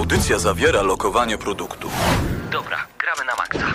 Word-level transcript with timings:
Audycja 0.00 0.38
zawiera 0.38 0.82
lokowanie 0.82 1.38
produktu. 1.38 1.90
Dobra, 2.50 2.76
gramy 2.98 3.24
na 3.30 3.34
maksa. 3.36 3.66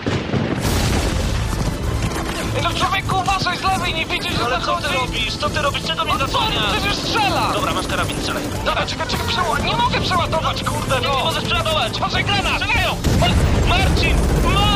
No 2.63 2.69
człowieku, 2.73 3.15
uważaj 3.19 3.57
z 3.57 3.61
lewej, 3.63 3.93
nie 3.93 4.05
widzisz, 4.05 4.33
że 4.37 4.45
Ale 4.45 4.59
co 4.59 4.65
zachodzi? 4.65 4.87
ty 4.87 4.93
robisz? 4.93 5.35
Co 5.37 5.49
ty 5.49 5.61
robisz? 5.61 5.83
Czego 5.87 6.03
mnie 6.05 6.13
No 6.13 6.19
zasłaniasz? 6.27 6.63
przecież 6.77 6.95
strzela! 6.95 7.51
Dobra, 7.53 7.73
masz 7.73 7.87
karabin, 7.87 8.17
strzelaj. 8.19 8.43
Dobra, 8.65 8.85
czekaj, 8.85 9.07
czekaj, 9.07 9.27
przeładować, 9.27 9.63
nie 9.63 9.75
mogę 9.75 10.01
przeładować, 10.01 10.63
kurde, 10.63 10.99
Nie, 10.99 11.07
no! 11.07 11.17
nie 11.17 11.23
możesz 11.23 11.43
przeładować! 11.43 11.97
Uważaj, 11.97 12.23
granat! 12.23 12.53
Strzelają! 12.61 12.95
Ma- 13.19 13.67
Marcin! 13.69 14.15
Marcin! 14.43 14.74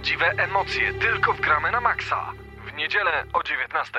Prawdziwe 0.00 0.26
emocje 0.44 0.94
tylko 0.94 1.32
w 1.32 1.40
gramy 1.40 1.70
na 1.70 1.80
maksa. 1.80 2.32
W 2.66 2.76
niedzielę 2.76 3.24
o 3.32 3.42
19. 3.42 3.92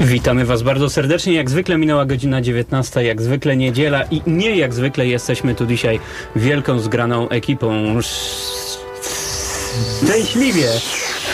Witamy 0.00 0.44
Was 0.44 0.62
bardzo 0.62 0.90
serdecznie. 0.90 1.34
Jak 1.34 1.50
zwykle 1.50 1.78
minęła 1.78 2.04
godzina 2.04 2.40
19, 2.40 3.04
jak 3.04 3.22
zwykle 3.22 3.56
niedziela 3.56 4.02
i 4.02 4.22
nie 4.26 4.56
jak 4.56 4.74
zwykle 4.74 5.06
jesteśmy 5.06 5.54
tu 5.54 5.66
dzisiaj 5.66 6.00
wielką 6.36 6.78
zgraną 6.78 7.28
ekipą. 7.28 7.72
Szczęśliwie! 10.02 10.68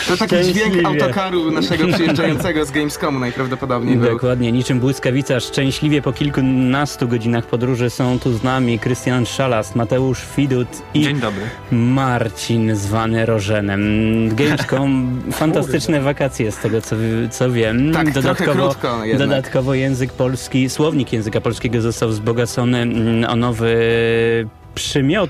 To 0.07 0.17
taki 0.17 0.53
dźwięk 0.53 0.85
autokaru 0.85 1.51
naszego 1.51 1.87
przyjeżdżającego 1.87 2.65
z 2.65 2.71
Gamescomu 2.71 3.19
najprawdopodobniej 3.19 3.97
był. 3.97 4.11
Dokładnie, 4.11 4.51
niczym 4.51 4.79
błyskawica. 4.79 5.39
Szczęśliwie 5.39 6.01
po 6.01 6.13
kilkunastu 6.13 7.07
godzinach 7.07 7.45
podróży 7.45 7.89
są 7.89 8.19
tu 8.19 8.33
z 8.33 8.43
nami 8.43 8.79
Krystian 8.79 9.25
Szalast, 9.25 9.75
Mateusz 9.75 10.21
Widut 10.37 10.67
i 10.93 11.01
Dzień 11.01 11.19
dobry. 11.19 11.41
Marcin 11.71 12.75
zwany 12.75 13.25
Rożenem. 13.25 13.81
Gamescom, 14.35 15.21
fantastyczne 15.31 16.01
wakacje 16.01 16.51
z 16.51 16.57
tego 16.57 16.81
co, 16.81 16.95
co 17.31 17.51
wiem. 17.51 17.93
Tak, 17.93 18.07
jednak. 19.03 19.17
dodatkowo 19.17 19.73
język 19.73 20.13
polski, 20.13 20.69
słownik 20.69 21.13
języka 21.13 21.41
polskiego 21.41 21.81
został 21.81 22.09
wzbogacony 22.09 22.77
mm, 22.77 23.29
o 23.29 23.35
nowy 23.35 23.77
przymiot. 24.75 25.29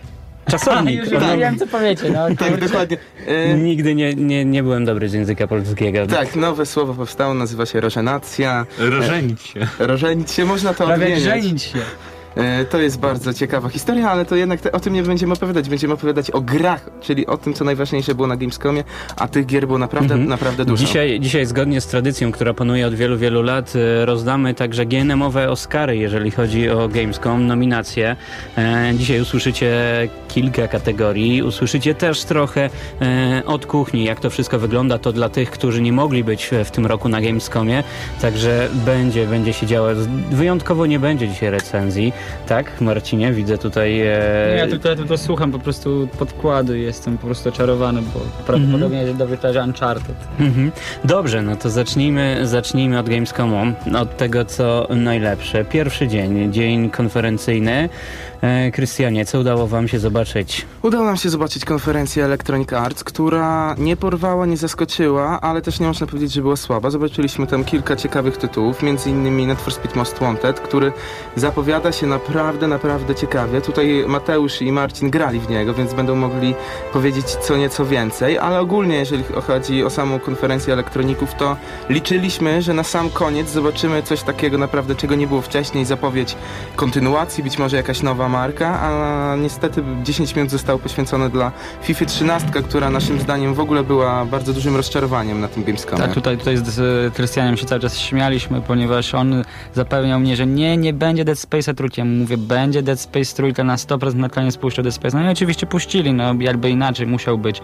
Czasownik. 0.51 0.99
Już 0.99 1.13
O- 1.13 1.37
wiem, 1.37 1.59
co 1.59 1.67
powiecie, 1.67 2.09
no. 2.09 2.35
Tak, 2.35 2.57
dokładnie. 2.59 2.97
E, 3.27 3.53
Nigdy 3.53 3.95
nie, 3.95 4.13
nie, 4.15 4.45
nie 4.45 4.63
byłem 4.63 4.85
dobry 4.85 5.09
z 5.09 5.13
języka 5.13 5.47
polskiego. 5.47 6.07
tak, 6.07 6.35
nowe 6.35 6.65
słowo 6.65 6.93
powstało, 6.93 7.33
nazywa 7.33 7.65
się 7.65 7.81
rożenacja. 7.81 8.65
Rożenić 8.79 9.41
się. 9.41 9.67
Rożenić 9.79 10.31
się, 10.31 10.45
można 10.45 10.73
to 10.73 10.85
Prawie 10.85 10.93
odmieniać. 11.05 11.23
żenić 11.43 11.63
się. 11.63 11.79
E, 12.37 12.65
To 12.65 12.79
jest 12.81 12.99
bardzo 12.99 13.33
ciekawa 13.33 13.69
historia, 13.69 14.11
ale 14.11 14.25
to 14.25 14.35
jednak 14.35 14.61
te, 14.61 14.71
o 14.71 14.79
tym 14.79 14.93
nie 14.93 15.03
będziemy 15.03 15.33
opowiadać. 15.33 15.69
Będziemy 15.69 15.93
opowiadać 15.93 16.31
o 16.31 16.41
grach, 16.41 16.89
czyli 17.01 17.27
o 17.27 17.37
tym, 17.37 17.53
co 17.53 17.65
najważniejsze 17.65 18.15
było 18.15 18.27
na 18.27 18.35
Gamescomie, 18.37 18.83
a 19.15 19.27
tych 19.27 19.45
gier 19.45 19.67
było 19.67 19.79
naprawdę, 19.79 20.13
Mhm. 20.13 20.29
naprawdę 20.29 20.65
dużo. 20.65 20.85
Dzisiaj, 20.85 21.19
dzisiaj 21.19 21.45
zgodnie 21.45 21.81
z 21.81 21.87
tradycją, 21.87 22.31
która 22.31 22.53
panuje 22.53 22.87
od 22.87 22.95
wielu, 22.95 23.17
wielu 23.17 23.41
lat, 23.41 23.73
e, 23.75 24.05
rozdamy 24.05 24.53
także 24.53 24.85
GNM-owe 24.85 25.49
Oscary, 25.49 25.97
jeżeli 25.97 26.31
chodzi 26.31 26.69
o 26.69 26.87
Gamescom, 26.87 27.47
nominacje. 27.47 28.15
E, 28.57 28.91
Dzisiaj 28.95 29.21
usłyszycie 29.21 29.73
kilka 30.27 30.67
kategorii, 30.67 31.43
usłyszycie 31.43 31.95
też 31.95 32.23
trochę 32.23 32.69
e, 33.01 33.41
od 33.45 33.65
kuchni, 33.65 34.03
jak 34.03 34.19
to 34.19 34.29
wszystko 34.29 34.59
wygląda. 34.59 34.97
To 34.97 35.11
dla 35.13 35.29
tych, 35.29 35.51
którzy 35.51 35.81
nie 35.81 35.93
mogli 35.93 36.23
być 36.23 36.49
w 36.65 36.71
tym 36.71 36.85
roku 36.85 37.09
na 37.09 37.21
Gamescomie, 37.21 37.83
także 38.21 38.69
będzie, 38.85 39.27
będzie 39.27 39.53
się 39.53 39.67
działo. 39.67 39.87
Wyjątkowo 40.31 40.85
nie 40.85 40.99
będzie 40.99 41.27
dzisiaj 41.27 41.49
recenzji, 41.49 42.13
tak 42.47 42.81
Marcinie? 42.81 43.31
Widzę 43.33 43.57
tutaj... 43.57 44.01
e, 44.01 44.55
ja 44.57 44.67
tylko, 44.67 44.89
ja 44.89 44.95
tylko 44.95 45.17
słucham 45.17 45.51
po 45.51 45.59
prostu 45.59 46.07
podkładu 46.19 46.75
i 46.75 46.81
jestem 46.81 47.17
po 47.17 47.27
prostu 47.27 47.49
oczarowany, 47.49 48.01
bo 48.01 48.19
prawdopodobnie 48.45 48.99
Mhm. 48.99 49.17
do 49.17 49.27
wytarza 49.27 49.63
Uncharted. 49.63 50.15
Mhm. 50.39 50.71
Dobrze, 51.03 51.41
no 51.41 51.55
to 51.55 51.69
zacznijmy, 51.69 52.39
zacznijmy 52.43 52.99
od 52.99 53.09
Gamescomu, 53.09 53.57
od 53.97 54.17
tego 54.17 54.45
co 54.45 54.87
najlepsze. 54.89 55.65
Pierwszy 55.65 56.07
dzień, 56.07 56.53
dzień 56.53 56.89
konferencyjny. 56.89 57.89
E, 58.41 58.71
Krystianie, 58.71 59.25
co 59.25 59.39
udało 59.39 59.67
wam 59.67 59.87
się 59.87 59.99
zobaczyć? 59.99 60.65
Udało 60.81 61.05
nam 61.05 61.17
się 61.17 61.29
zobaczyć 61.29 61.65
konferencję 61.65 62.25
Electronic 62.25 62.73
Arts, 62.73 63.03
która 63.03 63.75
nie 63.77 63.97
porwała, 63.97 64.45
nie 64.45 64.57
zaskoczyła, 64.57 65.41
ale 65.41 65.61
też 65.61 65.79
nie 65.79 65.87
można 65.87 66.07
powiedzieć, 66.07 66.31
że 66.31 66.41
była 66.41 66.55
słaba. 66.55 66.89
Zobaczyliśmy 66.89 67.47
tam 67.47 67.63
kilka 67.63 67.95
ciekawych 67.95 68.37
tytułów, 68.37 68.83
między 68.83 69.09
innymi 69.09 69.47
Need 69.47 69.59
Speed 69.59 69.95
Most 69.95 70.19
Wanted, 70.19 70.59
który 70.59 70.91
zapowiada 71.35 71.91
się 71.91 72.07
naprawdę, 72.07 72.67
naprawdę 72.67 73.15
ciekawie. 73.15 73.61
Tutaj 73.61 74.03
Mateusz 74.07 74.61
i 74.61 74.71
Marcin 74.71 75.09
grali 75.09 75.39
w 75.39 75.49
niego, 75.49 75.73
więc 75.73 75.93
będą 75.93 76.15
mogli 76.15 76.55
powiedzieć 76.93 77.25
co 77.25 77.57
nieco 77.57 77.85
więcej, 77.85 78.37
ale 78.37 78.59
ogólnie 78.59 78.95
jeżeli 78.95 79.23
chodzi 79.47 79.83
o 79.83 79.89
samą 79.89 80.19
konferencję 80.19 80.73
elektroników, 80.73 81.33
to 81.33 81.57
liczyliśmy, 81.89 82.61
że 82.61 82.73
na 82.73 82.83
sam 82.83 83.09
koniec 83.09 83.49
zobaczymy 83.49 84.03
coś 84.03 84.23
takiego 84.23 84.57
naprawdę, 84.57 84.95
czego 84.95 85.15
nie 85.15 85.27
było 85.27 85.41
wcześniej, 85.41 85.85
zapowiedź 85.85 86.35
kontynuacji, 86.75 87.43
być 87.43 87.57
może 87.57 87.77
jakaś 87.77 88.01
nowa 88.01 88.26
marka, 88.29 88.79
a 88.81 89.35
niestety 89.35 89.83
10 90.03 90.35
minut 90.35 90.51
zostało 90.51 90.79
poświęcone 90.79 91.29
dla 91.29 91.51
FIFA 91.81 92.05
13, 92.05 92.49
która 92.51 92.89
naszym 92.89 93.19
zdaniem 93.19 93.53
w 93.53 93.59
ogóle 93.59 93.83
była 93.83 94.25
bardzo 94.25 94.53
dużym 94.53 94.75
rozczarowaniem 94.75 95.41
na 95.41 95.47
tym 95.47 95.63
Gamescomie. 95.63 96.01
Tak, 96.01 96.13
tutaj, 96.13 96.37
tutaj 96.37 96.57
z 96.57 97.13
Krystianem 97.13 97.57
się 97.57 97.65
cały 97.65 97.81
czas 97.81 97.99
śmialiśmy, 97.99 98.61
ponieważ 98.61 99.13
on 99.13 99.43
zapewniał 99.73 100.19
mnie, 100.19 100.35
że 100.35 100.47
nie, 100.47 100.77
nie 100.77 100.93
będzie 100.93 101.25
Dead 101.25 101.37
Space'a 101.37 101.73
trójki. 101.73 102.03
Mówię, 102.03 102.37
będzie 102.37 102.81
Dead 102.81 102.99
Space 102.99 103.35
trójka 103.35 103.63
na 103.63 103.75
100% 103.75 104.15
na 104.15 104.29
koniec 104.29 104.57
puszczą 104.57 104.83
Dead 104.83 104.95
Space. 104.95 105.17
No 105.17 105.29
i 105.29 105.31
oczywiście 105.31 105.67
puścili, 105.67 106.13
no 106.13 106.35
jakby 106.39 106.69
inaczej 106.69 107.07
musiał 107.07 107.37
być. 107.37 107.61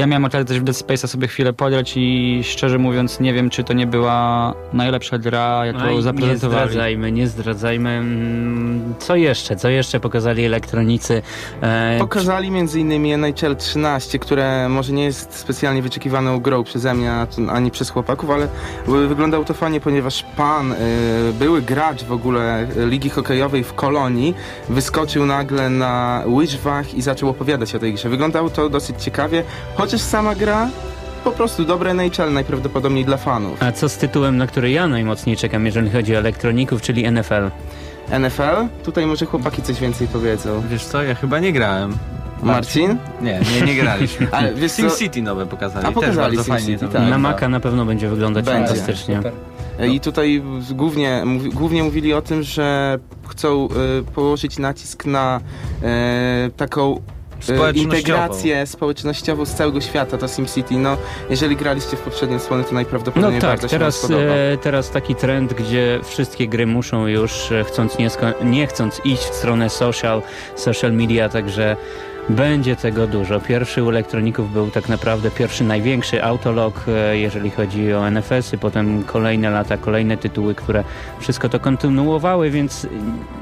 Ja 0.00 0.06
miałem 0.06 0.24
okazję 0.24 0.44
też 0.44 0.60
w 0.60 0.62
Dead 0.64 0.76
Space'a 0.76 1.06
sobie 1.06 1.28
chwilę 1.28 1.52
pograć 1.52 1.92
i 1.96 2.40
szczerze 2.44 2.78
mówiąc 2.78 3.20
nie 3.20 3.34
wiem, 3.34 3.50
czy 3.50 3.64
to 3.64 3.72
nie 3.72 3.86
była 3.86 4.54
najlepsza 4.72 5.18
gra, 5.18 5.66
jaką 5.66 5.78
No 5.78 5.90
i 5.90 5.94
nie 5.96 6.02
zaprezentowali. 6.02 6.70
zdradzajmy, 6.70 7.12
nie 7.12 7.26
zdradzajmy. 7.28 7.90
Mm, 7.90 8.94
Co 8.98 9.16
jeszcze? 9.16 9.56
Co 9.56 9.68
jeszcze 9.68 10.00
pokazali 10.00 10.44
elektronicy? 10.44 11.22
E, 11.62 11.96
Pokazali 11.98 12.48
m.in. 12.48 13.06
NHL 13.24 13.56
13, 13.56 14.18
które 14.18 14.68
może 14.68 14.92
nie 14.92 15.04
jest 15.04 15.34
specjalnie 15.34 15.82
wyczekiwaną 15.82 16.40
grą 16.40 16.64
przeze 16.64 16.94
mnie 16.94 17.12
ani 17.50 17.70
przez 17.70 17.90
chłopaków, 17.90 18.30
ale 18.30 18.48
wyglądało 18.86 19.44
to 19.44 19.54
fajnie, 19.54 19.80
ponieważ 19.80 20.24
pan, 20.36 20.72
y, 20.72 20.76
były 21.38 21.62
gracz 21.62 22.04
w 22.04 22.12
ogóle 22.12 22.66
ligi 22.76 23.10
hokejowej 23.10 23.64
w 23.64 23.74
Kolonii, 23.74 24.34
wyskoczył 24.68 25.26
nagle 25.26 25.70
na 25.70 26.22
łyżwach 26.26 26.94
i 26.94 27.02
zaczął 27.02 27.28
opowiadać 27.28 27.74
o 27.74 27.78
tej 27.78 27.94
grze. 27.94 28.08
Wyglądało 28.08 28.50
to 28.50 28.68
dosyć 28.68 29.02
ciekawie, 29.02 29.42
chociaż 29.90 30.02
sama 30.02 30.34
gra 30.34 30.68
po 31.24 31.30
prostu 31.30 31.64
dobre 31.64 31.90
NHL 31.90 32.32
najprawdopodobniej 32.32 33.04
dla 33.04 33.16
fanów. 33.16 33.62
A 33.62 33.72
co 33.72 33.88
z 33.88 33.96
tytułem, 33.96 34.36
na 34.36 34.46
który 34.46 34.70
ja 34.70 34.86
najmocniej 34.88 35.36
czekam, 35.36 35.66
jeżeli 35.66 35.90
chodzi 35.90 36.14
o 36.14 36.18
elektroników, 36.18 36.82
czyli 36.82 37.12
NFL? 37.12 37.50
NFL? 38.20 38.66
Tutaj 38.84 39.06
może 39.06 39.26
chłopaki 39.26 39.62
coś 39.62 39.80
więcej 39.80 40.08
powiedzą. 40.08 40.62
Wiesz 40.70 40.84
co, 40.84 41.02
ja 41.02 41.14
chyba 41.14 41.38
nie 41.38 41.52
grałem. 41.52 41.98
Marcin? 42.42 42.96
Nie, 43.20 43.40
nie, 43.54 43.66
nie 43.66 43.74
graliśmy. 43.74 44.26
Ale 44.36 44.54
wiesz 44.54 44.72
co- 44.72 44.82
SimCity 44.82 45.22
nowe 45.22 45.46
pokazali. 45.46 45.86
A 45.86 45.92
pokazali 45.92 46.36
Też 46.36 46.46
bardzo 46.48 46.60
SimCity, 46.60 46.78
fajnie 46.78 46.92
to 46.92 46.98
tak. 46.98 47.10
Na. 47.10 47.18
Maca 47.18 47.48
na 47.48 47.60
pewno 47.60 47.84
będzie 47.84 48.08
wyglądać 48.08 48.44
Będzie. 48.44 48.68
fantastycznie. 48.68 49.16
Super. 49.16 49.32
I 49.88 50.00
tutaj 50.00 50.42
głównie, 50.70 51.24
głównie 51.52 51.82
mówili 51.82 52.14
o 52.14 52.22
tym, 52.22 52.42
że 52.42 52.98
chcą 53.28 53.68
y, 54.00 54.12
położyć 54.14 54.58
nacisk 54.58 55.04
na 55.06 55.40
y, 56.46 56.50
taką 56.50 57.00
Społecznościową. 57.40 57.96
integrację 57.96 58.66
społecznościową 58.66 59.44
z 59.44 59.54
całego 59.54 59.80
świata, 59.80 60.18
to 60.18 60.28
SimCity. 60.28 60.74
No, 60.74 60.96
jeżeli 61.30 61.56
graliście 61.56 61.96
w 61.96 62.00
poprzednie 62.00 62.38
słony, 62.38 62.62
to 62.62 62.68
No 62.70 62.74
najprawdopodobniej 62.74 63.40
tak, 63.40 63.50
bardzo 63.50 63.68
się 63.68 63.78
teraz, 63.78 64.10
e, 64.10 64.58
teraz 64.58 64.90
taki 64.90 65.14
trend, 65.14 65.54
gdzie 65.54 66.00
wszystkie 66.02 66.48
gry 66.48 66.66
muszą 66.66 67.06
już, 67.06 67.52
e, 67.52 67.64
chcąc 67.64 67.98
nie, 67.98 68.08
nie 68.44 68.66
chcąc 68.66 69.00
iść 69.04 69.22
w 69.22 69.34
stronę 69.34 69.70
social, 69.70 70.22
social 70.56 70.92
media, 70.92 71.28
także 71.28 71.76
będzie 72.28 72.76
tego 72.76 73.06
dużo. 73.06 73.40
Pierwszy 73.40 73.82
u 73.82 73.88
elektroników 73.88 74.52
był 74.52 74.70
tak 74.70 74.88
naprawdę 74.88 75.30
pierwszy 75.30 75.64
największy 75.64 76.24
autolog, 76.24 76.84
e, 76.88 77.18
jeżeli 77.18 77.50
chodzi 77.50 77.92
o 77.92 78.10
NFS-y, 78.10 78.58
potem 78.58 79.04
kolejne 79.04 79.50
lata, 79.50 79.76
kolejne 79.76 80.16
tytuły, 80.16 80.54
które 80.54 80.84
wszystko 81.20 81.48
to 81.48 81.60
kontynuowały, 81.60 82.50
więc 82.50 82.86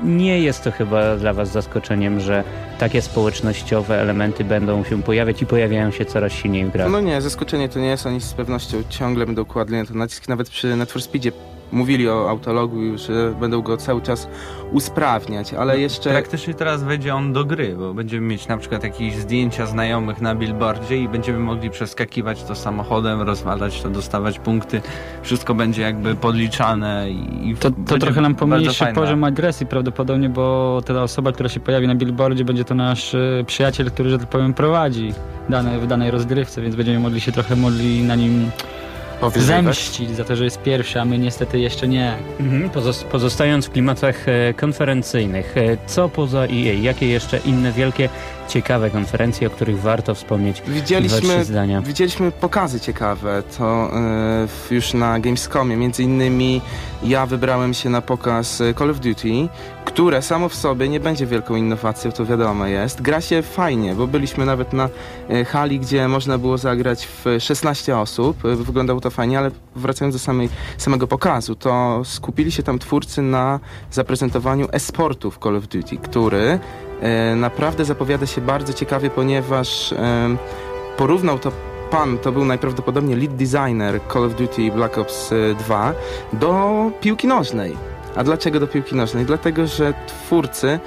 nie 0.04 0.40
jest 0.40 0.64
to 0.64 0.70
chyba 0.70 1.16
dla 1.16 1.32
Was 1.32 1.52
zaskoczeniem, 1.52 2.20
że 2.20 2.44
takie 2.78 3.02
społecznościowe 3.02 4.00
elementy 4.00 4.44
będą 4.44 4.84
się 4.84 5.02
pojawiać 5.02 5.42
i 5.42 5.46
pojawiają 5.46 5.90
się 5.90 6.04
coraz 6.04 6.32
silniej 6.32 6.64
w 6.64 6.70
grach. 6.70 6.90
No 6.90 7.00
nie, 7.00 7.20
zaskoczenie 7.20 7.68
to 7.68 7.78
nie 7.78 7.88
jest, 7.88 8.06
oni 8.06 8.20
z 8.20 8.32
pewnością 8.32 8.82
ciągle 8.88 9.26
będą 9.26 9.44
kładli 9.44 9.76
na 9.76 9.84
to 9.84 9.94
nacisk, 9.94 10.28
nawet 10.28 10.50
przy 10.50 10.76
for 10.86 11.02
Speedzie 11.02 11.32
mówili 11.72 12.08
o 12.08 12.30
autologu, 12.30 12.98
że 12.98 13.34
będą 13.40 13.62
go 13.62 13.76
cały 13.76 14.02
czas 14.02 14.28
usprawniać, 14.72 15.54
ale 15.54 15.80
jeszcze... 15.80 16.10
Praktycznie 16.10 16.54
teraz 16.54 16.82
wejdzie 16.82 17.14
on 17.14 17.32
do 17.32 17.44
gry, 17.44 17.76
bo 17.78 17.94
będziemy 17.94 18.26
mieć 18.26 18.48
na 18.48 18.56
przykład 18.56 18.82
jakieś 18.84 19.14
zdjęcia 19.14 19.66
znajomych 19.66 20.20
na 20.20 20.34
billboardzie 20.34 20.96
i 20.96 21.08
będziemy 21.08 21.38
mogli 21.38 21.70
przeskakiwać 21.70 22.42
to 22.42 22.54
samochodem, 22.54 23.22
rozwalać 23.22 23.82
to, 23.82 23.90
dostawać 23.90 24.38
punkty. 24.38 24.80
Wszystko 25.22 25.54
będzie 25.54 25.82
jakby 25.82 26.14
podliczane 26.14 27.10
i 27.10 27.56
To, 27.60 27.70
to 27.86 27.98
trochę 27.98 28.20
nam 28.20 28.34
pomniejszy 28.34 28.86
poziom 28.94 29.24
agresji 29.24 29.66
prawdopodobnie, 29.66 30.28
bo 30.28 30.80
ta 30.86 31.02
osoba, 31.02 31.32
która 31.32 31.48
się 31.48 31.60
pojawi 31.60 31.86
na 31.86 31.94
billboardzie, 31.94 32.44
będzie 32.44 32.64
to 32.64 32.74
nasz 32.74 33.14
e, 33.14 33.44
przyjaciel, 33.46 33.90
który, 33.90 34.10
że 34.10 34.18
tak 34.18 34.28
powiem, 34.28 34.54
prowadzi 34.54 35.12
dane, 35.48 35.78
w 35.78 35.86
danej 35.86 36.10
rozgrywce, 36.10 36.62
więc 36.62 36.76
będziemy 36.76 36.98
mogli 36.98 37.20
się 37.20 37.32
trochę 37.32 37.56
mogli 37.56 38.02
na 38.02 38.14
nim 38.14 38.50
Powyzywać. 39.20 39.64
zemścić 39.64 40.10
za 40.16 40.24
to, 40.24 40.36
że 40.36 40.44
jest 40.44 40.62
pierwszy, 40.62 41.00
a 41.00 41.04
my 41.04 41.18
niestety 41.18 41.58
jeszcze 41.58 41.88
nie. 41.88 42.14
Mhm, 42.40 42.70
pozos- 42.70 43.04
pozostając 43.04 43.66
w 43.66 43.70
klimatach 43.70 44.28
e, 44.28 44.54
konferencyjnych, 44.54 45.56
e, 45.56 45.76
co 45.86 46.08
poza 46.08 46.40
EA? 46.40 46.82
Jakie 46.82 47.06
jeszcze 47.08 47.38
inne 47.38 47.72
wielkie, 47.72 48.08
ciekawe 48.48 48.90
konferencje, 48.90 49.46
o 49.46 49.50
których 49.50 49.80
warto 49.80 50.14
wspomnieć? 50.14 50.62
Widzieliśmy, 50.66 51.44
zdania. 51.44 51.80
widzieliśmy 51.80 52.32
pokazy 52.32 52.80
ciekawe, 52.80 53.42
to 53.58 53.90
e, 54.70 54.74
już 54.74 54.94
na 54.94 55.20
Gamescomie. 55.20 55.76
Między 55.76 56.02
innymi 56.02 56.60
ja 57.02 57.26
wybrałem 57.26 57.74
się 57.74 57.90
na 57.90 58.02
pokaz 58.02 58.60
e, 58.60 58.74
Call 58.74 58.90
of 58.90 59.00
Duty, 59.00 59.48
które 59.84 60.22
samo 60.22 60.48
w 60.48 60.54
sobie 60.54 60.88
nie 60.88 61.00
będzie 61.00 61.26
wielką 61.26 61.56
innowacją, 61.56 62.12
to 62.12 62.26
wiadomo 62.26 62.66
jest. 62.66 63.02
Gra 63.02 63.20
się 63.20 63.42
fajnie, 63.42 63.94
bo 63.94 64.06
byliśmy 64.06 64.46
nawet 64.46 64.72
na 64.72 64.88
e, 65.28 65.44
hali, 65.44 65.80
gdzie 65.80 66.08
można 66.08 66.38
było 66.38 66.58
zagrać 66.58 67.06
w 67.06 67.24
16 67.40 67.98
osób. 67.98 68.36
Wyglądało 68.42 69.00
to 69.00 69.10
fajnie, 69.10 69.38
ale 69.38 69.50
wracając 69.76 70.14
do 70.14 70.18
samej, 70.18 70.48
samego 70.78 71.06
pokazu, 71.06 71.54
to 71.54 72.02
skupili 72.04 72.52
się 72.52 72.62
tam 72.62 72.78
twórcy 72.78 73.22
na 73.22 73.60
zaprezentowaniu 73.90 74.68
e-sportu 74.72 75.30
w 75.30 75.38
Call 75.38 75.56
of 75.56 75.66
Duty, 75.68 75.96
który 75.96 76.58
naprawdę 77.36 77.84
zapowiada 77.84 78.26
się 78.26 78.40
bardzo 78.40 78.72
ciekawie, 78.72 79.10
ponieważ 79.10 79.92
e, 79.92 80.36
porównał 80.96 81.38
to 81.38 81.52
pan, 81.90 82.18
to 82.18 82.32
był 82.32 82.44
najprawdopodobniej 82.44 83.18
lead 83.18 83.36
designer 83.36 84.00
Call 84.12 84.24
of 84.24 84.34
Duty 84.34 84.70
Black 84.72 84.98
Ops 84.98 85.32
e, 85.32 85.54
2 85.54 85.94
do 86.32 86.90
piłki 87.00 87.26
nożnej. 87.26 87.76
A 88.16 88.24
dlaczego 88.24 88.60
do 88.60 88.66
piłki 88.66 88.96
nożnej? 88.96 89.24
Dlatego, 89.24 89.66
że 89.66 89.94
twórcy 90.06 90.80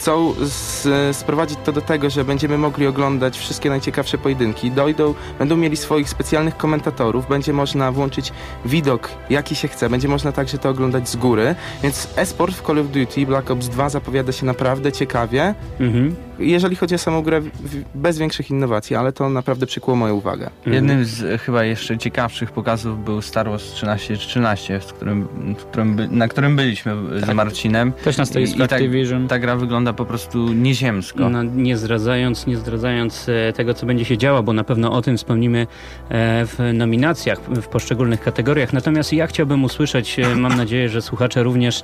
chcą 0.00 0.34
z, 0.40 1.16
sprowadzić 1.16 1.58
to 1.64 1.72
do 1.72 1.80
tego, 1.80 2.10
że 2.10 2.24
będziemy 2.24 2.58
mogli 2.58 2.86
oglądać 2.86 3.38
wszystkie 3.38 3.68
najciekawsze 3.70 4.18
pojedynki. 4.18 4.70
Dojdą, 4.70 5.14
będą 5.38 5.56
mieli 5.56 5.76
swoich 5.76 6.08
specjalnych 6.08 6.56
komentatorów, 6.56 7.28
będzie 7.28 7.52
można 7.52 7.92
włączyć 7.92 8.32
widok, 8.64 9.08
jaki 9.30 9.54
się 9.54 9.68
chce, 9.68 9.90
będzie 9.90 10.08
można 10.08 10.32
także 10.32 10.58
to 10.58 10.68
oglądać 10.68 11.08
z 11.08 11.16
góry. 11.16 11.54
Więc 11.82 12.08
e-sport 12.16 12.54
w 12.54 12.66
Call 12.66 12.78
of 12.78 12.86
Duty 12.86 13.26
Black 13.26 13.50
Ops 13.50 13.68
2 13.68 13.88
zapowiada 13.88 14.32
się 14.32 14.46
naprawdę 14.46 14.92
ciekawie, 14.92 15.54
Mhm. 15.80 16.16
jeżeli 16.38 16.76
chodzi 16.76 16.94
o 16.94 16.98
samą 16.98 17.22
grę, 17.22 17.40
w- 17.40 17.44
w- 17.48 17.84
bez 17.94 18.18
większych 18.18 18.50
innowacji, 18.50 18.96
ale 18.96 19.12
to 19.12 19.28
naprawdę 19.28 19.66
przykuło 19.66 19.96
moją 19.96 20.14
uwagę. 20.14 20.50
Jednym 20.66 21.04
z 21.04 21.22
e, 21.24 21.38
chyba 21.38 21.64
jeszcze 21.64 21.98
ciekawszych 21.98 22.50
pokazów 22.52 23.04
był 23.04 23.22
Star 23.22 23.48
Wars 23.50 23.72
1313, 23.72 24.80
z 24.80 24.92
którym, 24.92 25.28
w 25.58 25.64
którym 25.64 25.96
by, 25.96 26.08
na 26.08 26.28
którym 26.28 26.56
byliśmy 26.56 26.94
z 27.20 27.26
Tak. 27.26 27.34
Marcinem. 27.34 27.92
Też 27.92 28.16
na 28.16 28.26
stoisku 28.26 28.56
I- 28.58 28.60
i 28.60 28.64
Activision. 28.64 29.28
Ta 29.28 29.38
gra 29.38 29.56
wygląda 29.56 29.85
po 29.92 30.04
prostu 30.04 30.52
nieziemsko. 30.52 31.30
No, 31.30 31.42
nie 31.42 31.76
zdradzając, 31.76 32.46
nie 32.46 32.56
zdradzając 32.56 33.28
e, 33.28 33.52
tego, 33.52 33.74
co 33.74 33.86
będzie 33.86 34.04
się 34.04 34.18
działo, 34.18 34.42
bo 34.42 34.52
na 34.52 34.64
pewno 34.64 34.92
o 34.92 35.02
tym 35.02 35.16
wspomnimy 35.16 35.66
e, 36.08 36.46
w 36.46 36.58
nominacjach, 36.74 37.40
w 37.40 37.68
poszczególnych 37.68 38.20
kategoriach. 38.20 38.72
Natomiast 38.72 39.12
ja 39.12 39.26
chciałbym 39.26 39.64
usłyszeć, 39.64 40.18
e, 40.18 40.36
mam 40.36 40.56
nadzieję, 40.56 40.88
że 40.88 41.02
słuchacze 41.02 41.42
również 41.42 41.82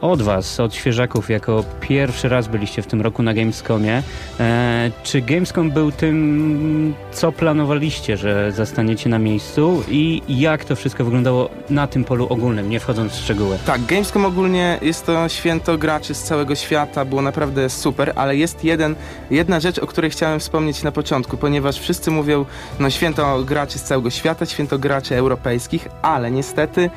od 0.00 0.22
Was, 0.22 0.60
od 0.60 0.74
świeżaków, 0.74 1.30
jako 1.30 1.64
pierwszy 1.80 2.28
raz 2.28 2.48
byliście 2.48 2.82
w 2.82 2.86
tym 2.86 3.00
roku 3.00 3.22
na 3.22 3.34
Gamescomie. 3.34 4.02
E, 4.40 4.90
czy 5.02 5.20
Gamescom 5.20 5.70
był 5.70 5.92
tym, 5.92 6.94
co 7.12 7.32
planowaliście, 7.32 8.16
że 8.16 8.52
zastaniecie 8.52 9.10
na 9.10 9.18
miejscu 9.18 9.82
i 9.88 10.22
jak 10.28 10.64
to 10.64 10.76
wszystko 10.76 11.04
wyglądało 11.04 11.50
na 11.70 11.86
tym 11.86 12.04
polu 12.04 12.26
ogólnym, 12.30 12.70
nie 12.70 12.80
wchodząc 12.80 13.12
w 13.12 13.24
szczegóły? 13.24 13.58
Tak, 13.66 13.84
Gamescom 13.86 14.24
ogólnie 14.24 14.78
jest 14.82 15.06
to 15.06 15.28
święto 15.28 15.78
graczy 15.78 16.14
z 16.14 16.22
całego 16.22 16.54
świata, 16.54 17.04
było 17.04 17.22
naprawdę 17.22 17.70
super, 17.70 18.12
ale 18.16 18.36
jest 18.36 18.64
jeden, 18.64 18.94
jedna 19.30 19.60
rzecz, 19.60 19.78
o 19.78 19.86
której 19.86 20.10
chciałem 20.10 20.40
wspomnieć 20.40 20.82
na 20.82 20.92
początku, 20.92 21.36
ponieważ 21.36 21.78
wszyscy 21.78 22.10
mówią, 22.10 22.44
no 22.78 22.90
święto 22.90 23.44
graczy 23.44 23.78
z 23.78 23.82
całego 23.82 24.10
świata, 24.10 24.46
święto 24.46 24.78
graczy 24.78 25.16
europejskich, 25.16 25.88
ale 26.02 26.30
niestety 26.30 26.90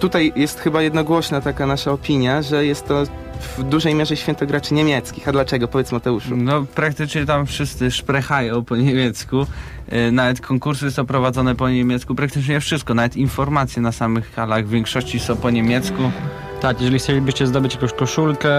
tutaj 0.00 0.32
jest 0.36 0.60
chyba 0.60 0.82
jednogłośna 0.82 1.40
taka 1.40 1.66
nasza 1.66 1.92
opinia, 1.92 2.42
że 2.42 2.66
jest 2.66 2.86
to 2.88 3.04
w 3.58 3.62
dużej 3.62 3.94
mierze 3.94 4.16
święto 4.16 4.46
graczy 4.46 4.74
niemieckich. 4.74 5.28
A 5.28 5.32
dlaczego? 5.32 5.68
Powiedz 5.68 5.92
Mateuszu. 5.92 6.36
No 6.36 6.64
praktycznie 6.74 7.26
tam 7.26 7.46
wszyscy 7.46 7.90
szprechają 7.90 8.64
po 8.64 8.76
niemiecku. 8.76 9.46
E, 9.88 10.10
Nawet 10.10 10.40
konkursy 10.40 10.90
są 10.90 11.06
prowadzone 11.06 11.54
po 11.54 11.68
niemiecku. 11.70 12.14
Praktycznie 12.14 12.60
wszystko, 12.60 12.94
nawet 12.94 13.16
informacje 13.16 13.82
na 13.82 13.92
samych 13.92 14.32
halach 14.34 14.66
w 14.66 14.70
większości 14.70 15.20
są 15.20 15.36
po 15.36 15.50
niemiecku. 15.50 16.02
Tak, 16.60 16.80
jeżeli 16.80 16.98
chcielibyście 16.98 17.46
zdobyć 17.46 17.74
jakąś 17.74 17.92
koszulkę 17.92 18.50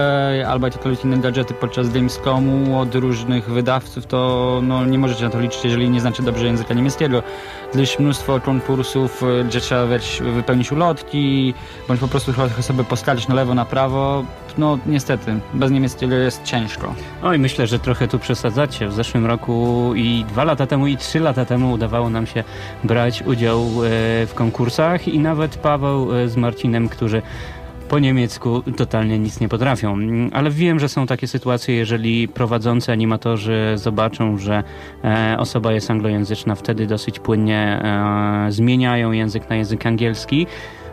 albo 0.48 0.66
jakiekolwiek 0.66 1.04
inne 1.04 1.18
gadżety 1.18 1.54
podczas 1.54 1.88
Gamescomu 1.92 2.80
od 2.80 2.94
różnych 2.94 3.50
wydawców, 3.50 4.06
to 4.06 4.60
no, 4.62 4.86
nie 4.86 4.98
możecie 4.98 5.24
na 5.24 5.30
to 5.30 5.40
liczyć, 5.40 5.64
jeżeli 5.64 5.90
nie 5.90 6.00
znacie 6.00 6.22
dobrze 6.22 6.46
języka 6.46 6.74
niemieckiego. 6.74 7.22
Jest 7.74 7.98
mnóstwo 7.98 8.40
konkursów, 8.40 9.22
y, 9.22 9.44
gdzie 9.44 9.60
trzeba 9.60 9.86
weź, 9.86 10.20
wypełnić 10.20 10.72
ulotki, 10.72 11.54
bądź 11.88 12.00
po 12.00 12.08
prostu 12.08 12.32
sobie 12.60 12.84
poskakać 12.84 13.28
na 13.28 13.34
lewo, 13.34 13.54
na 13.54 13.64
prawo. 13.64 14.24
No 14.58 14.78
niestety, 14.86 15.40
bez 15.54 15.70
niemieckiego 15.70 16.14
jest 16.14 16.42
ciężko. 16.42 16.94
Oj, 17.22 17.38
myślę, 17.38 17.66
że 17.66 17.78
trochę 17.78 18.08
tu 18.08 18.18
przesadzacie. 18.18 18.88
W 18.88 18.92
zeszłym 18.92 19.26
roku 19.26 19.92
i 19.96 20.24
dwa 20.28 20.44
lata 20.44 20.66
temu 20.66 20.86
i 20.86 20.96
trzy 20.96 21.20
lata 21.20 21.44
temu 21.44 21.72
udawało 21.72 22.10
nam 22.10 22.26
się 22.26 22.44
brać 22.84 23.22
udział 23.22 23.60
e, 23.60 23.66
w 24.26 24.32
konkursach 24.34 25.08
i 25.08 25.18
nawet 25.18 25.56
Paweł 25.56 26.16
e, 26.16 26.28
z 26.28 26.36
Marcinem, 26.36 26.88
którzy 26.88 27.22
po 27.88 27.98
niemiecku 27.98 28.62
totalnie 28.76 29.18
nic 29.18 29.40
nie 29.40 29.48
potrafią. 29.48 29.98
Ale 30.32 30.50
wiem, 30.50 30.80
że 30.80 30.88
są 30.88 31.06
takie 31.06 31.26
sytuacje, 31.26 31.74
jeżeli 31.74 32.28
prowadzący 32.28 32.92
animatorzy 32.92 33.72
zobaczą, 33.74 34.38
że 34.38 34.62
e, 35.04 35.36
osoba 35.38 35.72
jest 35.72 35.90
anglojęzyczna, 35.90 36.54
wtedy 36.54 36.86
dosyć 36.86 37.18
płynnie 37.20 37.80
e, 37.82 38.52
zmieniają 38.52 39.12
język 39.12 39.50
na 39.50 39.56
język 39.56 39.86
angielski. 39.86 40.46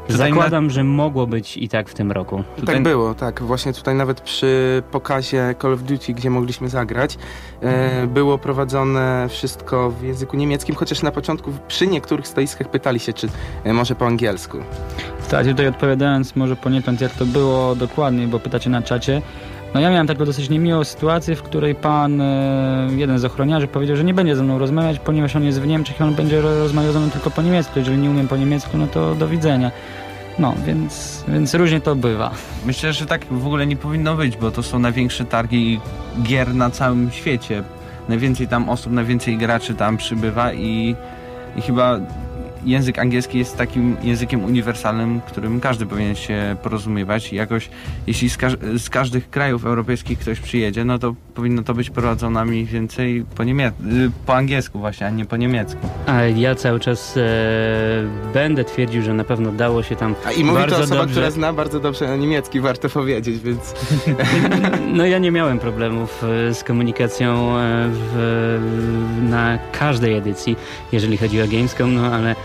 Tutaj 0.07 0.29
Zakładam, 0.31 0.69
że 0.69 0.83
mogło 0.83 1.27
być 1.27 1.57
i 1.57 1.69
tak 1.69 1.89
w 1.89 1.93
tym 1.93 2.11
roku. 2.11 2.43
Tutaj- 2.55 2.75
Tak 2.75 2.83
było, 2.83 3.13
tak. 3.13 3.41
Właśnie 3.43 3.73
tutaj 3.73 3.95
nawet 3.95 4.21
przy 4.21 4.83
pokazie 4.91 5.55
Call 5.61 5.73
of 5.73 5.81
Duty, 5.83 6.13
gdzie 6.13 6.29
mogliśmy 6.29 6.69
zagrać, 6.69 7.17
e, 7.61 8.07
było 8.07 8.37
prowadzone 8.37 9.27
wszystko 9.29 9.91
w 9.91 10.03
języku 10.03 10.37
niemieckim, 10.37 10.75
chociaż 10.75 11.01
na 11.01 11.11
początku 11.11 11.51
przy 11.67 11.87
niektórych 11.87 12.27
stoiskach 12.27 12.69
pytali 12.71 12.99
się, 12.99 13.13
czy 13.13 13.27
e, 13.63 13.73
może 13.73 13.95
po 13.95 14.05
angielsku. 14.07 14.57
Tak, 15.29 15.47
tutaj 15.47 15.67
odpowiadając 15.67 16.35
może 16.35 16.55
poniekąd 16.55 17.01
jak 17.01 17.11
to 17.11 17.25
było 17.25 17.75
dokładnie, 17.75 18.27
bo 18.27 18.39
pytacie 18.39 18.69
na 18.69 18.81
czacie. 18.81 19.21
No 19.75 19.81
ja 19.81 19.89
miałem 19.89 20.07
taką 20.07 20.25
dosyć 20.25 20.49
niemiłą 20.49 20.83
sytuację, 20.83 21.35
w 21.35 21.43
której 21.43 21.75
pan, 21.75 22.21
e, 22.21 22.87
jeden 22.95 23.19
z 23.19 23.25
ochroniarzy 23.25 23.67
powiedział, 23.67 23.97
że 23.97 24.03
nie 24.03 24.13
będzie 24.13 24.35
ze 24.35 24.43
mną 24.43 24.59
rozmawiać, 24.59 24.99
ponieważ 24.99 25.35
on 25.35 25.43
jest 25.43 25.61
w 25.61 25.67
Niemczech 25.67 25.99
i 25.99 26.03
on 26.03 26.15
będzie 26.15 26.41
ro- 26.41 26.59
rozmawiał 26.59 26.93
ze 26.93 26.99
mną 26.99 27.09
tylko 27.11 27.31
po 27.31 27.41
niemiecku. 27.41 27.79
Jeżeli 27.79 27.97
nie 27.97 28.09
umiem 28.09 28.27
po 28.27 28.37
niemiecku, 28.37 28.77
no 28.77 28.87
to 28.87 29.15
do 29.15 29.27
widzenia. 29.27 29.71
No, 30.39 30.53
więc, 30.65 31.23
więc 31.27 31.53
różnie 31.53 31.81
to 31.81 31.95
bywa. 31.95 32.31
Myślę, 32.65 32.93
że 32.93 33.05
tak 33.05 33.25
w 33.31 33.45
ogóle 33.45 33.67
nie 33.67 33.75
powinno 33.75 34.15
być, 34.15 34.37
bo 34.37 34.51
to 34.51 34.63
są 34.63 34.79
największe 34.79 35.25
targi 35.25 35.79
gier 36.23 36.55
na 36.55 36.69
całym 36.69 37.11
świecie. 37.11 37.63
Najwięcej 38.09 38.47
tam 38.47 38.69
osób, 38.69 38.93
najwięcej 38.93 39.37
graczy 39.37 39.73
tam 39.73 39.97
przybywa 39.97 40.53
i, 40.53 40.95
i 41.55 41.61
chyba 41.61 41.99
język 42.65 42.99
angielski 42.99 43.37
jest 43.37 43.57
takim 43.57 43.97
językiem 44.03 44.43
uniwersalnym, 44.43 45.21
którym 45.21 45.59
każdy 45.59 45.85
powinien 45.85 46.15
się 46.15 46.55
porozumiewać 46.63 47.33
i 47.33 47.35
jakoś, 47.35 47.69
jeśli 48.07 48.29
z, 48.29 48.37
każ- 48.37 48.57
z 48.79 48.89
każdych 48.89 49.29
krajów 49.29 49.65
europejskich 49.65 50.19
ktoś 50.19 50.39
przyjedzie, 50.39 50.85
no 50.85 50.99
to 50.99 51.15
powinno 51.35 51.63
to 51.63 51.73
być 51.73 51.89
prowadzone 51.89 52.45
mniej 52.45 52.65
więcej 52.65 53.25
po, 53.35 53.43
niemie- 53.43 53.71
po 54.25 54.35
angielsku 54.35 54.79
właśnie, 54.79 55.07
a 55.07 55.09
nie 55.09 55.25
po 55.25 55.37
niemiecku. 55.37 55.87
A 56.05 56.21
ja 56.23 56.55
cały 56.55 56.79
czas 56.79 57.17
e, 57.17 57.21
będę 58.33 58.63
twierdził, 58.63 59.01
że 59.01 59.13
na 59.13 59.23
pewno 59.23 59.51
dało 59.51 59.83
się 59.83 59.95
tam 59.95 60.15
A 60.25 60.31
I 60.31 60.43
mówi 60.43 60.57
bardzo 60.59 60.75
to 60.77 60.83
osoba, 60.83 60.95
dobrze. 61.01 61.13
która 61.13 61.31
zna 61.31 61.53
bardzo 61.53 61.79
dobrze 61.79 62.17
niemiecki, 62.17 62.59
warto 62.59 62.89
powiedzieć, 62.89 63.39
więc 63.43 63.73
No 64.93 65.05
ja 65.05 65.17
nie 65.17 65.31
miałem 65.31 65.59
problemów 65.59 66.23
e, 66.49 66.53
z 66.53 66.63
komunikacją 66.63 67.57
e, 67.59 67.89
w, 67.91 68.29
na 69.29 69.57
każdej 69.79 70.13
edycji, 70.17 70.55
jeżeli 70.91 71.17
chodzi 71.17 71.41
o 71.41 71.47
Gamescom, 71.47 71.95
no 71.95 72.05
ale 72.15 72.35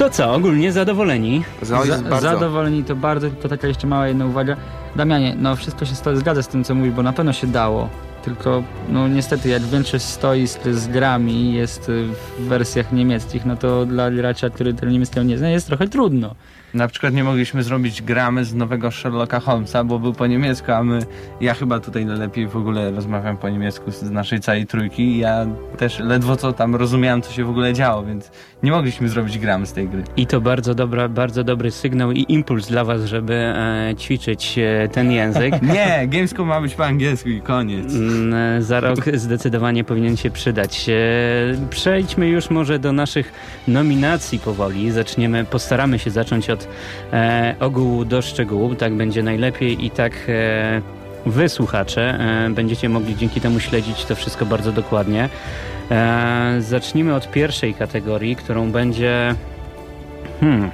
to 0.00 0.10
co, 0.10 0.34
ogólnie 0.34 0.72
zadowoleni? 0.72 1.44
za. 1.62 2.20
Zadowoleni 2.20 2.84
to 2.84 2.96
bardzo, 2.96 3.30
to 3.30 3.48
taka 3.48 3.68
jeszcze 3.68 3.86
mała 3.86 4.08
jedna 4.08 4.26
uwaga. 4.26 4.56
Damianie, 4.96 5.34
no 5.38 5.56
wszystko 5.56 5.84
się 5.84 5.94
zgadza 6.14 6.42
z 6.42 6.48
tym, 6.48 6.64
co 6.64 6.74
mówisz, 6.74 6.92
bo 6.92 7.02
na 7.02 7.12
pewno 7.12 7.32
się 7.32 7.46
dało. 7.46 7.88
tylko 8.22 8.62
no 8.88 9.08
niestety 9.08 9.48
jak 9.48 9.62
większość 9.62 10.04
stoisk 10.04 10.68
z 10.68 10.88
grami 10.88 11.54
jest 11.54 11.88
y, 11.88 12.04
w 12.38 12.42
wersjach 12.48 12.92
niemieckich, 12.92 13.46
no 13.46 13.56
to 13.56 13.86
dla 13.86 14.10
gracza, 14.10 14.50
który 14.50 14.74
tego 14.74 14.92
niemieckiego 14.92 15.22
nie 15.22 15.38
zna, 15.38 15.50
jest 15.50 15.66
trochę 15.66 15.88
trudno. 15.88 16.34
Na 16.74 16.88
przykład 16.88 17.14
nie 17.14 17.24
mogliśmy 17.24 17.62
zrobić 17.62 18.02
gramy 18.02 18.44
z 18.44 18.54
nowego 18.54 18.90
Sherlocka 18.90 19.40
Holmesa, 19.40 19.84
bo 19.84 19.98
był 19.98 20.12
po 20.12 20.26
niemiecku, 20.26 20.72
a 20.72 20.82
my, 20.82 20.98
ja 21.40 21.54
chyba 21.54 21.80
tutaj 21.80 22.06
najlepiej 22.06 22.48
w 22.48 22.56
ogóle 22.56 22.90
rozmawiam 22.90 23.36
po 23.36 23.48
niemiecku 23.48 23.90
z 23.90 24.02
naszej 24.02 24.40
całej 24.40 24.66
trójki. 24.66 25.18
Ja 25.18 25.46
też 25.78 25.98
ledwo 25.98 26.36
co 26.36 26.52
tam 26.52 26.76
rozumiałem, 26.76 27.22
co 27.22 27.32
się 27.32 27.44
w 27.44 27.50
ogóle 27.50 27.72
działo, 27.72 28.04
więc 28.04 28.30
nie 28.62 28.70
mogliśmy 28.70 29.08
zrobić 29.08 29.38
gramy 29.38 29.66
z 29.66 29.72
tej 29.72 29.88
gry. 29.88 30.02
I 30.16 30.26
to 30.26 30.40
bardzo, 30.40 30.74
dobra, 30.74 31.08
bardzo 31.08 31.44
dobry 31.44 31.70
sygnał 31.70 32.12
i 32.12 32.26
impuls 32.28 32.68
dla 32.68 32.84
was, 32.84 33.04
żeby 33.04 33.34
e, 33.34 33.94
ćwiczyć 33.98 34.58
e, 34.58 34.88
ten 34.88 35.12
język. 35.12 35.62
Nie, 35.74 36.08
Gamescom 36.08 36.48
ma 36.48 36.60
być 36.60 36.74
po 36.74 36.84
angielsku 36.84 37.28
i 37.28 37.40
koniec. 37.40 37.94
Mm, 37.94 38.34
e, 38.58 38.62
Za 38.62 38.80
rok 38.80 38.98
zdecydowanie 39.14 39.84
powinien 39.84 40.16
się 40.16 40.30
przydać. 40.30 40.88
E, 40.88 40.92
Przejdźmy 41.70 42.28
już 42.28 42.50
może 42.50 42.78
do 42.78 42.92
naszych 42.92 43.32
nominacji 43.68 44.38
powoli. 44.38 44.90
Zaczniemy, 44.90 45.44
postaramy 45.44 45.98
się 45.98 46.10
zacząć 46.10 46.50
od 46.50 46.68
e, 47.12 47.54
ogółu 47.60 48.04
do 48.04 48.22
szczegółów. 48.22 48.76
Tak 48.76 48.94
będzie 48.94 49.22
najlepiej 49.22 49.86
i 49.86 49.90
tak 49.90 50.12
e, 50.28 50.82
wy, 51.26 51.48
słuchacze, 51.48 52.18
będziecie 52.50 52.88
mogli 52.88 53.16
dzięki 53.16 53.40
temu 53.40 53.60
śledzić 53.60 54.04
to 54.04 54.14
wszystko 54.14 54.46
bardzo 54.46 54.72
dokładnie. 54.72 55.28
E, 55.90 56.56
zacznijmy 56.60 57.14
od 57.14 57.30
pierwszej 57.30 57.74
kategorii, 57.74 58.36
którą 58.36 58.72
będzie... 58.72 59.34
Hmm, 60.40 60.70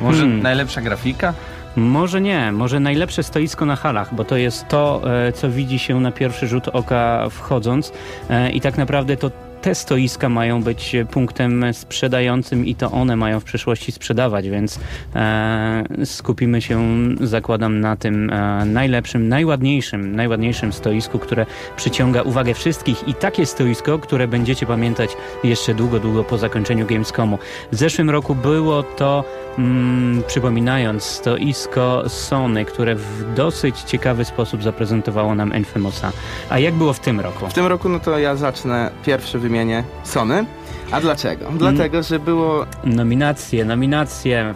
Może 0.00 0.20
Hmm. 0.22 0.42
najlepsza 0.42 0.80
grafika? 0.80 1.34
może 1.76 2.20
nie, 2.20 2.52
może 2.52 2.80
najlepsze 2.80 3.22
stoisko 3.22 3.66
na 3.66 3.76
halach, 3.76 4.14
bo 4.14 4.24
to 4.24 4.36
jest 4.36 4.68
to, 4.68 5.02
e, 5.26 5.32
co 5.32 5.50
widzi 5.50 5.78
się 5.78 6.00
na 6.00 6.12
pierwszy 6.12 6.48
rzut 6.48 6.68
oka 6.68 7.26
wchodząc 7.30 7.92
e, 8.30 8.50
i 8.50 8.60
tak 8.60 8.78
naprawdę 8.78 9.16
to 9.16 9.30
te 9.62 9.74
stoiska 9.74 10.28
mają 10.28 10.62
być 10.62 10.96
punktem 11.10 11.64
sprzedającym 11.72 12.66
i 12.66 12.74
to 12.74 12.90
one 12.90 13.16
mają 13.16 13.40
w 13.40 13.44
przyszłości 13.44 13.92
sprzedawać, 13.92 14.48
więc 14.48 14.80
e, 15.14 15.84
skupimy 16.04 16.62
się, 16.62 16.84
zakładam, 17.20 17.80
na 17.80 17.96
tym 17.96 18.30
e, 18.30 18.64
najlepszym, 18.64 19.28
najładniejszym, 19.28 20.16
najładniejszym 20.16 20.72
stoisku, 20.72 21.18
które 21.18 21.46
przyciąga 21.76 22.22
uwagę 22.22 22.54
wszystkich 22.54 23.08
i 23.08 23.14
takie 23.14 23.46
stoisko, 23.46 23.98
które 23.98 24.28
będziecie 24.28 24.66
pamiętać 24.66 25.10
jeszcze 25.44 25.74
długo, 25.74 26.00
długo 26.00 26.24
po 26.24 26.38
zakończeniu 26.38 26.86
Gamescomu. 26.86 27.38
W 27.72 27.76
zeszłym 27.76 28.10
roku 28.10 28.34
było 28.34 28.82
to 28.82 29.24
Mm, 29.58 30.22
przypominając 30.26 31.04
stoisko 31.04 32.02
Sony, 32.08 32.64
które 32.64 32.94
w 32.94 33.34
dosyć 33.34 33.80
ciekawy 33.80 34.24
sposób 34.24 34.62
zaprezentowało 34.62 35.34
nam 35.34 35.54
Infamousa. 35.54 36.12
A 36.50 36.58
jak 36.58 36.74
było 36.74 36.92
w 36.92 37.00
tym 37.00 37.20
roku? 37.20 37.46
W 37.48 37.52
tym 37.54 37.66
roku, 37.66 37.88
no 37.88 38.00
to 38.00 38.18
ja 38.18 38.36
zacznę 38.36 38.90
pierwsze 39.04 39.38
wymienię 39.38 39.84
Sony. 40.04 40.44
A 40.90 41.00
dlaczego? 41.00 41.46
Dlatego, 41.58 42.02
że 42.02 42.18
było 42.18 42.66
Nominacje, 42.84 43.64
nominacje. 43.64 44.54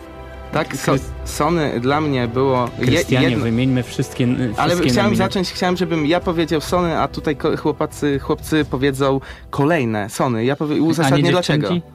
tak, 0.53 0.77
so, 0.77 0.93
Sony 1.25 1.81
dla 1.81 2.01
mnie 2.01 2.29
było 2.29 2.69
Krystianie, 2.81 3.29
jedno, 3.29 3.45
wymieńmy 3.45 3.83
wszystkie, 3.83 4.27
wszystkie 4.27 4.61
ale 4.63 4.75
chciałem 4.75 4.95
nominacje. 4.97 5.17
zacząć, 5.17 5.53
chciałem, 5.53 5.77
żebym 5.77 6.07
ja 6.07 6.21
powiedział 6.21 6.61
Sony, 6.61 6.99
a 6.99 7.09
tutaj 7.09 7.37
chłopacy, 7.59 8.19
chłopcy 8.19 8.65
powiedzą 8.65 9.21
kolejne 9.51 10.11
Sony. 10.11 10.45
Ja 10.45 10.57
powie, 10.57 10.83
uzasadnię 10.83 11.31
dlaczego. 11.31 11.69
dziewczynki? 11.69 11.92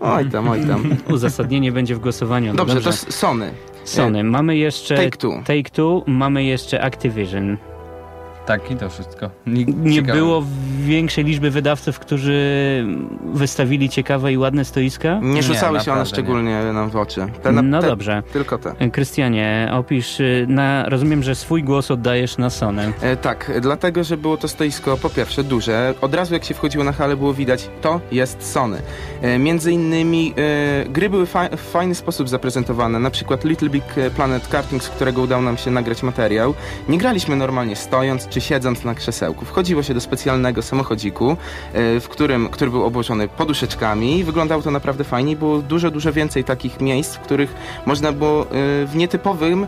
Oj 0.00 0.30
tam, 0.30 0.48
oj 0.48 0.66
tam. 0.66 0.96
Uzasadnienie 1.14 1.72
będzie 1.72 1.94
w 1.94 1.98
głosowaniu. 1.98 2.52
No 2.52 2.64
Dobrze, 2.64 2.80
to 2.80 2.92
Sony. 2.92 3.52
Sony. 3.84 4.24
Mamy 4.24 4.56
jeszcze 4.56 4.96
Take 4.96 5.16
Two. 5.16 5.42
Take 5.46 5.70
Two, 5.70 6.02
mamy 6.06 6.44
jeszcze 6.44 6.82
Activision. 6.82 7.56
Tak 8.46 8.70
i 8.70 8.76
to 8.76 8.90
wszystko. 8.90 9.30
Nie, 9.46 9.64
Nie 9.64 10.02
było 10.02 10.44
większej 10.80 11.24
liczby 11.24 11.50
wydawców, 11.50 11.98
którzy 11.98 12.40
wystawili 13.34 13.88
ciekawe 13.88 14.32
i 14.32 14.38
ładne 14.38 14.64
stoiska? 14.64 15.18
Nie 15.22 15.42
rzucały 15.42 15.80
się 15.80 15.92
one 15.92 16.06
szczególnie 16.06 16.62
nam 16.72 16.90
w 16.90 16.96
oczy. 16.96 17.26
Te, 17.42 17.52
na- 17.52 17.62
No 17.62 17.80
te, 17.80 17.86
dobrze. 17.86 18.22
Tylko 18.32 18.58
te. 18.58 18.90
Krystianie, 18.90 19.70
opisz, 19.72 20.20
y, 20.20 20.46
na, 20.48 20.84
rozumiem, 20.88 21.22
że 21.22 21.34
swój 21.34 21.62
głos 21.64 21.90
oddajesz 21.90 22.38
na 22.38 22.50
Sony. 22.50 22.92
E, 23.02 23.16
tak, 23.16 23.52
dlatego, 23.60 24.04
że 24.04 24.16
było 24.16 24.36
to 24.36 24.48
stoisko 24.48 24.96
po 24.96 25.10
pierwsze 25.10 25.44
duże. 25.44 25.94
Od 26.00 26.14
razu 26.14 26.34
jak 26.34 26.44
się 26.44 26.54
wchodziło 26.54 26.84
na 26.84 26.92
halę 26.92 27.16
było 27.16 27.34
widać, 27.34 27.68
to 27.80 28.00
jest 28.12 28.52
Sony. 28.52 28.78
E, 29.22 29.38
między 29.38 29.72
innymi 29.72 30.34
e, 30.36 30.88
gry 30.88 31.10
były 31.10 31.26
fa- 31.26 31.48
w 31.56 31.60
fajny 31.70 31.94
sposób 31.94 32.28
zaprezentowane. 32.28 32.98
Na 32.98 33.10
przykład 33.10 33.44
Little 33.44 33.68
Big 33.68 33.84
Planet 34.16 34.48
Karting, 34.48 34.82
z 34.82 34.88
którego 34.88 35.22
udało 35.22 35.42
nam 35.42 35.56
się 35.56 35.70
nagrać 35.70 36.02
materiał. 36.02 36.54
Nie 36.88 36.98
graliśmy 36.98 37.36
normalnie 37.36 37.76
stojąc 37.76 38.29
czy 38.30 38.40
siedząc 38.40 38.84
na 38.84 38.94
krzesełku. 38.94 39.44
Wchodziło 39.44 39.82
się 39.82 39.94
do 39.94 40.00
specjalnego 40.00 40.62
samochodziku, 40.62 41.30
e, 41.30 42.00
w 42.00 42.08
którym, 42.08 42.48
który 42.48 42.70
był 42.70 42.84
obłożony 42.84 43.28
poduszeczkami. 43.28 44.24
Wyglądało 44.24 44.62
to 44.62 44.70
naprawdę 44.70 45.04
fajnie. 45.04 45.36
Było 45.36 45.58
dużo, 45.58 45.90
dużo 45.90 46.12
więcej 46.12 46.44
takich 46.44 46.80
miejsc, 46.80 47.14
w 47.14 47.20
których 47.20 47.54
można 47.86 48.12
było 48.12 48.42
e, 48.42 48.46
w 48.86 48.92
nietypowym 48.94 49.66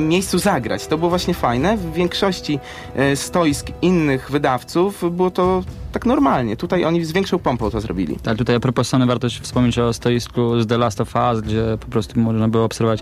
miejscu 0.00 0.38
zagrać. 0.38 0.86
To 0.86 0.98
było 0.98 1.10
właśnie 1.10 1.34
fajne. 1.34 1.76
W 1.76 1.92
większości 1.92 2.58
e, 2.96 3.16
stoisk 3.16 3.66
innych 3.82 4.30
wydawców 4.30 5.04
było 5.16 5.30
to 5.30 5.62
tak 5.92 6.06
normalnie. 6.06 6.56
Tutaj 6.56 6.84
oni 6.84 7.04
z 7.04 7.12
większą 7.12 7.38
pompą 7.38 7.70
to 7.70 7.80
zrobili. 7.80 8.16
Tak, 8.22 8.38
tutaj 8.38 8.56
a 8.56 8.60
propos 8.60 8.88
Sony 8.88 9.06
warto 9.06 9.28
wspomnieć 9.42 9.78
o 9.78 9.92
stoisku 9.92 10.60
z 10.60 10.66
The 10.66 10.78
Last 10.78 11.00
of 11.00 11.14
Us, 11.14 11.40
gdzie 11.40 11.62
po 11.80 11.86
prostu 11.86 12.20
można 12.20 12.48
było 12.48 12.64
obserwować 12.64 13.00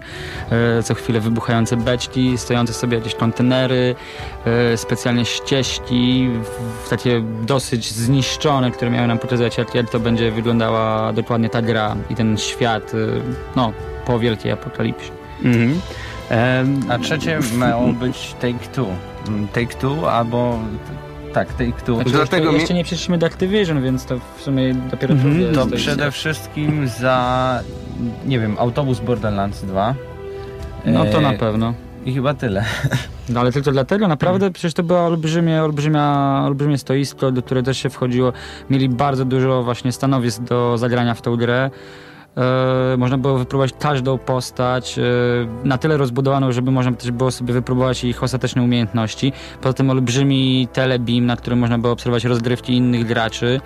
e, 0.50 0.82
co 0.82 0.94
chwilę 0.94 1.20
wybuchające 1.20 1.76
beczki, 1.76 2.38
stojące 2.38 2.72
sobie 2.72 2.98
jakieś 2.98 3.14
kontenery, 3.14 3.94
e, 4.44 4.76
specjalnie 4.76 5.24
ścieżki, 5.24 6.28
w, 6.42 6.86
w 6.86 6.88
takie 6.88 7.24
dosyć 7.46 7.92
zniszczone, 7.92 8.70
które 8.70 8.90
miały 8.90 9.06
nam 9.06 9.18
pokazać, 9.18 9.58
jak, 9.58 9.74
jak 9.74 9.90
to 9.90 10.00
będzie 10.00 10.30
wyglądała 10.30 11.12
dokładnie 11.12 11.48
ta 11.48 11.62
gra 11.62 11.96
i 12.10 12.14
ten 12.14 12.38
świat, 12.38 12.92
e, 12.94 12.96
no, 13.56 13.72
po 14.06 14.18
wielkiej 14.18 14.52
apokalipsie. 14.52 15.10
Mhm. 15.44 15.80
A 16.88 16.98
trzecie 16.98 17.38
miało 17.58 17.88
być 17.92 18.34
Take 18.40 18.68
Two. 18.74 18.86
Mm, 19.28 19.48
Take 19.48 19.66
Two 19.74 20.12
albo... 20.12 20.58
Tak, 21.32 21.52
Take 21.52 21.72
Two. 21.86 21.94
Znaczy, 21.94 22.10
Dlatego 22.10 22.36
jeszcze, 22.36 22.52
mi- 22.52 22.58
jeszcze 22.60 22.74
nie 22.74 22.84
przeszliśmy 22.84 23.18
do 23.18 23.26
Activision, 23.26 23.82
więc 23.82 24.04
to 24.04 24.18
w 24.38 24.42
sumie 24.42 24.74
dopiero 24.74 25.14
drugie 25.14 25.52
To 25.52 25.66
przede 25.66 26.10
wszystkim 26.10 26.88
za, 26.88 27.60
nie 28.26 28.38
wiem, 28.40 28.56
autobus 28.58 29.00
Borderlands 29.00 29.62
2. 29.64 29.94
No 30.84 31.04
to 31.04 31.18
E, 31.18 31.20
na 31.20 31.32
pewno. 31.32 31.74
I 32.04 32.14
chyba 32.14 32.34
tyle. 32.34 32.64
No 33.28 33.40
ale 33.40 33.52
tylko 33.52 33.72
dlatego, 33.72 34.08
naprawdę 34.08 34.50
przecież 34.50 34.74
to 34.74 34.82
było 34.82 35.00
olbrzymie, 35.00 35.62
olbrzymia, 35.62 36.40
olbrzymie 36.46 36.78
stoisko, 36.78 37.32
do 37.32 37.42
które 37.42 37.62
też 37.62 37.78
się 37.78 37.90
wchodziło. 37.90 38.32
Mieli 38.70 38.88
bardzo 38.88 39.24
dużo 39.24 39.62
właśnie 39.62 39.92
stanowisk 39.92 40.42
do 40.42 40.78
zagrania 40.78 41.14
w 41.14 41.22
tą 41.22 41.36
grę. 41.36 41.70
E, 42.38 42.96
można 42.96 43.18
było 43.18 43.38
wypróbować 43.38 43.72
każdą 43.80 44.18
postać, 44.18 44.98
e, 44.98 45.02
na 45.64 45.78
tyle 45.78 45.96
rozbudowaną, 45.96 46.52
żeby 46.52 46.70
można 46.70 46.92
też 46.92 47.10
było 47.10 47.30
sobie 47.30 47.54
wypróbować 47.54 48.04
ich 48.04 48.22
ostateczne 48.22 48.62
umiejętności. 48.62 49.32
Poza 49.60 49.72
tym 49.72 49.90
olbrzymi 49.90 50.68
telebeam, 50.72 51.26
na 51.26 51.36
którym 51.36 51.58
można 51.58 51.78
było 51.78 51.92
obserwować 51.92 52.24
rozgrywki 52.24 52.72
innych 52.72 53.06
graczy. 53.06 53.60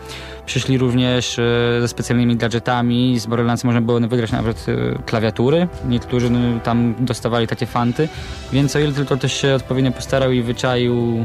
Przyszli 0.46 0.78
również 0.78 1.38
e, 1.38 1.42
ze 1.80 1.88
specjalnymi 1.88 2.36
gadżetami. 2.36 3.18
Z 3.18 3.26
Borderlands 3.26 3.64
można 3.64 3.80
było 3.80 4.00
wygrać 4.00 4.32
nawet 4.32 4.66
klawiatury. 5.06 5.68
Niektórzy 5.88 6.30
no, 6.30 6.38
tam 6.60 6.94
dostawali 6.98 7.46
takie 7.46 7.66
fanty. 7.66 8.08
Więc 8.52 8.76
o 8.76 8.78
ile 8.78 8.92
tylko 8.92 9.16
ktoś 9.16 9.32
się 9.32 9.54
odpowiednio 9.54 9.92
postarał 9.92 10.32
i 10.32 10.42
wyczaił 10.42 11.24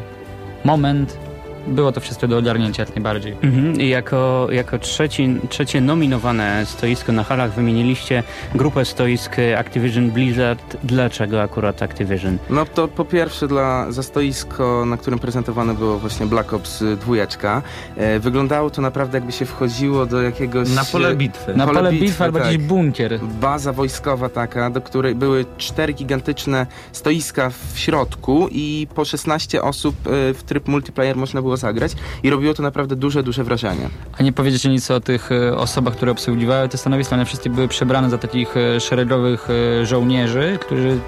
moment, 0.65 1.26
było 1.67 1.91
to 1.91 2.01
wszystko 2.01 2.27
do 2.27 2.37
ogarnięcia 2.37 2.83
jak 2.83 2.95
najbardziej. 2.95 3.35
Mhm. 3.43 3.81
I 3.81 3.89
jako, 3.89 4.47
jako 4.51 4.79
trzeci, 4.79 5.35
trzecie 5.49 5.81
nominowane 5.81 6.65
stoisko 6.65 7.11
na 7.11 7.23
halach 7.23 7.53
wymieniliście 7.53 8.23
grupę 8.55 8.85
stoisk 8.85 9.35
Activision 9.57 10.11
Blizzard. 10.11 10.77
Dlaczego 10.83 11.41
akurat 11.41 11.81
Activision? 11.81 12.37
No 12.49 12.65
to 12.65 12.87
po 12.87 13.05
pierwsze 13.05 13.47
dla 13.47 13.91
za 13.91 14.03
stoisko, 14.03 14.85
na 14.85 14.97
którym 14.97 15.19
prezentowane 15.19 15.73
było 15.73 15.99
właśnie 15.99 16.25
Black 16.25 16.53
Ops 16.53 16.83
2. 17.01 17.61
E, 17.95 18.19
wyglądało 18.19 18.69
to 18.69 18.81
naprawdę 18.81 19.17
jakby 19.17 19.31
się 19.31 19.45
wchodziło 19.45 20.05
do 20.05 20.21
jakiegoś... 20.21 20.69
Na 20.69 20.85
pole 20.85 21.15
bitwy. 21.15 21.55
Na 21.55 21.65
Pole 21.65 21.79
pole 21.79 21.91
bitwy, 21.91 22.05
bitwy 22.05 22.23
albo 22.23 22.39
tak. 22.39 22.47
jakiś 22.47 22.63
bunkier. 22.67 23.19
baza 23.41 23.73
wojskowa 23.73 24.29
taka, 24.29 24.69
do 24.69 24.81
której 24.81 25.15
były 25.15 25.45
cztery 25.57 25.93
gigantyczne 25.93 26.67
stoiska 26.91 27.49
w 27.73 27.79
środku 27.79 28.47
i 28.51 28.87
po 28.95 29.05
16 29.05 29.61
osób 29.61 29.95
e, 30.07 30.33
w 30.33 30.43
tryb 30.43 30.67
multiplayer 30.67 31.15
można 31.15 31.41
było 31.41 31.56
zagrać 31.57 31.91
i 32.23 32.29
robiło 32.29 32.53
to 32.53 32.63
naprawdę 32.63 32.95
duże, 32.95 33.23
duże 33.23 33.43
wrażenie. 33.43 33.89
A 34.19 34.23
nie 34.23 34.33
powiedziecie 34.33 34.69
nic 34.69 34.91
o 34.91 34.99
tych 34.99 35.31
e, 35.31 35.57
osobach, 35.57 35.95
które 35.95 36.11
obsługiwały 36.11 36.69
te 36.69 36.77
stanowiska. 36.77 37.15
One 37.15 37.25
wszystkie 37.25 37.49
były 37.49 37.67
przebrane 37.67 38.09
za 38.09 38.17
takich 38.17 38.57
e, 38.57 38.79
szeregowych 38.79 39.47
e, 39.49 39.85
żołnierzy, 39.85 40.57
którzy 40.61 40.99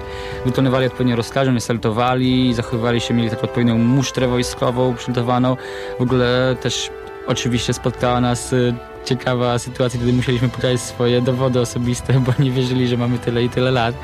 wykonywali 0.46 0.86
odpowiednie 0.86 1.16
rozkazy, 1.16 1.52
nie 1.52 1.60
salutowali, 1.60 2.54
zachowywali 2.54 3.00
się, 3.00 3.14
mieli 3.14 3.30
taką 3.30 3.42
odpowiednią 3.42 3.78
musztrę 3.78 4.28
wojskową 4.28 4.94
przygotowaną. 4.94 5.56
W 5.98 6.02
ogóle 6.02 6.56
też 6.60 6.90
oczywiście 7.26 7.72
spotkała 7.72 8.20
nas 8.20 8.54
ciekawa 9.10 9.58
sytuacja, 9.58 10.00
kiedy 10.00 10.12
musieliśmy 10.12 10.48
pokazać 10.48 10.80
swoje 10.80 11.22
dowody 11.22 11.60
osobiste, 11.60 12.20
bo 12.26 12.32
nie 12.38 12.50
wierzyli, 12.50 12.88
że 12.88 12.96
mamy 12.96 13.18
tyle 13.18 13.44
i 13.44 13.48
tyle 13.48 13.70
lat. 13.70 13.94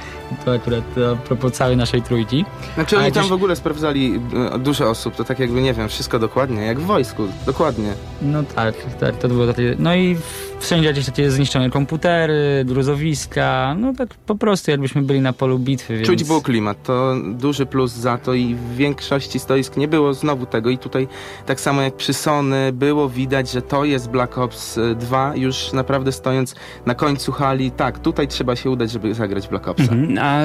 To 0.44 0.52
akurat 0.52 0.84
a 1.12 1.16
propos 1.16 1.52
całej 1.52 1.76
naszej 1.76 2.02
trójki. 2.02 2.44
Znaczy 2.74 2.98
oni 2.98 3.12
tam 3.12 3.22
gdzieś- 3.22 3.30
w 3.30 3.32
ogóle 3.32 3.56
sprawdzali 3.56 4.20
e, 4.54 4.58
dużo 4.58 4.90
osób, 4.90 5.14
to 5.16 5.24
tak 5.24 5.38
jakby, 5.38 5.60
nie 5.62 5.74
wiem, 5.74 5.88
wszystko 5.88 6.18
dokładnie, 6.18 6.62
jak 6.62 6.80
w 6.80 6.82
wojsku, 6.86 7.22
dokładnie. 7.46 7.92
No 8.22 8.42
tak, 8.42 8.74
tak, 9.00 9.18
to 9.18 9.28
było 9.28 9.46
takie. 9.46 9.76
No 9.78 9.94
i 9.94 10.16
wszędzie 10.60 10.88
jakieś 10.88 11.06
takie 11.06 11.30
zniszczone 11.30 11.70
komputery, 11.70 12.64
gruzowiska, 12.64 13.76
no 13.78 13.92
tak 13.94 14.08
po 14.14 14.34
prostu 14.34 14.70
jakbyśmy 14.70 15.02
byli 15.02 15.20
na 15.20 15.32
polu 15.32 15.58
bitwy, 15.58 15.94
więc... 15.96 16.06
Czuć 16.06 16.24
był 16.24 16.42
klimat, 16.42 16.82
to 16.82 17.14
duży 17.24 17.66
plus 17.66 17.92
za 17.92 18.18
to 18.18 18.34
i 18.34 18.54
w 18.54 18.76
większości 18.76 19.38
stoisk 19.38 19.76
nie 19.76 19.88
było 19.88 20.14
znowu 20.14 20.46
tego 20.46 20.70
i 20.70 20.78
tutaj 20.78 21.08
tak 21.46 21.60
samo 21.60 21.82
jak 21.82 21.94
przy 21.96 22.14
Sony 22.14 22.72
było 22.72 23.08
widać, 23.08 23.50
że 23.50 23.62
to 23.62 23.84
jest 23.84 24.10
Black 24.10 24.38
Ops 24.38 24.78
2 24.96 25.36
już 25.36 25.72
naprawdę 25.72 26.12
stojąc 26.12 26.54
na 26.86 26.94
końcu 26.94 27.32
hali, 27.32 27.70
tak, 27.70 27.98
tutaj 27.98 28.28
trzeba 28.28 28.56
się 28.56 28.70
udać, 28.70 28.90
żeby 28.90 29.14
zagrać 29.14 29.48
Black 29.48 29.68
Opsa. 29.68 29.92
Mhm. 29.92 30.18
A 30.20 30.40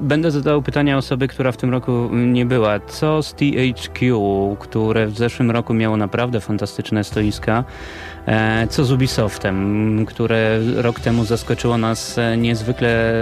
będę 0.00 0.30
zadał 0.30 0.62
pytania 0.62 0.96
osoby, 0.96 1.28
która 1.28 1.52
w 1.52 1.56
tym 1.56 1.70
roku 1.70 2.08
nie 2.12 2.46
była. 2.46 2.80
Co 2.80 3.22
z 3.22 3.34
THQ, 3.34 4.56
które 4.60 5.06
w 5.06 5.16
zeszłym 5.16 5.50
roku 5.50 5.74
miało 5.74 5.96
naprawdę 5.96 6.40
fantastyczne 6.40 7.04
stoiska? 7.04 7.64
E, 8.26 8.66
Co 8.70 8.84
z 8.84 8.92
Ubisoftem, 8.92 10.06
które 10.06 10.58
rok 10.76 11.00
temu 11.00 11.24
zaskoczyło 11.24 11.78
nas 11.78 12.18
e, 12.18 12.36
niezwykle 12.36 13.12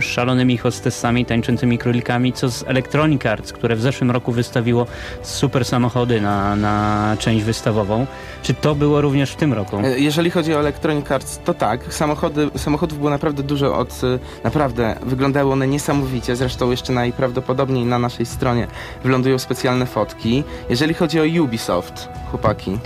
szalonymi 0.00 0.56
hostessami, 0.56 1.24
tańczącymi 1.24 1.78
królikami? 1.78 2.32
Co 2.32 2.50
z 2.50 2.64
Electronic 2.66 3.26
Arts, 3.26 3.52
które 3.52 3.76
w 3.76 3.80
zeszłym 3.80 4.10
roku 4.10 4.32
wystawiło 4.32 4.86
super 5.22 5.64
samochody 5.64 6.20
na, 6.20 6.56
na 6.56 7.16
część 7.18 7.44
wystawową? 7.44 8.06
Czy 8.42 8.54
to 8.54 8.74
było 8.74 9.00
również 9.00 9.30
w 9.32 9.36
tym 9.36 9.52
roku? 9.52 9.78
E, 9.84 9.98
Jeżeli 9.98 10.30
chodzi 10.30 10.54
o 10.54 10.60
Electronic 10.60 11.10
Arts, 11.10 11.40
to 11.44 11.54
tak, 11.54 11.94
samochody, 11.94 12.50
samochodów 12.56 12.98
było 12.98 13.10
naprawdę 13.10 13.42
dużo 13.42 13.78
od, 13.78 14.00
naprawdę 14.44 14.96
wyglądały 15.02 15.52
one 15.52 15.66
niesamowicie, 15.68 16.36
zresztą 16.36 16.70
jeszcze 16.70 16.92
najprawdopodobniej 16.92 17.84
na 17.84 17.98
naszej 17.98 18.26
stronie 18.26 18.66
wylądują 19.04 19.38
specjalne 19.38 19.86
fotki. 19.86 20.44
Jeżeli 20.70 20.94
chodzi 20.94 21.20
o 21.20 21.42
Ubisoft, 21.44 22.08
chłopaki, 22.30 22.78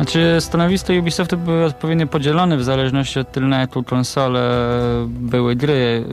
Znaczy 0.00 0.36
stanowisko 0.40 0.92
Ubisoftu 0.92 1.38
były 1.38 1.64
odpowiednio 1.64 2.06
podzielone 2.06 2.56
w 2.56 2.64
zależności 2.64 3.20
od 3.20 3.32
tylu, 3.32 3.48
na 3.48 3.60
jaką 3.60 3.84
konsolę 3.84 4.40
były 5.06 5.56
gry. 5.56 6.04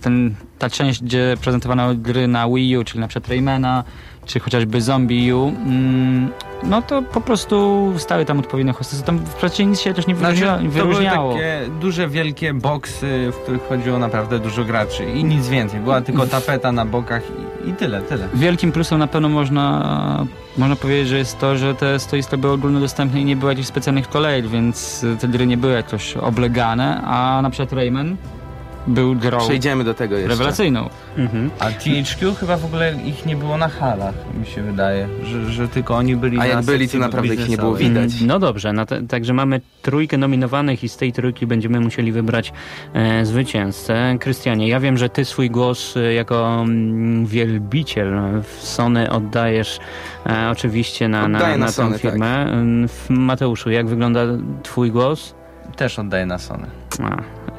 Ten, 0.00 0.34
ta 0.58 0.70
część, 0.70 1.02
gdzie 1.02 1.36
prezentowano 1.40 1.94
gry 1.94 2.28
na 2.28 2.48
Wii 2.48 2.76
U, 2.76 2.84
czyli 2.84 3.00
na 3.00 3.08
przykład 3.08 3.28
Raymana, 3.28 3.84
czy 4.26 4.40
chociażby 4.40 4.80
Zombie 4.80 5.32
U, 5.32 5.48
mm, 5.48 6.30
no 6.62 6.82
to 6.82 7.02
po 7.02 7.20
prostu 7.20 7.92
stały 7.96 8.24
tam 8.24 8.38
odpowiednie 8.38 8.72
hostesy. 8.72 9.02
Tam 9.02 9.18
w 9.18 9.34
pracy 9.34 9.64
nic 9.64 9.80
się 9.80 9.94
też 9.94 10.06
nie 10.06 10.16
Znaczy, 10.16 10.34
wyróżnia, 10.36 10.56
to 10.56 10.62
były 10.62 10.72
wyróżniało. 10.72 11.32
takie 11.32 11.60
duże, 11.80 12.08
wielkie 12.08 12.54
boksy, 12.54 13.30
w 13.32 13.36
których 13.36 13.68
chodziło 13.68 13.98
naprawdę 13.98 14.38
dużo 14.38 14.64
graczy 14.64 15.04
i 15.04 15.24
nic 15.24 15.48
więcej. 15.48 15.80
Była 15.80 16.00
tylko 16.00 16.26
tapeta 16.26 16.72
na 16.72 16.84
bokach 16.86 17.22
i, 17.64 17.68
i 17.68 17.72
tyle, 17.72 18.02
tyle. 18.02 18.28
Wielkim 18.34 18.72
plusem 18.72 18.98
na 18.98 19.06
pewno 19.06 19.28
można, 19.28 20.26
można 20.56 20.76
powiedzieć, 20.76 21.08
że 21.08 21.18
jest 21.18 21.38
to, 21.38 21.56
że 21.56 21.74
te 21.74 21.98
stoiska 21.98 22.36
były 22.36 22.52
ogólnodostępne 22.52 23.20
i 23.20 23.24
nie 23.24 23.36
było 23.36 23.50
jakichś 23.50 23.68
specjalnych 23.68 24.08
kolejek, 24.08 24.48
więc 24.48 25.06
te 25.20 25.28
gry 25.28 25.46
nie 25.46 25.56
były 25.56 25.72
jakoś 25.72 26.16
oblegane, 26.16 27.02
a 27.04 27.40
na 27.42 27.50
przykład 27.50 27.72
Rayman 27.72 28.16
był 28.86 29.14
grą 29.16 29.38
przejdziemy 29.38 29.84
do 29.84 29.94
tego 29.94 30.14
jeszcze. 30.16 30.28
rewelacyjną. 30.28 30.88
Mhm. 31.16 31.50
A 31.58 31.70
THQ 31.70 32.34
chyba 32.34 32.56
w 32.56 32.64
ogóle 32.64 32.94
ich 33.04 33.26
nie 33.26 33.36
było 33.36 33.56
na 33.56 33.68
halach, 33.68 34.14
mi 34.40 34.46
się 34.46 34.62
wydaje, 34.62 35.08
że, 35.24 35.50
że 35.52 35.68
tylko 35.68 35.94
oni 35.96 36.16
byli 36.16 36.36
A 36.36 36.40
na 36.40 36.46
jak 36.46 36.64
byli, 36.64 36.78
to 36.78 36.82
sekcji 36.82 37.00
naprawdę 37.00 37.34
ich 37.34 37.48
nie 37.48 37.56
było 37.56 37.72
biznesowej. 37.74 38.06
widać. 38.08 38.20
No 38.26 38.38
dobrze, 38.38 38.72
no 38.72 38.86
te, 38.86 39.02
także 39.02 39.32
mamy 39.34 39.60
trójkę 39.82 40.18
nominowanych 40.18 40.84
i 40.84 40.88
z 40.88 40.96
tej 40.96 41.12
trójki 41.12 41.46
będziemy 41.46 41.80
musieli 41.80 42.12
wybrać 42.12 42.52
e, 42.94 43.26
zwycięzcę. 43.26 44.16
Krystianie, 44.20 44.68
ja 44.68 44.80
wiem, 44.80 44.96
że 44.96 45.08
ty 45.08 45.24
swój 45.24 45.50
głos 45.50 45.96
e, 45.96 46.12
jako 46.14 46.60
mm, 46.62 47.26
wielbiciel 47.26 48.12
w 48.42 48.62
Sony 48.62 49.10
oddajesz 49.10 49.78
e, 50.26 50.48
oczywiście 50.50 51.08
na, 51.08 51.28
na, 51.28 51.38
Oddaję 51.38 51.56
na 51.56 51.66
na 51.66 51.72
tą 51.72 51.72
Sony, 51.72 51.98
firmę. 51.98 52.26
Mm, 52.52 52.88
w- 52.88 53.10
Mateuszu, 53.10 53.70
jak 53.70 53.86
wygląda 53.86 54.20
twój 54.62 54.90
głos? 54.90 55.34
Też 55.76 55.98
oddaję 55.98 56.26
na 56.26 56.38
Sony. 56.38 56.66
A, 57.02 57.16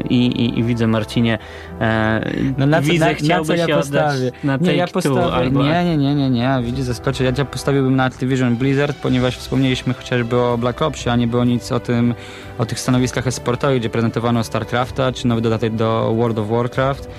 i, 0.10 0.26
i, 0.26 0.60
I 0.60 0.64
widzę 0.64 0.88
Marcinie, 0.88 1.38
e, 1.82 2.32
No 2.58 2.66
na 2.66 2.82
co, 2.82 2.88
widzę, 2.88 3.06
na, 3.06 3.38
na 3.38 3.44
co 3.44 3.56
ja 3.56 3.68
postawię? 3.68 4.32
na 4.44 4.58
nie, 4.58 4.76
ja 4.76 4.88
postawię, 4.88 5.34
albo... 5.34 5.64
nie, 5.64 5.84
nie, 5.86 5.98
nie, 5.98 6.16
nie, 6.16 6.30
nie, 6.30 6.60
widzisz, 6.64 6.86
zaskoczę. 6.86 7.24
Ja, 7.24 7.32
ja 7.38 7.46
postawiłbym 7.46 7.96
na 7.96 8.04
Activision 8.04 8.56
Blizzard, 8.56 8.98
ponieważ 9.02 9.38
wspomnieliśmy 9.38 9.94
chociażby 9.94 10.36
o 10.42 10.58
Black 10.58 10.82
Opsie, 10.82 11.10
a 11.10 11.16
nie 11.16 11.28
było 11.28 11.46
nic 11.46 11.72
o 11.72 11.80
tym, 11.80 12.16
o 12.58 12.66
tych 12.66 12.80
stanowiskach 12.80 13.28
esportowych, 13.28 13.80
gdzie 13.80 13.90
prezentowano 13.90 14.44
StarCrafta, 14.44 15.12
czy 15.12 15.28
nowy 15.28 15.42
dodatek 15.42 15.76
do 15.76 16.14
World 16.18 16.40
of 16.40 16.48
Warcraft. 16.48 17.10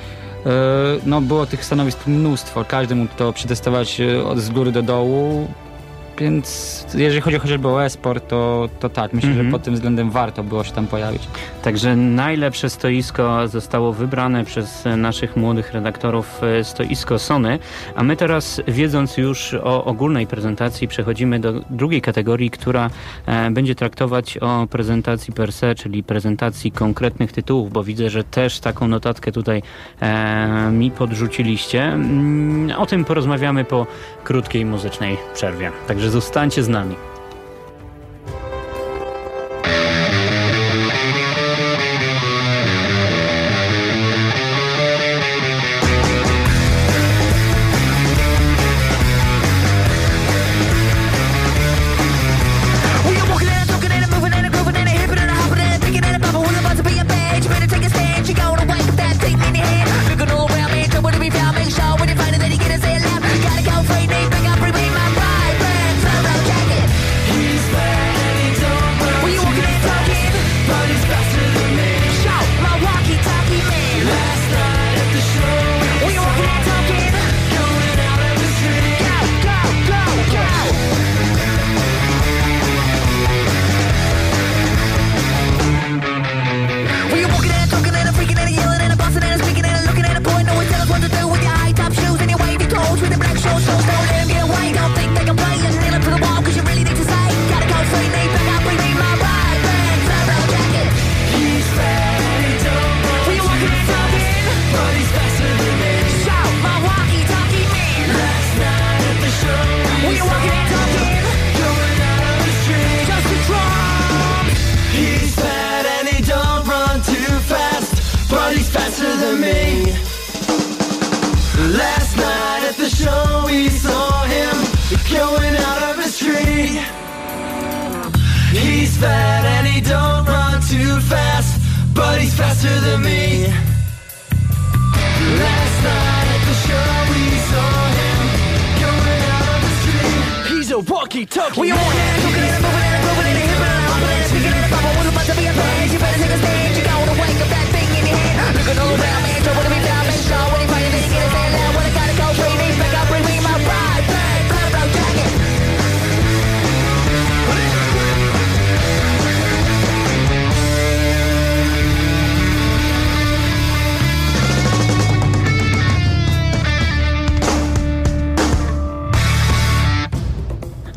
Yy, 0.45 0.51
No 1.07 1.21
było 1.21 1.47
tych 1.47 1.65
stanowisk 1.65 2.07
mnóstwo, 2.07 2.65
każdy 2.69 2.95
mógł 2.95 3.15
to 3.17 3.33
przetestować 3.33 3.99
yy, 3.99 4.27
od 4.27 4.39
z 4.39 4.51
góry 4.51 4.73
do 4.73 4.83
dołu, 4.83 5.49
więc 6.19 6.87
jeżeli 6.95 7.21
chodzi 7.21 7.39
chociażby 7.39 7.69
o 7.69 7.85
e-sport, 7.85 8.29
to, 8.29 8.69
to 8.81 8.89
tak, 8.89 9.13
myślę, 9.13 9.29
Mhm. 9.31 9.47
że 9.47 9.53
pod 9.53 9.63
tym 9.63 9.75
względem 9.75 10.11
warto 10.11 10.43
było 10.45 10.65
się 10.65 10.73
tam 10.73 10.87
pojawić. 10.87 11.29
Także 11.63 11.97
najlepsze 11.97 12.71
stoisko 12.71 13.49
zostało 13.49 13.93
wybrane 13.93 14.45
przez 14.45 14.85
naszych 14.97 15.37
młodych 15.37 15.73
redaktorów, 15.73 16.41
e, 16.61 16.65
stoisko 16.65 17.19
Sony. 17.19 17.59
A 17.97 18.03
my 18.03 18.17
teraz, 18.17 18.61
wiedząc 18.69 19.17
już 19.17 19.55
o 19.55 19.85
ogólnej 19.85 20.27
prezentacji, 20.27 20.89
przechodzimy 20.89 21.41
do 21.41 21.53
drugiej 21.71 22.01
kategorii, 22.03 22.51
która 22.51 22.91
e, 23.27 23.51
będzie 23.51 23.75
traktować 23.75 24.39
o 24.39 24.67
prezentacji 24.71 25.33
per 25.33 25.53
se, 25.53 25.75
czyli 25.75 26.03
prezentacji 26.03 26.73
konkretnych 26.73 27.33
tytułów, 27.33 27.73
bo 27.73 27.85
widzę, 27.85 28.11
że 28.11 28.25
też 28.25 28.61
taką 28.61 28.89
notatkę 28.89 29.33
tutaj 29.33 29.63
e, 30.01 30.71
mi 30.73 30.91
podrzuciliście. 30.91 31.83
Mm, 31.83 32.45
O 32.79 32.87
tym 32.87 33.05
porozmawiamy 33.05 33.65
po 33.65 33.87
krótkiej 34.25 34.65
muzycznej 34.67 35.17
przerwie. 35.35 35.71
Także 35.89 36.04
zostańcie 36.11 36.63
z 36.63 36.69
nami. 36.69 37.14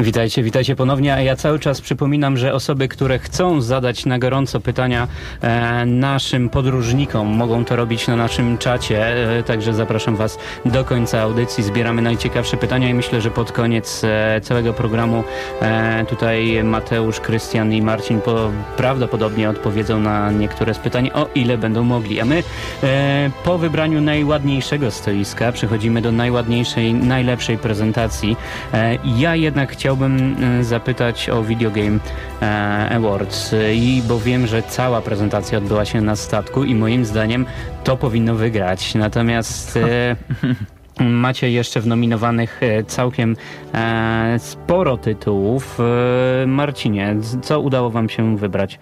Witajcie, 0.07 0.43
witajcie 0.43 0.75
ponownie. 0.75 1.17
Ja 1.23 1.35
cały 1.35 1.59
czas 1.59 1.81
przypominam, 1.81 2.37
że 2.37 2.53
osoby, 2.53 2.87
które 2.87 3.19
chcą 3.19 3.61
zadać 3.61 4.05
na 4.05 4.19
gorąco 4.19 4.59
pytania 4.59 5.07
e, 5.41 5.85
naszym 5.85 6.49
podróżnikom, 6.49 7.27
mogą 7.27 7.65
to 7.65 7.75
robić 7.75 8.07
na 8.07 8.15
naszym 8.15 8.57
czacie. 8.57 9.07
E, 9.37 9.43
także 9.43 9.73
zapraszam 9.73 10.15
Was 10.15 10.37
do 10.65 10.85
końca 10.85 11.21
audycji. 11.21 11.63
Zbieramy 11.63 12.01
najciekawsze 12.01 12.57
pytania 12.57 12.89
i 12.89 12.93
myślę, 12.93 13.21
że 13.21 13.31
pod 13.31 13.51
koniec 13.51 14.01
e, 14.03 14.41
całego 14.41 14.73
programu 14.73 15.23
e, 15.61 16.05
tutaj 16.09 16.63
Mateusz, 16.63 17.19
Krystian 17.19 17.73
i 17.73 17.81
Marcin 17.81 18.21
po, 18.21 18.51
prawdopodobnie 18.77 19.49
odpowiedzą 19.49 19.99
na 19.99 20.31
niektóre 20.31 20.73
z 20.73 20.79
pytań, 20.79 21.11
o 21.13 21.27
ile 21.35 21.57
będą 21.57 21.83
mogli. 21.83 22.21
A 22.21 22.25
my 22.25 22.43
e, 22.83 23.29
po 23.43 23.57
wybraniu 23.57 24.01
najładniejszego 24.01 24.91
stoiska 24.91 25.51
przechodzimy 25.51 26.01
do 26.01 26.11
najładniejszej, 26.11 26.93
najlepszej 26.93 27.57
prezentacji. 27.57 28.37
E, 28.73 28.97
ja 29.17 29.35
jednak 29.35 29.71
chciałbym 29.71 29.96
e, 30.05 30.63
zapytać 30.63 31.29
o 31.29 31.43
Video 31.43 31.71
Game 31.71 31.99
e, 32.41 32.89
Awards 32.95 33.53
e, 33.53 33.75
i 33.75 34.01
bo 34.07 34.19
wiem, 34.19 34.47
że 34.47 34.63
cała 34.63 35.01
prezentacja 35.01 35.57
odbyła 35.57 35.85
się 35.85 36.01
na 36.01 36.15
statku 36.15 36.63
i 36.63 36.75
moim 36.75 37.05
zdaniem 37.05 37.45
to 37.83 37.97
powinno 37.97 38.35
wygrać. 38.35 38.95
Natomiast 38.95 39.79
macie 40.99 41.51
jeszcze 41.51 41.81
w 41.81 41.87
nominowanych 41.87 42.61
całkiem 42.87 43.35
sporo 44.37 44.97
tytułów. 44.97 45.77
Marcinie, 46.47 47.15
co 47.41 47.59
udało 47.59 47.89
wam 47.89 48.09
się 48.09 48.37
wybrać? 48.37 48.79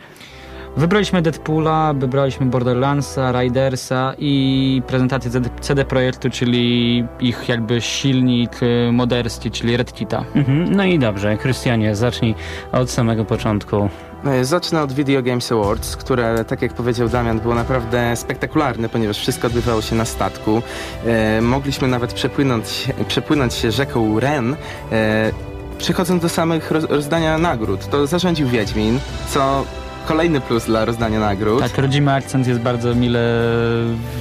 Wybraliśmy 0.77 1.21
Deadpoola, 1.21 1.93
wybraliśmy 1.93 2.45
Borderlandsa, 2.45 3.31
Ridersa 3.41 4.13
i 4.17 4.81
prezentację 4.87 5.31
CD- 5.61 5.85
Projektu, 5.85 6.29
czyli 6.29 7.05
ich 7.19 7.49
jakby 7.49 7.81
silnik 7.81 8.63
y, 8.63 8.91
Modesty, 8.91 9.51
czyli 9.51 9.77
Red 9.77 9.93
Kita. 9.93 10.25
Mhm, 10.35 10.75
no 10.75 10.83
i 10.83 10.99
dobrze, 10.99 11.37
Krystianie, 11.37 11.95
zacznij 11.95 12.35
od 12.71 12.89
samego 12.91 13.25
początku. 13.25 13.89
E, 14.25 14.45
Zacznę 14.45 14.81
od 14.81 14.91
Video 14.91 15.21
Games 15.23 15.51
Awards, 15.51 15.95
które, 15.97 16.45
tak 16.45 16.61
jak 16.61 16.73
powiedział 16.73 17.09
Damian, 17.09 17.39
było 17.39 17.55
naprawdę 17.55 18.15
spektakularne, 18.15 18.89
ponieważ 18.89 19.17
wszystko 19.19 19.47
odbywało 19.47 19.81
się 19.81 19.95
na 19.95 20.05
statku. 20.05 20.61
E, 21.05 21.41
mogliśmy 21.41 21.87
nawet 21.87 22.13
przepłynąć, 22.13 22.87
przepłynąć 23.07 23.53
się 23.53 23.71
rzeką 23.71 24.19
Ren. 24.19 24.55
E, 24.91 25.31
przechodząc 25.77 26.21
do 26.21 26.29
samych 26.29 26.71
roz, 26.71 26.83
rozdania 26.83 27.37
nagród, 27.37 27.89
to 27.89 28.07
zarządził 28.07 28.47
Wiedźmin, 28.47 28.99
co 29.29 29.63
kolejny 30.05 30.41
plus 30.41 30.65
dla 30.65 30.85
rozdania 30.85 31.19
nagród. 31.19 31.59
Tak, 31.61 31.77
rodzimy 31.77 32.13
akcent 32.13 32.47
jest 32.47 32.59
bardzo 32.59 32.95
mile 32.95 33.19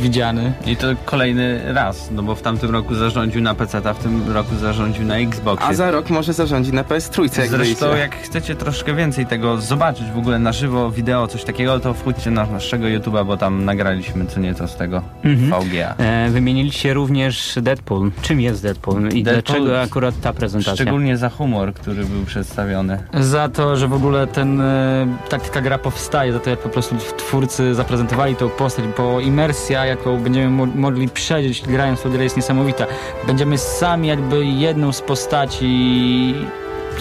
widziany. 0.02 0.52
I 0.66 0.76
to 0.76 0.86
kolejny 1.04 1.60
raz, 1.74 2.08
no 2.10 2.22
bo 2.22 2.34
w 2.34 2.42
tamtym 2.42 2.70
roku 2.70 2.94
zarządził 2.94 3.42
na 3.42 3.54
PC, 3.54 3.80
a 3.84 3.94
w 3.94 3.98
tym 3.98 4.32
roku 4.32 4.56
zarządził 4.56 5.04
na 5.04 5.16
Xboxie. 5.18 5.66
A 5.68 5.74
za 5.74 5.90
rok 5.90 6.10
może 6.10 6.32
zarządzi 6.32 6.72
na 6.72 6.82
PS3, 6.84 7.22
jak 7.40 7.48
Zresztą 7.50 7.86
wyjdzie. 7.86 8.00
jak 8.00 8.16
chcecie 8.16 8.54
troszkę 8.54 8.94
więcej 8.94 9.26
tego 9.26 9.56
zobaczyć 9.60 10.04
w 10.14 10.18
ogóle 10.18 10.38
na 10.38 10.52
żywo, 10.52 10.90
wideo, 10.90 11.26
coś 11.26 11.44
takiego, 11.44 11.80
to 11.80 11.94
wchódźcie 11.94 12.30
na 12.30 12.46
naszego 12.46 12.86
YouTube'a, 12.86 13.26
bo 13.26 13.36
tam 13.36 13.64
nagraliśmy 13.64 14.26
co 14.26 14.40
nieco 14.40 14.68
z 14.68 14.76
tego 14.76 15.02
Mhm. 15.24 15.62
VGA. 15.64 15.94
E, 15.98 16.30
wymieniliście 16.30 16.94
również 16.94 17.58
Deadpool. 17.62 18.10
Czym 18.22 18.40
jest 18.40 18.62
Deadpool 18.62 19.08
i 19.08 19.24
Deadpool- 19.24 19.32
dlaczego 19.32 19.80
akurat 19.82 20.14
ta 20.20 20.32
prezentacja? 20.32 20.74
Szczególnie 20.74 21.16
za 21.16 21.28
humor, 21.28 21.74
który 21.74 22.04
był 22.04 22.24
przedstawiony. 22.24 22.98
Za 23.20 23.48
to, 23.48 23.76
że 23.76 23.88
w 23.88 23.92
ogóle 23.94 24.26
ten, 24.26 24.60
e, 24.60 25.06
tak, 25.28 25.48
taka 25.48 25.73
gra 25.74 25.78
powstaje, 25.78 26.32
za 26.32 26.40
to 26.40 26.50
jak 26.50 26.58
po 26.58 26.68
prostu 26.68 26.96
twórcy 27.16 27.74
zaprezentowali 27.74 28.36
tą 28.36 28.50
postać, 28.50 28.84
bo 28.98 29.20
imersja, 29.20 29.86
jaką 29.86 30.18
będziemy 30.20 30.50
mo- 30.50 30.66
mogli 30.66 31.08
przeżyć 31.08 31.62
grając 31.62 32.00
w 32.00 32.02
tą 32.02 32.10
grę 32.10 32.24
jest 32.24 32.36
niesamowita. 32.36 32.86
Będziemy 33.26 33.58
sami 33.58 34.08
jakby 34.08 34.44
jedną 34.44 34.92
z 34.92 35.00
postaci 35.02 36.34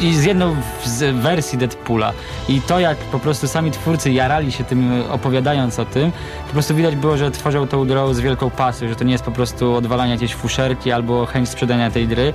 i 0.02 0.14
z 0.16 0.24
jedną 0.24 0.56
z 0.86 1.16
wersji 1.16 1.58
Deadpoola. 1.58 2.14
I 2.50 2.62
to 2.62 2.80
jak 2.80 2.98
po 2.98 3.20
prostu 3.20 3.48
sami 3.48 3.72
twórcy 3.72 4.12
jarali 4.12 4.52
się 4.52 4.64
tym 4.64 5.04
opowiadając 5.12 5.80
o 5.80 5.86
tym, 5.86 6.12
po 6.48 6.54
prostu 6.54 6.76
widać 6.76 6.96
było, 6.96 7.18
że 7.18 7.32
tworzą 7.32 7.68
tą 7.68 7.86
grę 7.88 8.14
z 8.14 8.20
wielką 8.20 8.50
pasją, 8.50 8.90
że 8.90 8.96
to 8.96 9.04
nie 9.04 9.12
jest 9.12 9.24
po 9.24 9.32
prostu 9.32 9.74
odwalanie 9.76 10.12
jakiejś 10.12 10.36
fuszerki 10.36 10.92
albo 10.92 11.26
chęć 11.26 11.50
sprzedania 11.50 11.92
tej 11.92 12.08
gry. 12.08 12.34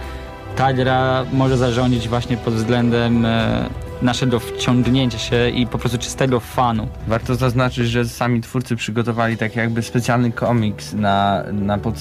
Ta 0.57 0.73
gra 0.73 1.25
może 1.33 1.57
zarządzić 1.57 2.09
właśnie 2.09 2.37
pod 2.37 2.55
względem 2.55 3.27
e, 3.27 3.88
naszego 4.03 4.41
wciągnięcia 4.41 5.19
się 5.19 5.49
i 5.49 5.67
po 5.67 5.79
prostu 5.79 5.99
czystego 5.99 6.41
fanu. 6.41 6.89
Warto 7.07 7.35
zaznaczyć, 7.35 7.89
że 7.89 8.05
sami 8.05 8.41
twórcy 8.41 8.77
przygotowali 8.77 9.37
tak 9.37 9.57
jakby 9.57 9.83
specjalny 9.83 10.33
komiks 10.33 10.93
na, 10.93 11.45
na, 11.53 11.79
pod, 11.79 11.95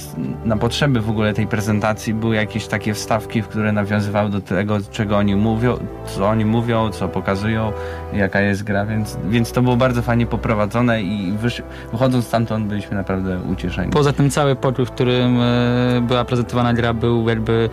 na 0.45 0.57
potrzeby 0.57 1.01
w 1.01 1.09
ogóle 1.09 1.33
tej 1.33 1.47
prezentacji. 1.47 2.13
Były 2.13 2.35
jakieś 2.35 2.67
takie 2.67 2.93
wstawki, 2.93 3.41
w 3.41 3.47
które 3.47 3.71
nawiązywały 3.71 4.29
do 4.29 4.41
tego, 4.41 4.77
czego 4.91 5.17
oni 5.17 5.35
mówią, 5.35 5.77
co 6.05 6.27
oni 6.27 6.45
mówią, 6.45 6.89
co 6.89 7.07
pokazują, 7.07 7.71
jaka 8.13 8.41
jest 8.41 8.63
gra, 8.63 8.85
więc, 8.85 9.17
więc 9.29 9.51
to 9.51 9.61
było 9.61 9.77
bardzo 9.77 10.01
fajnie 10.01 10.25
poprowadzone 10.25 11.01
i 11.01 11.31
wysz, 11.31 11.63
wychodząc 11.91 12.25
stamtąd 12.25 12.67
byliśmy 12.67 12.95
naprawdę 12.95 13.39
ucieszeni. 13.51 13.91
Poza 13.91 14.13
tym 14.13 14.29
cały 14.29 14.55
pokój, 14.55 14.85
w 14.85 14.91
którym 14.91 15.41
e, 15.41 16.01
była 16.01 16.25
prezentowana 16.25 16.73
gra 16.73 16.93
był 16.93 17.29
jakby 17.29 17.69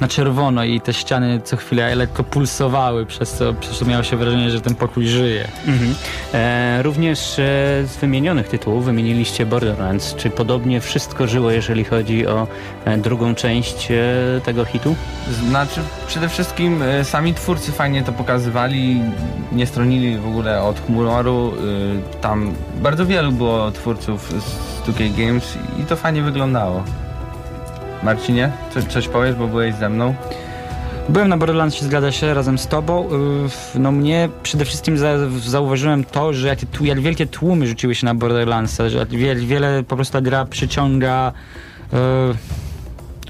na 0.00 0.08
czerwono 0.08 0.64
i 0.64 0.80
te 0.80 0.94
ściany 0.94 1.40
co 1.44 1.56
chwilę 1.56 1.94
lekko 1.94 2.24
pulsowały, 2.24 3.06
przez 3.06 3.32
co, 3.32 3.54
przez 3.54 3.78
co 3.78 3.84
miało 3.84 4.02
się 4.02 4.16
wrażenie, 4.16 4.50
że 4.50 4.60
ten 4.60 4.74
pokój 4.74 5.06
żyje. 5.06 5.48
Mhm. 5.66 5.94
E, 6.34 6.82
również 6.82 7.38
e, 7.38 7.42
z 7.86 7.96
wymienionych 8.00 8.48
tytułów 8.48 8.84
wymieniliście 8.84 9.46
Borderlands. 9.46 10.14
Czy 10.14 10.30
podobnie 10.30 10.80
wszystko 10.80 11.26
żyło, 11.26 11.50
jeżeli 11.50 11.84
chodzi 11.84 12.26
o 12.26 12.46
e, 12.84 12.98
drugą 12.98 13.34
część 13.34 13.90
e, 13.90 13.94
tego 14.44 14.64
hitu? 14.64 14.96
Znaczy, 15.48 15.80
przede 16.06 16.28
wszystkim 16.28 16.82
sami 17.02 17.34
twórcy 17.34 17.72
fajnie 17.72 18.02
to 18.02 18.12
pokazywali, 18.12 19.00
nie 19.52 19.66
stronili 19.66 20.18
w 20.18 20.26
ogóle 20.26 20.62
od 20.62 20.80
humoru. 20.80 21.52
Tam 22.20 22.54
bardzo 22.82 23.06
wielu 23.06 23.32
było 23.32 23.70
twórców 23.70 24.32
z 24.32 24.88
2K 24.88 25.26
Games 25.26 25.58
i 25.82 25.84
to 25.84 25.96
fajnie 25.96 26.22
wyglądało. 26.22 26.84
Marcinie, 28.02 28.50
coś, 28.74 28.84
coś 28.84 29.08
powiesz, 29.08 29.34
bo 29.34 29.46
byłeś 29.46 29.74
ze 29.74 29.88
mną? 29.88 30.14
Byłem 31.08 31.28
na 31.28 31.36
Borderlandsie, 31.36 31.84
zgadza 31.84 32.12
się, 32.12 32.34
razem 32.34 32.58
z 32.58 32.66
tobą. 32.66 33.08
Yy, 33.74 33.80
No 33.80 33.92
mnie 33.92 34.28
przede 34.42 34.64
wszystkim 34.64 34.98
za, 34.98 35.08
zauważyłem 35.46 36.04
to, 36.04 36.32
że 36.32 36.48
jak, 36.48 36.58
tu- 36.72 36.84
jak 36.84 37.00
wielkie 37.00 37.26
tłumy 37.26 37.66
rzuciły 37.66 37.94
się 37.94 38.06
na 38.06 38.14
Borderlandsa, 38.14 38.88
że 38.88 39.06
wiele, 39.06 39.34
wiele 39.40 39.82
po 39.82 39.96
prostu 39.96 40.12
ta 40.12 40.20
gra 40.20 40.44
przyciąga 40.44 41.32
yy, 41.92 41.98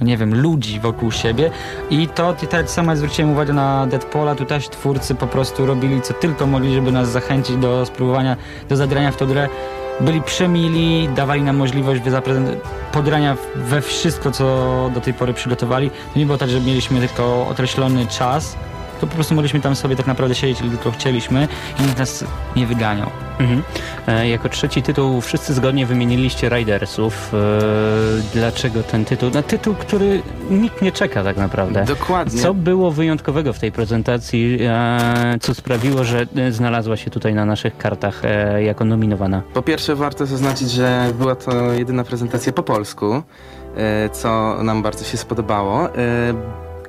no 0.00 0.06
nie 0.06 0.16
wiem, 0.16 0.40
ludzi 0.42 0.80
wokół 0.80 1.12
siebie 1.12 1.50
i 1.90 2.08
to 2.08 2.34
tak 2.50 2.70
samo 2.70 2.96
zwróciłem 2.96 3.30
uwagę 3.30 3.52
na 3.52 3.86
Deadpoola, 3.86 4.34
tu 4.34 4.44
też 4.44 4.68
twórcy 4.68 5.14
po 5.14 5.26
prostu 5.26 5.66
robili 5.66 6.02
co 6.02 6.14
tylko 6.14 6.46
mogli, 6.46 6.74
żeby 6.74 6.92
nas 6.92 7.08
zachęcić 7.08 7.56
do 7.56 7.86
spróbowania, 7.86 8.36
do 8.68 8.76
zagrania 8.76 9.12
w 9.12 9.16
tą 9.16 9.26
grę. 9.26 9.48
Byli 10.00 10.22
przemili, 10.22 11.08
dawali 11.16 11.42
nam 11.42 11.56
możliwość 11.56 12.02
podrania 12.92 13.36
we 13.56 13.80
wszystko, 13.80 14.30
co 14.30 14.44
do 14.94 15.00
tej 15.00 15.14
pory 15.14 15.34
przygotowali. 15.34 15.90
To 15.90 16.18
nie 16.18 16.26
było 16.26 16.38
tak, 16.38 16.50
że 16.50 16.60
mieliśmy 16.60 17.00
tylko 17.00 17.46
określony 17.50 18.06
czas, 18.06 18.56
to 19.00 19.06
po 19.06 19.14
prostu 19.14 19.34
mogliśmy 19.34 19.60
tam 19.60 19.76
sobie 19.76 19.96
tak 19.96 20.06
naprawdę 20.06 20.34
siedzieć, 20.34 20.60
ile 20.60 20.70
tylko 20.70 20.90
chcieliśmy 20.90 21.48
i 21.80 21.82
nikt 21.82 21.98
nas 21.98 22.24
nie 22.56 22.66
wyganiał. 22.66 23.10
Mhm. 23.38 23.62
E, 24.06 24.28
jako 24.28 24.48
trzeci 24.48 24.82
tytuł 24.82 25.20
wszyscy 25.20 25.54
zgodnie 25.54 25.86
wymieniliście 25.86 26.48
Ridersów. 26.48 27.34
E, 27.34 27.38
dlaczego 28.34 28.82
ten 28.82 29.04
tytuł? 29.04 29.30
No, 29.34 29.42
tytuł, 29.42 29.74
który 29.74 30.22
nikt 30.50 30.82
nie 30.82 30.92
czeka 30.92 31.24
tak 31.24 31.36
naprawdę. 31.36 31.84
Dokładnie. 31.84 32.42
Co 32.42 32.54
było 32.54 32.90
wyjątkowego 32.90 33.52
w 33.52 33.58
tej 33.58 33.72
prezentacji, 33.72 34.58
e, 34.62 35.38
co 35.40 35.54
sprawiło, 35.54 36.04
że 36.04 36.26
e, 36.36 36.52
znalazła 36.52 36.96
się 36.96 37.10
tutaj 37.10 37.34
na 37.34 37.44
naszych 37.44 37.78
kartach 37.78 38.24
e, 38.24 38.62
jako 38.62 38.84
nominowana? 38.84 39.42
Po 39.54 39.62
pierwsze 39.62 39.94
warto 39.94 40.26
zaznaczyć, 40.26 40.70
że 40.70 41.12
była 41.18 41.34
to 41.34 41.72
jedyna 41.72 42.04
prezentacja 42.04 42.52
po 42.52 42.62
polsku, 42.62 43.22
e, 43.76 44.08
co 44.08 44.62
nam 44.62 44.82
bardzo 44.82 45.04
się 45.04 45.16
spodobało. 45.16 45.88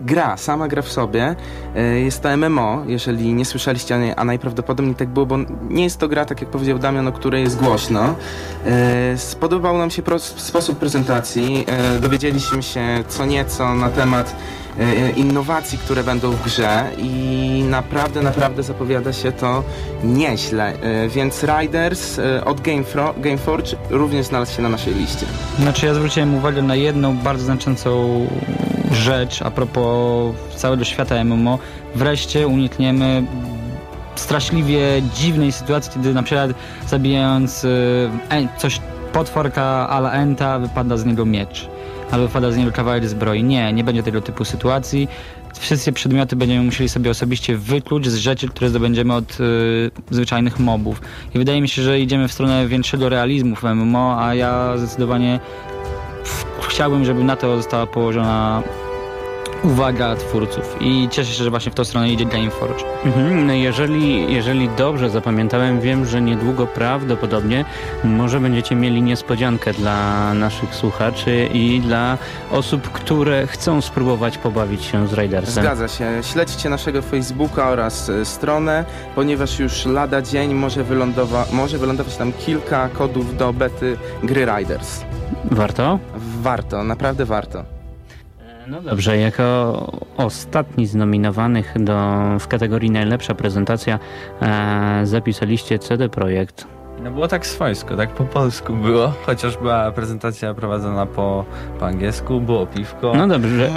Gra, 0.01 0.37
sama 0.37 0.67
gra 0.67 0.81
w 0.81 0.91
sobie 0.91 1.35
e, 1.75 1.99
jest 1.99 2.21
to 2.21 2.37
MMO, 2.37 2.83
jeżeli 2.87 3.33
nie 3.33 3.45
słyszeliście 3.45 4.15
a 4.15 4.25
najprawdopodobniej 4.25 4.95
tak 4.95 5.09
było, 5.09 5.25
bo 5.25 5.37
nie 5.69 5.83
jest 5.83 5.99
to 5.99 6.07
gra, 6.07 6.25
tak 6.25 6.41
jak 6.41 6.49
powiedział 6.49 6.79
Damian, 6.79 7.07
o 7.07 7.11
której 7.11 7.43
jest 7.43 7.57
głośno. 7.57 8.15
E, 8.65 9.17
Spodobał 9.17 9.77
nam 9.77 9.91
się 9.91 10.01
sposób 10.19 10.79
prezentacji, 10.79 11.65
e, 11.67 11.99
dowiedzieliśmy 11.99 12.63
się 12.63 13.03
co 13.07 13.25
nieco 13.25 13.75
na 13.75 13.89
temat 13.89 14.35
innowacji, 15.15 15.77
które 15.77 16.03
będą 16.03 16.31
w 16.31 16.43
grze 16.43 16.83
i 16.97 17.63
naprawdę, 17.69 18.21
naprawdę 18.21 18.63
zapowiada 18.63 19.13
się 19.13 19.31
to 19.31 19.63
nieźle. 20.03 20.73
E, 20.81 21.09
Więc 21.09 21.43
Riders 21.43 22.19
e, 22.19 22.45
od 22.45 22.61
Gameforge 23.17 23.75
również 23.89 24.25
znalazł 24.25 24.55
się 24.55 24.61
na 24.61 24.69
naszej 24.69 24.93
liście. 24.93 25.25
Znaczy 25.59 25.85
ja 25.85 25.93
zwróciłem 25.93 26.35
uwagę 26.35 26.61
na 26.61 26.75
jedną 26.75 27.17
bardzo 27.17 27.45
znaczącą 27.45 28.27
rzecz 28.91 29.41
a 29.41 29.51
propos 29.51 30.35
całego 30.55 30.83
świata 30.83 31.23
MMO. 31.23 31.59
Wreszcie 31.95 32.47
unikniemy 32.47 33.23
straszliwie 34.15 34.79
dziwnej 35.15 35.51
sytuacji, 35.51 35.91
kiedy 35.93 36.13
na 36.13 36.23
przykład 36.23 36.51
zabijając 36.87 37.65
e, 37.65 38.47
coś 38.57 38.79
potworka 39.13 39.89
ala 39.89 40.11
Enta 40.11 40.59
wypada 40.59 40.97
z 40.97 41.05
niego 41.05 41.25
miecz. 41.25 41.69
Albo 42.11 42.27
wpada 42.27 42.51
z 42.51 42.57
niego 42.57 42.71
kawałek 42.71 43.07
zbroi. 43.07 43.43
Nie, 43.43 43.73
nie 43.73 43.83
będzie 43.83 44.03
tego 44.03 44.21
typu 44.21 44.45
sytuacji. 44.45 45.07
Wszystkie 45.59 45.91
przedmioty 45.91 46.35
będziemy 46.35 46.63
musieli 46.63 46.89
sobie 46.89 47.11
osobiście 47.11 47.57
wykluć 47.57 48.09
z 48.09 48.15
rzeczy, 48.15 48.47
które 48.47 48.69
zdobędziemy 48.69 49.13
od 49.13 49.39
y, 49.39 49.91
zwyczajnych 50.11 50.59
mobów. 50.59 51.01
I 51.35 51.37
wydaje 51.37 51.61
mi 51.61 51.69
się, 51.69 51.81
że 51.81 51.99
idziemy 51.99 52.27
w 52.27 52.33
stronę 52.33 52.67
większego 52.67 53.09
realizmu 53.09 53.55
w 53.55 53.63
MMO, 53.63 54.23
a 54.23 54.35
ja 54.35 54.77
zdecydowanie 54.77 55.39
chciałbym, 56.69 57.05
żeby 57.05 57.23
na 57.23 57.35
to 57.35 57.57
została 57.57 57.87
położona 57.87 58.63
uwaga 59.63 60.15
twórców. 60.15 60.75
I 60.79 61.07
cieszę 61.11 61.31
się, 61.33 61.43
że 61.43 61.49
właśnie 61.49 61.71
w 61.71 61.75
tą 61.75 61.83
stronę 61.83 62.09
idzie 62.09 62.25
Gameforge. 62.25 62.83
Mhm, 63.05 63.47
no 63.47 63.53
jeżeli, 63.53 64.33
jeżeli 64.33 64.69
dobrze 64.69 65.09
zapamiętałem, 65.09 65.81
wiem, 65.81 66.05
że 66.05 66.21
niedługo 66.21 66.67
prawdopodobnie 66.67 67.65
może 68.03 68.39
będziecie 68.39 68.75
mieli 68.75 69.01
niespodziankę 69.01 69.73
dla 69.73 70.33
naszych 70.33 70.75
słuchaczy 70.75 71.49
i 71.53 71.79
dla 71.81 72.17
osób, 72.51 72.89
które 72.91 73.47
chcą 73.47 73.81
spróbować 73.81 74.37
pobawić 74.37 74.83
się 74.83 75.07
z 75.07 75.13
Raidersem. 75.13 75.63
Zgadza 75.63 75.87
się. 75.87 76.05
Śledźcie 76.23 76.69
naszego 76.69 77.01
Facebooka 77.01 77.69
oraz 77.69 78.09
e, 78.09 78.25
stronę, 78.25 78.85
ponieważ 79.15 79.59
już 79.59 79.85
lada 79.85 80.21
dzień 80.21 80.53
może, 80.53 80.83
wylądowa- 80.83 81.51
może 81.53 81.77
wylądować 81.77 82.15
tam 82.17 82.31
kilka 82.33 82.89
kodów 82.89 83.37
do 83.37 83.53
bety 83.53 83.97
gry 84.23 84.45
Riders. 84.57 85.01
Warto? 85.51 85.99
Warto, 86.41 86.83
naprawdę 86.83 87.25
warto. 87.25 87.78
No 88.69 88.81
dobrze, 88.81 89.17
jako 89.17 89.91
ostatni 90.17 90.87
z 90.87 90.95
nominowanych 90.95 91.73
do, 91.79 91.95
w 92.39 92.47
kategorii 92.47 92.91
najlepsza 92.91 93.35
prezentacja 93.35 93.99
e, 94.41 95.01
zapisaliście 95.03 95.79
CD 95.79 96.09
Projekt. 96.09 96.78
No 97.03 97.11
było 97.11 97.27
tak 97.27 97.47
swojsko, 97.47 97.97
tak 97.97 98.09
po 98.09 98.23
polsku 98.25 98.73
było, 98.73 99.13
chociaż 99.25 99.57
była 99.57 99.91
prezentacja 99.91 100.53
prowadzona 100.53 101.05
po, 101.05 101.45
po 101.79 101.85
angielsku, 101.85 102.41
było 102.41 102.65
piwko. 102.65 103.13
No 103.15 103.27
dobrze, 103.27 103.69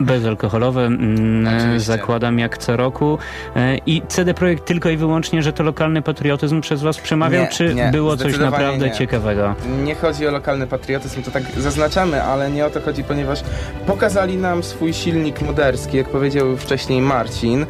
bezalkoholowe 0.00 0.82
mm, 0.86 1.80
zakładam 1.80 2.38
jak 2.38 2.58
co 2.58 2.76
roku. 2.76 3.18
E, 3.56 3.76
I 3.86 4.02
CD 4.08 4.34
Projekt 4.34 4.64
tylko 4.64 4.88
i 4.90 4.96
wyłącznie, 4.96 5.42
że 5.42 5.52
to 5.52 5.62
lokalny 5.62 6.02
patriotyzm 6.02 6.60
przez 6.60 6.82
was 6.82 6.98
przemawiał, 6.98 7.42
Nie, 7.42 7.48
czy 7.48 7.74
nie, 7.74 7.88
było 7.92 8.16
coś 8.16 8.38
naprawdę 8.38 8.86
nie. 8.86 8.94
ciekawego? 8.94 9.54
Nie 9.84 9.94
chodzi 9.94 10.26
o 10.26 10.30
lokalny 10.30 10.66
patriotyzm, 10.66 11.22
to 11.22 11.30
tak 11.30 11.42
zaznaczamy, 11.56 12.22
ale 12.22 12.50
nie 12.50 12.66
o 12.66 12.70
to 12.70 12.80
chodzi, 12.80 13.04
ponieważ 13.04 13.42
pokazali 13.86 14.36
nam 14.36 14.62
swój 14.62 14.92
silnik 14.94 15.42
moderski, 15.42 15.96
jak 15.96 16.08
powiedział 16.08 16.56
wcześniej 16.56 17.02
Marcin, 17.02 17.62
e, 17.62 17.66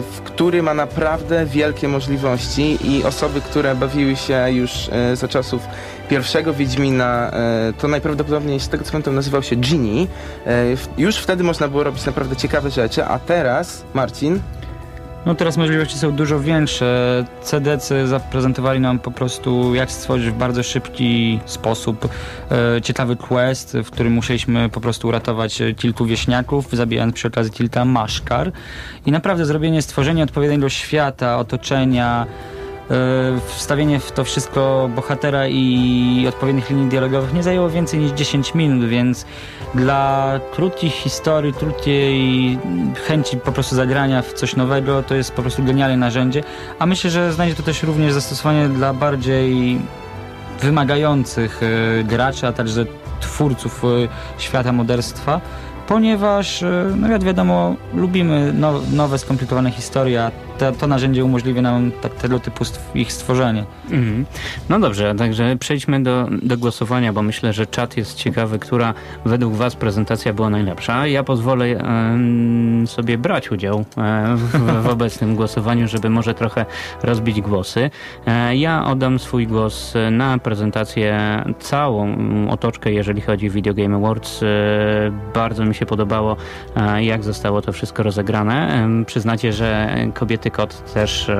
w 0.00 0.20
który 0.24 0.62
ma 0.62 0.74
naprawdę 0.74 1.46
wielkie 1.46 1.88
możliwości 1.88 2.78
i 2.84 3.04
osoby, 3.04 3.40
które 3.40 3.74
bawiły 3.74 4.16
się 4.16 4.25
już 4.52 4.88
e, 4.92 5.16
za 5.16 5.28
czasów 5.28 5.62
pierwszego 6.08 6.54
Wiedźmina, 6.54 7.30
e, 7.30 7.72
to 7.78 7.88
najprawdopodobniej 7.88 8.60
z 8.60 8.68
tego 8.68 8.84
co 8.84 8.92
pamiętam 8.92 9.14
nazywał 9.14 9.42
się 9.42 9.56
Genie. 9.56 10.02
E, 10.46 10.76
w- 10.76 10.88
Już 10.98 11.16
wtedy 11.16 11.44
można 11.44 11.68
było 11.68 11.84
robić 11.84 12.06
naprawdę 12.06 12.36
ciekawe 12.36 12.70
rzeczy, 12.70 13.04
a 13.04 13.18
teraz, 13.18 13.84
Marcin, 13.94 14.40
No 15.26 15.34
teraz 15.34 15.56
możliwości 15.56 15.98
są 15.98 16.12
dużo 16.12 16.40
większe. 16.40 17.24
CDC 17.42 18.06
zaprezentowali 18.08 18.80
nam 18.80 18.98
po 18.98 19.10
prostu 19.10 19.74
jak 19.74 19.90
stworzyć 19.92 20.30
w 20.30 20.32
bardzo 20.34 20.62
szybki 20.62 21.40
sposób 21.46 22.08
e, 22.76 22.82
ciekawy 22.82 23.16
quest, 23.16 23.76
w 23.84 23.90
którym 23.90 24.12
musieliśmy 24.12 24.68
po 24.68 24.80
prostu 24.80 25.08
uratować 25.08 25.60
e, 25.60 25.74
kilku 25.74 26.06
wieśniaków, 26.06 26.66
zabijając 26.72 27.14
przy 27.14 27.28
okazji 27.28 27.52
kilka 27.52 27.84
maszkar. 27.84 28.52
I 29.06 29.12
naprawdę 29.12 29.46
zrobienie, 29.46 29.82
stworzenie 29.82 30.22
odpowiedniego 30.24 30.68
świata, 30.68 31.38
otoczenia, 31.38 32.26
wstawienie 33.46 34.00
w 34.00 34.12
to 34.12 34.24
wszystko 34.24 34.90
bohatera 34.94 35.48
i 35.48 36.26
odpowiednich 36.28 36.70
linii 36.70 36.88
dialogowych 36.88 37.32
nie 37.32 37.42
zajęło 37.42 37.70
więcej 37.70 38.00
niż 38.00 38.10
10 38.12 38.54
minut, 38.54 38.88
więc 38.88 39.26
dla 39.74 40.32
krótkich 40.52 40.92
historii, 40.92 41.52
krótkiej 41.52 42.58
chęci 43.06 43.36
po 43.36 43.52
prostu 43.52 43.76
zagrania 43.76 44.22
w 44.22 44.32
coś 44.32 44.56
nowego, 44.56 45.02
to 45.02 45.14
jest 45.14 45.32
po 45.32 45.42
prostu 45.42 45.64
genialne 45.64 45.96
narzędzie, 45.96 46.42
a 46.78 46.86
myślę, 46.86 47.10
że 47.10 47.32
znajdzie 47.32 47.54
to 47.54 47.62
też 47.62 47.82
również 47.82 48.12
zastosowanie 48.12 48.68
dla 48.68 48.94
bardziej 48.94 49.78
wymagających 50.60 51.60
e, 51.62 52.04
graczy, 52.04 52.46
a 52.46 52.52
także 52.52 52.86
twórców 53.20 53.84
e, 53.84 53.88
świata 54.38 54.72
moderstwa, 54.72 55.40
ponieważ, 55.88 56.62
e, 56.62 56.92
no 56.96 57.08
jak 57.08 57.24
wiadomo, 57.24 57.76
lubimy 57.94 58.52
now, 58.52 58.92
nowe, 58.92 59.18
skomplikowane 59.18 59.70
historie, 59.70 60.30
to, 60.80 60.86
narzędzie 60.86 61.24
umożliwia 61.24 61.62
nam 61.62 61.92
tak, 62.02 62.14
tego 62.14 62.38
typu 62.38 62.64
stw- 62.64 62.96
ich 62.96 63.12
stworzenie. 63.12 63.64
Mhm. 63.90 64.26
No 64.68 64.80
dobrze, 64.80 65.14
także 65.14 65.56
przejdźmy 65.56 66.02
do, 66.02 66.28
do 66.42 66.58
głosowania, 66.58 67.12
bo 67.12 67.22
myślę, 67.22 67.52
że 67.52 67.66
czat 67.66 67.96
jest 67.96 68.14
ciekawy, 68.14 68.58
która 68.58 68.94
według 69.24 69.54
Was 69.54 69.76
prezentacja 69.76 70.32
była 70.32 70.50
najlepsza. 70.50 71.06
Ja 71.06 71.24
pozwolę 71.24 71.66
sobie 72.86 73.18
brać 73.18 73.50
udział 73.50 73.84
e, 73.96 74.36
w, 74.36 74.82
w 74.82 74.88
obecnym 74.88 75.36
głosowaniu, 75.36 75.88
żeby 75.88 76.10
może 76.10 76.34
trochę 76.34 76.66
rozbić 77.02 77.40
głosy. 77.40 77.90
E, 78.26 78.56
ja 78.56 78.86
oddam 78.86 79.18
swój 79.18 79.46
głos 79.46 79.94
na 80.10 80.38
prezentację 80.38 81.18
całą 81.58 82.04
mm, 82.04 82.50
otoczkę, 82.50 82.92
jeżeli 82.92 83.20
chodzi 83.20 83.48
o 83.48 83.52
Video 83.52 83.74
Game 83.74 83.96
Awards. 83.96 84.42
E, 84.42 84.46
bardzo 85.34 85.64
mi 85.64 85.74
się 85.74 85.86
podobało, 85.86 86.36
jak 87.00 87.24
zostało 87.24 87.62
to 87.62 87.72
wszystko 87.72 88.02
rozegrane. 88.02 88.88
Przyznacie, 89.06 89.52
że 89.52 89.96
kobiety 90.14 90.45
kot 90.50 90.92
też 90.94 91.30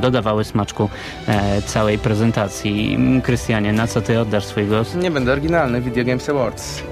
dodawały 0.00 0.44
smaczku 0.44 0.88
e, 1.28 1.62
całej 1.62 1.98
prezentacji. 1.98 2.98
Krystianie, 3.22 3.72
na 3.72 3.86
co 3.86 4.00
ty 4.00 4.20
oddasz 4.20 4.44
swój 4.44 4.64
głos? 4.66 4.94
nie 4.94 5.10
będę 5.10 5.32
oryginalny, 5.32 5.80
Video 5.80 6.04
Games 6.04 6.28
Awards. 6.28 6.82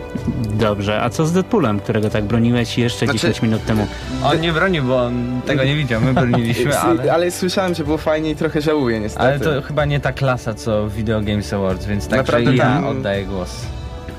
Dobrze, 0.54 1.02
a 1.02 1.10
co 1.10 1.26
z 1.26 1.32
Deadpoolem, 1.32 1.80
którego 1.80 2.10
tak 2.10 2.24
broniłeś 2.24 2.78
jeszcze 2.78 3.06
Znaczy- 3.06 3.18
10 3.18 3.42
minut 3.42 3.64
temu? 3.64 3.86
On 4.24 4.40
nie 4.40 4.52
bronił, 4.52 4.84
bo 4.84 5.02
on 5.02 5.40
tego 5.46 5.64
nie 5.64 5.76
widział, 5.76 6.00
my 6.00 6.14
broniliśmy, 6.14 6.78
ale... 6.80 7.12
ale 7.12 7.30
słyszałem, 7.30 7.74
że 7.74 7.84
było 7.84 7.98
fajnie 7.98 8.30
i 8.30 8.36
trochę 8.36 8.60
żałuję 8.60 9.00
niestety. 9.00 9.24
Ale 9.24 9.40
to 9.40 9.62
chyba 9.62 9.84
nie 9.84 10.00
ta 10.00 10.12
klasa 10.12 10.54
co 10.54 10.88
Video 10.88 11.20
Games 11.20 11.52
Awards, 11.52 11.86
więc 11.86 12.08
także 12.08 12.32
Naprawdę 12.32 12.54
ja 12.56 12.64
tam- 12.64 12.86
oddaję 12.86 13.24
głos. 13.24 13.66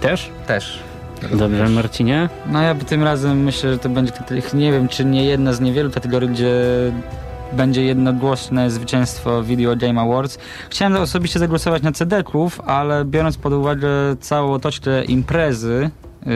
Też? 0.02 0.30
Też. 0.48 0.80
Dobrze, 1.30 1.70
Marcinie? 1.70 2.30
No 2.52 2.62
ja 2.62 2.76
tym 2.76 3.04
razem 3.04 3.44
myślę, 3.44 3.72
że 3.72 3.78
to 3.78 3.90
będzie, 3.90 4.12
nie 4.54 4.72
wiem, 4.72 4.88
czy 4.88 5.06
nie 5.06 5.26
jedna 5.26 5.54
z 5.54 5.62
niewielu 5.62 5.92
kategorii, 5.92 6.30
gdzie 6.30 6.54
będzie 7.54 7.84
jednogłośne 7.84 8.72
zwycięstwo 8.72 9.44
Video 9.44 9.76
Game 9.76 10.02
Awards. 10.02 10.38
Chciałem 10.70 10.96
osobiście 10.96 11.40
zagłosować 11.40 11.84
na 11.84 11.92
CD-ków, 11.92 12.62
ale 12.62 13.06
biorąc 13.06 13.38
pod 13.38 13.54
uwagę 13.54 13.90
całą 14.20 14.54
otoczkę 14.54 15.04
imprezy, 15.04 15.90
yy, 16.26 16.32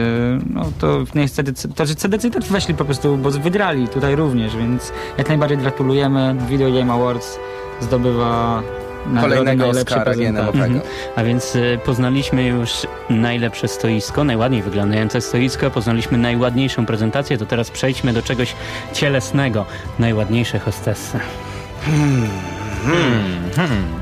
no 0.50 0.64
to 0.78 1.04
niestety, 1.14 1.52
to, 1.74 1.86
że 1.86 1.94
CDC 1.94 2.30
też 2.30 2.48
weszli 2.48 2.74
po 2.74 2.84
prostu, 2.84 3.16
bo 3.16 3.30
wygrali 3.30 3.88
tutaj 3.88 4.16
również, 4.16 4.56
więc 4.56 4.92
jak 5.18 5.28
najbardziej 5.28 5.58
gratulujemy. 5.58 6.36
Video 6.48 6.72
Game 6.72 6.92
Awards 6.92 7.38
zdobywa 7.80 8.62
Kolejnego 9.20 9.68
Oscara 9.68 10.04
prezentacji. 10.04 10.60
GNM-owego. 10.60 10.80
A 11.16 11.24
więc 11.24 11.56
y, 11.56 11.78
poznaliśmy 11.84 12.46
już 12.46 12.70
najlepsze 13.10 13.68
stoisko, 13.68 14.24
najładniej 14.24 14.62
wyglądające 14.62 15.20
stoisko, 15.20 15.70
poznaliśmy 15.70 16.18
najładniejszą 16.18 16.86
prezentację, 16.86 17.38
to 17.38 17.46
teraz 17.46 17.70
przejdźmy 17.70 18.12
do 18.12 18.22
czegoś 18.22 18.54
cielesnego. 18.92 19.66
Najładniejsze 19.98 20.58
hostessy. 20.58 21.18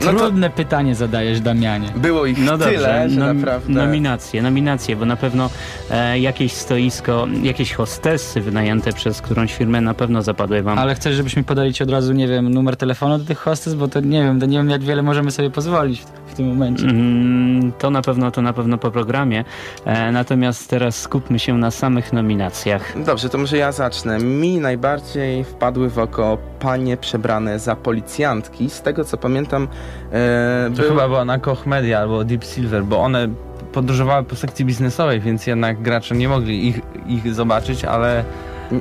No 0.05 0.12
to 0.12 0.18
Trudne 0.18 0.51
pytanie 0.51 0.94
zadajesz, 0.94 1.40
Damianie. 1.40 1.88
było 1.97 2.27
ich 2.27 2.38
No 2.38 2.59
dobrze, 2.59 2.75
tyle, 2.75 3.11
że 3.11 3.16
nom- 3.20 3.37
naprawdę... 3.37 3.73
nominacje, 3.73 4.42
nominacje, 4.42 4.97
bo 4.97 5.05
na 5.07 5.16
pewno 5.16 5.51
e, 5.90 6.18
jakieś 6.18 6.53
stoisko, 6.53 7.27
jakieś 7.42 7.73
hostessy 7.73 8.40
wynajęte 8.40 8.92
przez 8.92 9.20
którąś 9.20 9.55
firmę 9.55 9.81
na 9.81 9.94
pewno 9.94 10.23
zapadły 10.23 10.62
wam. 10.62 10.79
Ale 10.79 10.94
chcesz, 10.94 11.14
żebyśmy 11.16 11.44
podali 11.44 11.75
ci 11.75 11.83
od 11.83 11.90
razu, 11.90 12.12
nie 12.12 12.29
wiem, 12.29 12.49
numer 12.55 12.77
telefonu 12.77 13.18
do 13.18 13.25
tych 13.25 13.38
hostes, 13.38 13.75
bo 13.75 13.88
to 13.88 14.01
nie 14.01 14.23
wiem, 14.23 14.40
to 14.40 14.47
nie 14.47 14.59
wiem 14.59 14.70
jak 14.70 14.83
wiele 14.83 15.03
możemy 15.03 15.31
sobie 15.31 15.51
pozwolić 15.51 16.03
w, 16.35 16.37
tym 16.37 16.49
momencie. 16.49 16.85
Mm, 16.87 17.73
To 17.79 17.90
na 17.90 18.03
pewno, 18.03 18.31
to 18.31 18.42
na 18.42 18.53
pewno 18.53 18.79
po 18.79 18.90
programie. 18.90 19.44
E, 19.85 20.12
natomiast 20.12 20.70
teraz 20.70 21.01
skupmy 21.01 21.38
się 21.38 21.59
na 21.59 21.70
samych 21.70 22.12
nominacjach. 22.12 23.05
Dobrze, 23.05 23.29
to 23.29 23.38
może 23.38 23.57
ja 23.57 23.73
zacznę. 23.73 24.18
Mi 24.18 24.59
najbardziej 24.59 25.44
wpadły 25.44 25.90
w 25.90 25.99
oko 25.99 26.38
panie 26.61 26.97
przebrane 26.97 27.59
za 27.59 27.77
policjantki. 27.77 28.70
Z 28.70 28.83
tego 28.83 29.05
co 29.05 29.16
pamiętam, 29.16 29.68
e, 30.12 30.70
To 30.77 30.83
był- 30.83 30.90
chyba 30.90 31.09
była 31.09 31.25
na 31.25 31.38
Koch 31.38 31.66
Media 31.66 31.99
albo 32.01 32.25
Deep 32.25 32.44
Silver, 32.44 32.85
bo 32.85 32.99
one 33.01 33.29
podróżowały 33.73 34.25
po 34.25 34.37
sekcji 34.37 34.64
biznesowej, 34.64 35.20
więc 35.20 35.47
jednak 35.47 35.83
gracze 35.83 36.14
nie 36.14 36.29
mogli 36.29 36.68
ich, 36.68 36.81
ich 37.07 37.35
zobaczyć, 37.35 37.85
ale 37.85 38.25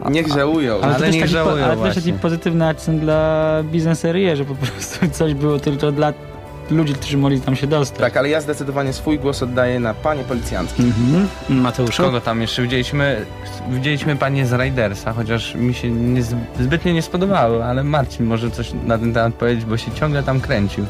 niech 0.10 0.28
żałują. 0.28 0.82
Ale 0.82 0.96
to 0.96 1.06
nie 1.06 1.12
też 1.12 1.20
taki, 1.22 1.28
żałują 1.34 1.58
po, 1.58 1.64
ale 1.64 1.76
też 1.76 1.96
taki 1.96 2.12
właśnie. 2.12 2.14
pozytywny 2.14 2.68
akcent 2.68 3.00
dla 3.02 3.50
bizneserii, 3.64 4.36
że 4.36 4.46
po 4.46 4.56
prostu 4.56 5.10
coś 5.10 5.34
było 5.34 5.60
tylko 5.60 5.92
dla 5.92 6.14
ludzi, 6.72 6.94
którzy 6.94 7.18
mogli 7.18 7.42
tam 7.42 7.56
się 7.56 7.68
dostać. 7.68 8.00
Tak, 8.00 8.18
ale 8.18 8.30
ja 8.30 8.42
zdecydowanie 8.42 8.94
swój 8.94 9.20
głos 9.20 9.44
oddaję 9.44 9.80
na 9.80 9.94
panie 9.94 10.24
policjantki. 10.24 10.84
Mhm. 10.84 11.28
Mateuszu? 11.62 12.04
kogo 12.04 12.22
tam 12.22 12.42
jeszcze 12.42 12.62
widzieliśmy? 12.62 13.26
Widzieliśmy 13.70 14.16
panie 14.16 14.46
z 14.46 14.54
Ridersa, 14.54 15.14
chociaż 15.14 15.56
mi 15.56 15.74
się 15.74 15.92
nie, 15.92 16.24
zbytnio 16.60 16.94
nie 16.94 17.02
spodobały, 17.02 17.64
ale 17.64 17.84
Marcin 17.84 18.26
może 18.26 18.52
coś 18.52 18.72
na 18.86 18.98
ten 18.98 19.14
temat 19.14 19.34
powiedzieć, 19.34 19.66
bo 19.66 19.78
się 19.78 19.92
ciągle 19.92 20.24
tam 20.24 20.42
kręcił. 20.42 20.86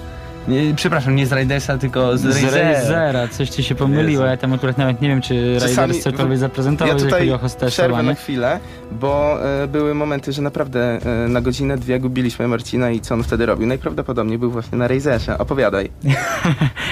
Nie, 0.47 0.73
przepraszam, 0.75 1.15
nie 1.15 1.27
z 1.27 1.31
Raidersa, 1.31 1.77
tylko 1.77 2.17
z, 2.17 2.21
Z 2.21 2.43
Razera. 2.43 2.71
Razera, 2.71 3.27
coś 3.27 3.49
ci 3.49 3.63
się 3.63 3.75
pomyliło. 3.75 4.25
Ja 4.25 4.37
tam 4.37 4.53
akurat 4.53 4.77
nawet 4.77 5.01
nie 5.01 5.07
wiem, 5.07 5.21
czy 5.21 5.59
Raiders 5.59 6.03
cokolwiek 6.03 6.37
zaprezentował, 6.37 6.87
Ja 6.87 6.93
jeżeli 7.03 7.11
chodzi 7.11 7.31
o 7.31 7.37
przerwę 7.37 7.65
hostesowanie. 7.67 8.09
na 8.09 8.15
chwilę, 8.15 8.59
bo 8.91 9.37
e, 9.63 9.67
były 9.67 9.93
momenty, 9.93 10.31
że 10.33 10.41
naprawdę 10.41 10.99
e, 11.25 11.27
na 11.27 11.41
godzinę, 11.41 11.77
dwie 11.77 11.99
gubiliśmy 11.99 12.47
Marcina 12.47 12.91
i 12.91 12.99
co 13.01 13.13
on 13.15 13.23
wtedy 13.23 13.45
robił. 13.45 13.67
Najprawdopodobniej 13.67 14.37
był 14.37 14.51
właśnie 14.51 14.77
na 14.77 14.87
Razerze. 14.87 15.37
Opowiadaj. 15.37 15.89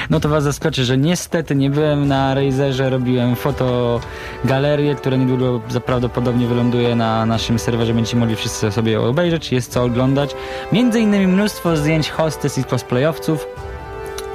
No 0.09 0.19
to 0.19 0.29
was 0.29 0.43
zaskoczy, 0.43 0.85
że 0.85 0.97
niestety 0.97 1.55
nie 1.55 1.69
byłem 1.69 2.07
na 2.07 2.33
Razerze, 2.35 2.89
robiłem 2.89 3.35
fotogalerię, 3.35 4.95
która 4.95 5.17
niedługo 5.17 5.61
prawdopodobnie 5.85 6.47
wyląduje 6.47 6.95
na 6.95 7.25
naszym 7.25 7.59
serwerze, 7.59 7.93
będziecie 7.93 8.17
mogli 8.17 8.35
wszyscy 8.35 8.71
sobie 8.71 9.01
obejrzeć, 9.01 9.51
jest 9.51 9.71
co 9.71 9.83
oglądać. 9.83 10.35
Między 10.71 10.99
innymi 10.99 11.27
mnóstwo 11.27 11.75
zdjęć 11.77 12.09
hostes 12.09 12.57
i 12.57 12.63
cosplayowców, 12.63 13.40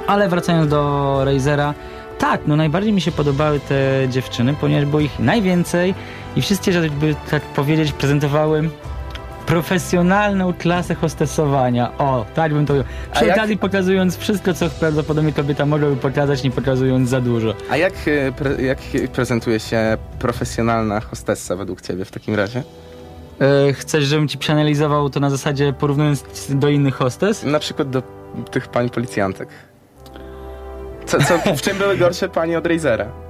ale 0.07 0.29
wracając 0.29 0.69
do 0.69 1.21
Razera, 1.25 1.73
tak, 2.19 2.41
no 2.47 2.55
najbardziej 2.55 2.93
mi 2.93 3.01
się 3.01 3.11
podobały 3.11 3.59
te 3.59 4.09
dziewczyny, 4.09 4.53
ponieważ 4.61 4.85
było 4.85 4.99
ich 4.99 5.19
najwięcej 5.19 5.95
i 6.35 6.41
wszystkie, 6.41 6.73
żeby 6.73 7.15
tak 7.31 7.41
powiedzieć, 7.41 7.91
prezentowały 7.91 8.69
profesjonalną 9.45 10.53
klasę 10.53 10.95
hostesowania. 10.95 11.97
O, 11.97 12.25
tak 12.35 12.53
bym 12.53 12.65
to... 12.65 12.73
Przy 13.13 13.25
jak- 13.25 13.37
okazji 13.37 13.57
pokazując 13.57 14.17
wszystko, 14.17 14.53
co 14.53 14.69
prawdopodobnie 14.69 15.33
kobieta 15.33 15.65
mogłaby 15.65 15.95
pokazać, 15.95 16.43
nie 16.43 16.51
pokazując 16.51 17.09
za 17.09 17.21
dużo. 17.21 17.53
A 17.69 17.77
jak, 17.77 17.93
e, 18.07 18.31
pre, 18.31 18.61
jak 18.61 18.77
prezentuje 19.13 19.59
się 19.59 19.97
profesjonalna 20.19 20.99
hostessa 20.99 21.55
według 21.55 21.81
ciebie 21.81 22.05
w 22.05 22.11
takim 22.11 22.35
razie? 22.35 22.63
E, 23.69 23.73
chcesz, 23.73 24.03
żebym 24.03 24.27
ci 24.27 24.37
przeanalizował 24.37 25.09
to 25.09 25.19
na 25.19 25.29
zasadzie 25.29 25.73
porównując 25.73 26.23
do 26.49 26.69
innych 26.69 26.95
hostes? 26.95 27.43
Na 27.43 27.59
przykład 27.59 27.89
do 27.89 28.03
tych 28.51 28.67
pań 28.67 28.89
policjantek. 28.89 29.49
Co, 31.07 31.17
co, 31.19 31.55
w 31.55 31.61
czym 31.61 31.77
były 31.77 31.97
gorsze 31.97 32.29
panie 32.29 32.57
od 32.57 32.67
Razera? 32.67 33.26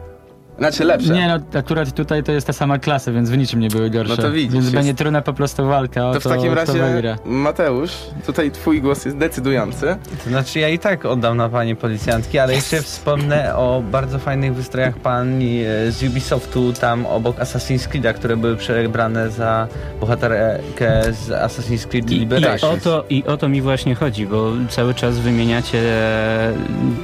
Znaczy 0.58 0.84
lepsze. 0.84 1.14
Nie, 1.14 1.28
no 1.28 1.60
akurat 1.60 1.92
tutaj 1.94 2.24
to 2.24 2.32
jest 2.32 2.48
ta 2.48 2.54
sama 2.54 2.80
klasa, 2.80 3.12
więc 3.12 3.30
w 3.30 3.38
niczym 3.38 3.60
nie 3.60 3.70
były 3.70 3.90
gorsze. 3.90 4.16
No 4.18 4.24
to 4.24 4.32
widzisz, 4.32 4.54
Więc 4.54 4.66
jest- 4.66 4.76
będzie 4.76 4.94
trudna 4.94 5.22
po 5.22 5.34
prostu 5.34 5.68
walka 5.68 6.10
o 6.10 6.14
to 6.14 6.20
to, 6.20 6.30
w 6.30 6.34
takim 6.34 6.54
razie. 6.54 7.18
Mateusz, 7.26 7.92
tutaj 8.26 8.52
twój 8.52 8.82
głos 8.82 9.06
jest 9.06 9.18
decydujący. 9.18 9.96
To 10.24 10.30
znaczy 10.30 10.60
ja 10.60 10.70
i 10.70 10.80
tak 10.80 11.06
oddam 11.06 11.38
na 11.38 11.50
panie 11.50 11.76
policjantki, 11.76 12.40
ale 12.40 12.54
jeszcze 12.54 12.82
wspomnę 12.82 13.56
o 13.56 13.84
bardzo 13.92 14.20
fajnych 14.20 14.56
wystrojach 14.56 14.96
pani 14.98 15.62
e, 15.62 15.92
z 15.92 16.04
Ubisoftu 16.04 16.74
tam 16.74 17.06
obok 17.06 17.38
Assassin's 17.38 17.90
Creed'a, 17.90 18.14
które 18.14 18.38
były 18.38 18.56
przebrane 18.56 19.32
za 19.32 19.68
bohaterkę 20.00 21.02
z 21.14 21.30
Assassin's 21.30 21.88
Creed 21.88 22.12
I, 22.12 22.22
i, 22.22 22.28
o 22.62 22.78
to, 22.84 23.06
I 23.10 23.24
o 23.24 23.38
to 23.38 23.50
mi 23.50 23.62
właśnie 23.62 23.96
chodzi, 23.96 24.26
bo 24.26 24.52
cały 24.70 24.94
czas 24.94 25.20
wymieniacie 25.20 25.80
e, 25.80 26.54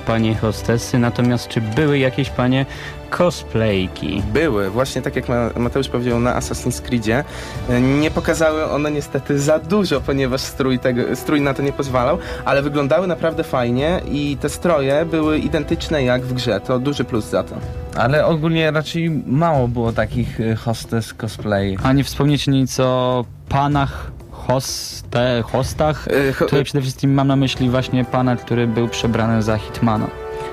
panie 0.06 0.36
hostessy, 0.36 1.00
natomiast 1.00 1.48
czy 1.48 1.62
były 1.62 2.00
jakieś 2.00 2.30
panie 2.30 2.66
cosplayki? 3.18 4.24
Były, 4.34 4.70
właśnie 4.70 5.02
tak 5.02 5.16
jak 5.16 5.30
Ma- 5.30 5.50
Mateusz 5.60 5.88
powiedział 5.90 6.20
na 6.20 6.40
Assassin's 6.40 6.82
Creedzie. 6.82 7.24
Nie 8.00 8.12
pokazały 8.12 8.66
one 8.66 8.92
niestety 8.92 9.40
za 9.40 9.60
dużo, 9.60 10.02
ponieważ 10.02 10.42
strój, 10.42 10.80
tego, 10.80 11.16
strój 11.16 11.42
na 11.42 11.54
to 11.54 11.62
nie 11.62 11.74
pozwalał, 11.74 12.18
ale 12.46 12.62
wyglądały 12.62 13.08
naprawdę 13.08 13.44
fajnie 13.44 14.02
i 14.12 14.38
te 14.42 14.50
stroje 14.50 15.06
były 15.06 15.38
identyczne 15.38 16.04
jak 16.04 16.22
w 16.22 16.34
grze. 16.34 16.60
To 16.60 16.80
duży 16.80 17.04
plus 17.04 17.26
za 17.26 17.44
to. 17.44 17.56
Ale 17.98 18.26
ogólnie 18.26 18.72
raczej 18.72 19.10
mało 19.28 19.68
było 19.68 19.92
takich 19.92 20.40
e, 20.42 20.56
hostes 20.56 21.14
cosplay. 21.14 21.78
A 21.84 21.94
nie 21.94 22.04
wspomnieć 22.04 22.48
nic 22.48 22.80
o 22.80 23.26
panach 23.50 24.12
hoste, 24.32 25.44
hostach? 25.52 26.08
Cho- 26.34 26.46
Tutaj 26.46 26.64
przede 26.64 26.82
wszystkim 26.82 27.14
mam 27.14 27.28
na 27.28 27.36
myśli 27.36 27.70
właśnie 27.70 28.06
pana, 28.06 28.36
który 28.36 28.68
był 28.68 28.88
przebrany 28.88 29.42
za 29.44 29.58
Hitmana. 29.58 30.08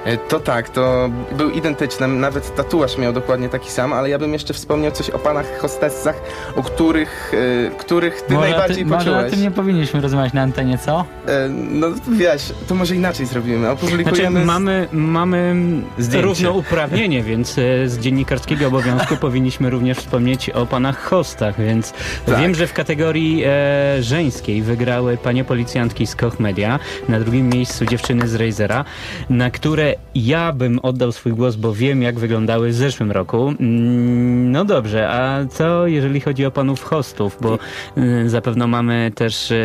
E, 0.05 0.17
To 0.17 0.41
tak, 0.41 0.69
to 0.69 1.11
był 1.37 1.51
identyczny, 1.51 2.09
nawet 2.09 2.55
tatuaż 2.57 2.99
miał 2.99 3.13
dokładnie 3.13 3.49
taki 3.49 3.71
sam, 3.71 3.93
ale 3.93 4.09
ja 4.11 4.19
bym 4.19 4.33
jeszcze 4.33 4.55
wspomniał 4.55 4.93
coś 4.93 5.11
o 5.11 5.19
panach 5.19 5.59
hostessach, 5.59 6.21
o 6.57 6.63
których, 6.63 7.33
e, 7.69 7.71
których 7.79 8.23
ty 8.23 8.35
może, 8.35 8.49
najbardziej 8.51 8.85
ty, 8.85 8.91
może 8.91 9.11
o 9.11 9.15
poczułeś. 9.15 9.31
tym 9.33 9.43
nie 9.43 9.51
powinniśmy 9.51 10.01
rozmawiać 10.01 10.33
na 10.33 10.43
antenie, 10.43 10.79
co? 10.79 11.05
E, 11.27 11.49
No 11.49 11.87
wiesz, 12.09 12.53
to 12.69 12.75
może 12.75 12.97
inaczej 12.97 13.27
zrobimy. 13.27 13.59
Znaczy, 13.59 13.73
Opublikujemy... 13.87 14.43
z- 14.43 14.47
mamy, 14.47 14.89
mamy 14.93 15.55
Zdjęcie. 15.99 16.27
równouprawnienie, 16.29 17.23
więc 17.23 17.59
e, 17.59 17.89
z 17.89 17.99
dziennikarskiego 17.99 18.67
obowiązku 18.67 19.17
powinniśmy 19.27 19.71
również 19.71 19.99
wspomnieć 19.99 20.51
o 20.51 20.67
panach 20.67 21.03
hostach, 21.03 21.59
więc 21.61 21.93
Tak. 22.27 22.39
wiem, 22.41 22.55
że 22.55 22.67
w 22.67 22.73
kategorii 22.73 23.43
e, 23.47 24.03
żeńskiej 24.03 24.63
wygrały 24.63 25.17
panie 25.17 25.45
policjantki 25.45 26.07
z 26.07 26.17
Koch 26.17 26.41
Media, 26.41 26.79
na 27.09 27.21
drugim 27.21 27.49
miejscu 27.49 27.87
dziewczyny 27.87 28.29
z 28.29 28.35
Razera, 28.35 28.85
na 29.31 29.51
które 29.51 29.90
ja 30.15 30.53
bym 30.53 30.79
oddał 30.83 31.13
swój 31.13 31.33
głos, 31.33 31.57
bo 31.57 31.75
wiem 31.75 32.03
jak 32.03 32.19
wyglądały 32.19 32.69
w 32.69 32.75
zeszłym 32.75 33.11
roku. 33.13 33.49
Mm, 33.49 34.53
No 34.53 34.65
dobrze, 34.65 35.09
a 35.11 35.47
co 35.47 35.87
jeżeli 35.87 36.21
chodzi 36.21 36.47
o 36.47 36.51
panów 36.51 36.83
hostów, 36.85 37.39
bo 37.41 37.59
e, 37.97 38.29
zapewne 38.29 38.67
mamy 38.67 39.13
też 39.15 39.51
e, 39.53 39.57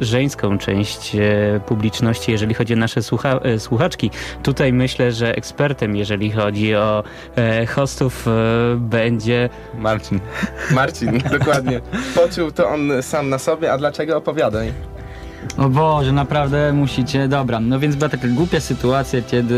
żeńską 0.00 0.58
część 0.58 1.14
e, 1.16 1.60
publiczności, 1.66 2.32
jeżeli 2.32 2.54
chodzi 2.54 2.74
o 2.74 2.76
nasze 2.76 3.02
słucha 3.02 3.40
słuchaczki. 3.58 4.10
Tutaj 4.42 4.72
myślę, 4.72 5.12
że 5.12 5.36
ekspertem, 5.36 5.96
jeżeli 5.96 6.30
chodzi 6.30 6.74
o 6.74 7.04
e, 7.36 7.66
hostów, 7.66 8.28
e, 8.28 8.30
będzie 8.76 9.48
Marcin. 9.78 10.20
Marcin, 10.70 11.22
dokładnie. 11.38 11.80
Poczuł 12.14 12.50
to 12.50 12.68
on 12.68 12.90
sam 13.02 13.28
na 13.28 13.38
sobie, 13.38 13.72
a 13.72 13.78
dlaczego 13.78 14.16
opowiadaj? 14.16 14.72
O 15.58 15.68
Boże, 15.68 16.12
naprawdę 16.12 16.72
musicie. 16.72 17.28
Dobra, 17.28 17.60
no 17.60 17.80
więc 17.80 17.96
była 17.96 18.08
taka 18.08 18.28
głupia 18.28 18.60
sytuacja, 18.60 19.22
kiedy 19.22 19.54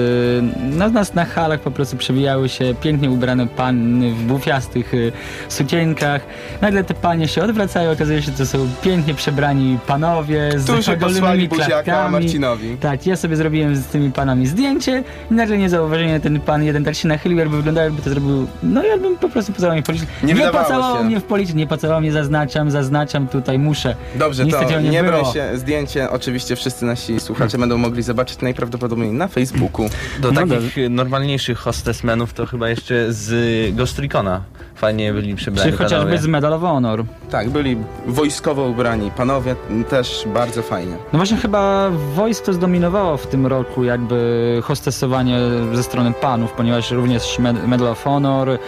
na 0.62 0.88
nas 0.88 1.14
na 1.14 1.24
halach 1.24 1.60
po 1.60 1.70
prostu 1.70 1.96
przewijały 1.96 2.48
się 2.48 2.74
pięknie 2.80 3.10
ubrane 3.10 3.46
panny 3.46 4.10
w 4.14 4.22
bufiastych 4.24 4.94
y, 4.94 5.12
sukienkach. 5.48 6.22
Nagle 6.60 6.84
te 6.84 6.94
panie 6.94 7.28
się 7.28 7.42
odwracają, 7.42 7.90
okazuje 7.92 8.22
się, 8.22 8.30
że 8.32 8.38
to 8.38 8.46
są 8.46 8.68
pięknie 8.82 9.14
przebrani 9.14 9.78
panowie 9.86 10.50
z 10.56 10.64
Którzy 10.64 10.96
posłali 10.96 11.48
buziaka. 11.48 12.08
Marcinowi. 12.08 12.76
Tak, 12.76 13.06
ja 13.06 13.16
sobie 13.16 13.36
zrobiłem 13.36 13.76
z 13.76 13.86
tymi 13.86 14.10
panami 14.12 14.46
zdjęcie 14.46 15.04
i 15.30 15.34
nagle 15.34 15.58
niezauważenie 15.58 16.20
ten 16.20 16.40
pan 16.40 16.62
jeden 16.64 16.84
tak 16.84 16.94
się 16.94 17.08
nachylił, 17.08 17.38
jakby 17.38 17.56
wyglądał, 17.56 17.84
jakby 17.84 18.02
to 18.02 18.10
zrobił, 18.10 18.46
no 18.62 18.82
jakbym 18.84 19.16
po 19.18 19.28
prostu 19.28 19.52
pocałował 19.52 19.74
mnie 19.74 19.82
w 19.82 19.86
policzek. 19.86 20.08
Nie 20.22 20.34
wydawało 20.34 20.64
pocałował 20.64 20.96
się. 20.98 21.04
mnie 21.04 21.20
w 21.20 21.24
policzek, 21.24 21.56
nie 21.56 21.66
pocałował 21.66 22.00
mnie, 22.00 22.12
zaznaczam, 22.12 22.70
zaznaczam, 22.70 23.28
tutaj 23.28 23.58
muszę. 23.58 23.94
Dobrze, 24.14 24.44
Niestety 24.44 24.72
to 24.74 24.80
nie 24.80 24.90
nie, 24.90 25.02
było. 25.04 25.32
się. 25.32 25.58
Zdjęcie 25.72 26.10
oczywiście 26.10 26.56
wszyscy 26.56 26.84
nasi 26.84 27.20
słuchacze 27.20 27.58
będą 27.58 27.78
mogli 27.78 28.02
zobaczyć 28.02 28.40
najprawdopodobniej 28.40 29.12
na 29.12 29.28
Facebooku. 29.28 29.86
Do 30.20 30.32
No 30.32 30.40
takich 30.46 30.76
normalniejszych 30.90 31.58
hostessmenów 31.58 32.32
to 32.32 32.46
chyba 32.46 32.68
jeszcze 32.68 33.12
z 33.12 33.74
Ghost 33.76 33.98
Recona 33.98 34.40
fajnie 34.74 35.12
byli 35.12 35.34
przebrani 35.34 35.70
Czy 35.70 35.76
chociażby 35.76 35.96
panowie. 35.98 36.18
z 36.18 36.26
Medal 36.26 36.52
of 36.52 36.60
Honor. 36.62 37.04
Tak, 37.30 37.50
byli 37.50 37.76
wojskowo 38.06 38.64
ubrani 38.68 39.10
panowie, 39.10 39.56
też 39.88 40.24
bardzo 40.34 40.62
fajnie. 40.62 40.92
No 41.12 41.16
właśnie 41.18 41.36
chyba 41.36 41.90
wojsko 42.14 42.52
zdominowało 42.52 43.16
w 43.16 43.26
tym 43.26 43.46
roku 43.46 43.84
jakby 43.84 44.60
hostesowanie 44.64 45.38
ze 45.72 45.82
strony 45.82 46.12
panów, 46.20 46.52
ponieważ 46.52 46.90
również 46.90 47.38
Med- 47.38 47.66
Medal 47.66 47.88
of 47.88 48.04
Honor, 48.04 48.50
e, 48.50 48.58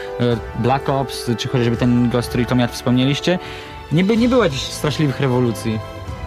Black 0.59 0.89
Ops, 0.89 1.31
czy 1.39 1.49
chociażby 1.49 1.77
ten 1.77 2.11
Ghost 2.11 2.35
Recon, 2.35 2.59
jak 2.59 2.73
wspomnieliście, 2.73 3.39
nie, 3.93 4.05
by, 4.05 4.17
nie 4.17 4.29
było 4.29 4.45
jakichś 4.45 4.63
straszliwych 4.63 5.21
rewolucji. 5.21 5.79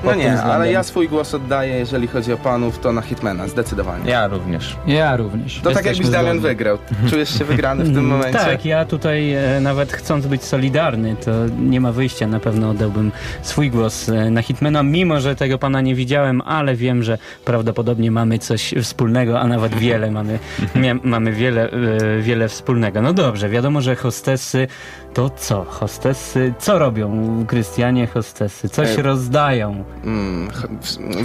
No 0.08 0.12
tym 0.14 0.20
nie, 0.22 0.26
względem. 0.30 0.52
ale 0.56 0.72
ja 0.72 0.84
swój 0.84 1.10
głos 1.10 1.34
oddaję, 1.34 1.74
jeżeli 1.76 2.08
chodzi 2.08 2.34
o 2.34 2.38
panów, 2.38 2.80
to 2.80 2.92
na 2.92 3.02
Hitmana, 3.02 3.48
zdecydowanie. 3.48 4.12
Ja 4.12 4.28
również. 4.28 4.78
Ja 4.88 5.16
również. 5.18 5.56
To 5.56 5.62
tak 5.72 5.86
Jesteśmy 5.86 5.90
jakbyś 6.04 6.10
Damian 6.10 6.38
zgodni. 6.38 6.50
wygrał. 6.50 6.78
Czujesz 7.10 7.38
się 7.38 7.46
wygrany 7.46 7.84
w 7.84 7.88
tym 7.88 7.98
Mm, 7.98 8.06
momencie? 8.10 8.40
Tak, 8.40 8.66
ja 8.66 8.86
tutaj 8.86 9.34
e, 9.34 9.60
nawet 9.62 9.92
chcąc 9.94 10.28
być 10.28 10.44
solidarny, 10.44 11.16
to 11.26 11.32
nie 11.60 11.82
ma 11.82 11.92
wyjścia, 11.92 12.28
na 12.28 12.40
pewno 12.40 12.70
oddałbym 12.70 13.12
swój 13.42 13.70
głos 13.72 14.10
e, 14.10 14.30
na 14.32 14.42
Hitmana, 14.42 14.84
mimo 14.84 15.20
że 15.20 15.36
tego 15.36 15.58
pana 15.58 15.82
nie 15.82 15.96
widziałem, 15.96 16.42
ale 16.42 16.76
wiem, 16.76 17.04
że 17.04 17.18
prawdopodobnie 17.46 18.12
mamy 18.12 18.40
coś 18.40 18.74
wspólnego, 18.84 19.40
a 19.40 19.48
nawet 19.48 19.76
wiele 19.76 20.12
mamy, 20.12 20.40
mia, 20.76 20.96
mamy 21.04 21.32
wiele, 21.32 21.70
e, 21.72 22.22
wiele 22.22 22.48
wspólnego. 22.48 23.02
No 23.02 23.14
dobrze, 23.14 23.50
wiadomo, 23.50 23.82
że 23.82 23.96
hostessy 23.96 24.68
to 25.14 25.30
co? 25.30 25.64
Hostessy, 25.64 26.54
co 26.60 26.80
robią 26.80 27.28
Krystianie 27.48 28.08
hostessy? 28.08 28.70
Coś 28.70 28.98
rozdają. 28.98 29.84
Mm, 30.04 30.50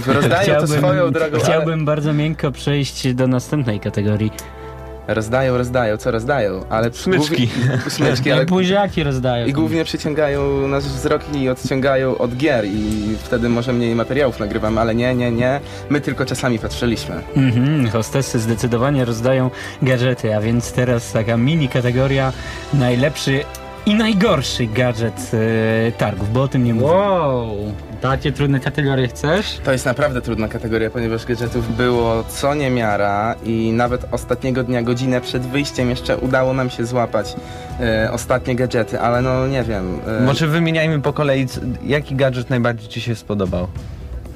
rozdają 0.07 0.59
to 0.61 0.67
swoją 0.67 1.11
drogą, 1.11 1.39
chciałbym 1.39 1.85
bardzo 1.85 2.13
miękko 2.13 2.51
przejść 2.51 3.13
do 3.13 3.27
następnej 3.27 3.79
kategorii. 3.79 4.31
ale 5.07 5.13
rozdają, 5.15 5.57
rozdają, 5.57 5.97
co 5.97 6.11
rozdają, 6.11 6.65
ale 6.69 6.91
Smyczki. 6.93 7.47
głównie- 7.47 7.77
smyczki, 7.89 8.31
ale 8.31 8.45
buziaki 8.55 9.03
rozdają. 9.03 9.45
I 9.47 9.53
głównie 9.53 9.83
przyciągają 9.85 10.67
nasz 10.67 10.83
wzrok 10.83 11.21
i 11.35 11.49
odciągają 11.49 12.17
od 12.17 12.37
gier 12.37 12.65
i 12.65 13.15
wtedy 13.23 13.49
może 13.49 13.73
mniej 13.73 13.95
materiałów 13.95 14.39
nagrywamy, 14.39 14.81
ale 14.81 14.95
nie, 14.95 15.15
nie, 15.15 15.31
nie. 15.31 15.59
My 15.89 16.01
tylko 16.01 16.25
czasami 16.25 16.59
patrzyliśmy. 16.59 17.15
Mhm, 17.35 17.89
hostessy 17.89 18.39
zdecydowanie 18.39 19.05
rozdają 19.05 19.49
gadżety, 19.81 20.35
a 20.35 20.41
więc 20.41 20.71
teraz 20.71 21.11
taka 21.11 21.37
mini 21.37 21.69
kategoria 21.69 22.33
najlepszy 22.73 23.43
I 23.85 23.95
najgorszy 23.95 24.65
gadżet 24.67 25.31
e, 25.87 25.91
targów, 25.91 26.33
bo 26.33 26.41
o 26.43 26.47
tym 26.47 26.63
nie 26.63 26.73
mówię. 26.73 26.85
Wow, 26.87 27.47
takie 28.01 28.31
trudne 28.31 28.59
kategorie 28.59 29.07
chcesz? 29.07 29.59
To 29.63 29.71
jest 29.71 29.85
naprawdę 29.85 30.21
trudna 30.21 30.47
kategoria, 30.47 30.89
ponieważ 30.89 31.25
gadżetów 31.25 31.77
było 31.77 32.23
co 32.29 32.53
niemiara 32.55 33.35
i 33.45 33.71
nawet 33.75 34.05
ostatniego 34.11 34.63
dnia, 34.63 34.81
godzinę 34.81 35.21
przed 35.21 35.43
wyjściem 35.43 35.89
jeszcze 35.89 36.17
udało 36.17 36.53
nam 36.53 36.69
się 36.69 36.85
złapać 36.85 37.35
e, 37.79 38.09
ostatnie 38.11 38.55
gadżety, 38.55 38.99
ale 38.99 39.21
no 39.21 39.47
nie 39.47 39.63
wiem. 39.63 39.99
E, 40.07 40.21
Może 40.25 40.47
wymieniajmy 40.47 41.01
po 41.01 41.13
kolei, 41.13 41.47
c- 41.47 41.61
jaki 41.85 42.15
gadżet 42.15 42.49
najbardziej 42.49 42.89
Ci 42.89 43.01
się 43.01 43.15
spodobał? 43.15 43.67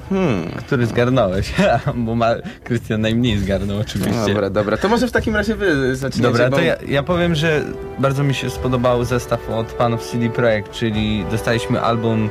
Hmm. 0.08 0.50
Który 0.66 0.86
zgarnąłeś? 0.86 1.52
Bo 2.06 2.14
ma 2.14 2.30
Krystian 2.64 3.00
najmniej 3.00 3.38
zgarnął 3.38 3.78
oczywiście. 3.78 4.26
Dobra, 4.26 4.50
dobra. 4.50 4.76
To 4.76 4.88
może 4.88 5.08
w 5.08 5.12
takim 5.12 5.36
razie 5.36 5.54
wy 5.54 5.96
zaczniecie, 5.96 6.28
Dobra, 6.28 6.50
bo... 6.50 6.56
to 6.56 6.62
ja, 6.62 6.76
ja 6.88 7.02
powiem, 7.02 7.34
że 7.34 7.64
bardzo 7.98 8.24
mi 8.24 8.34
się 8.34 8.50
spodobał 8.50 9.04
zestaw 9.04 9.50
od 9.50 9.66
panów 9.66 10.10
CD 10.10 10.30
Projekt, 10.30 10.72
czyli 10.72 11.24
dostaliśmy 11.30 11.80
album 11.80 12.30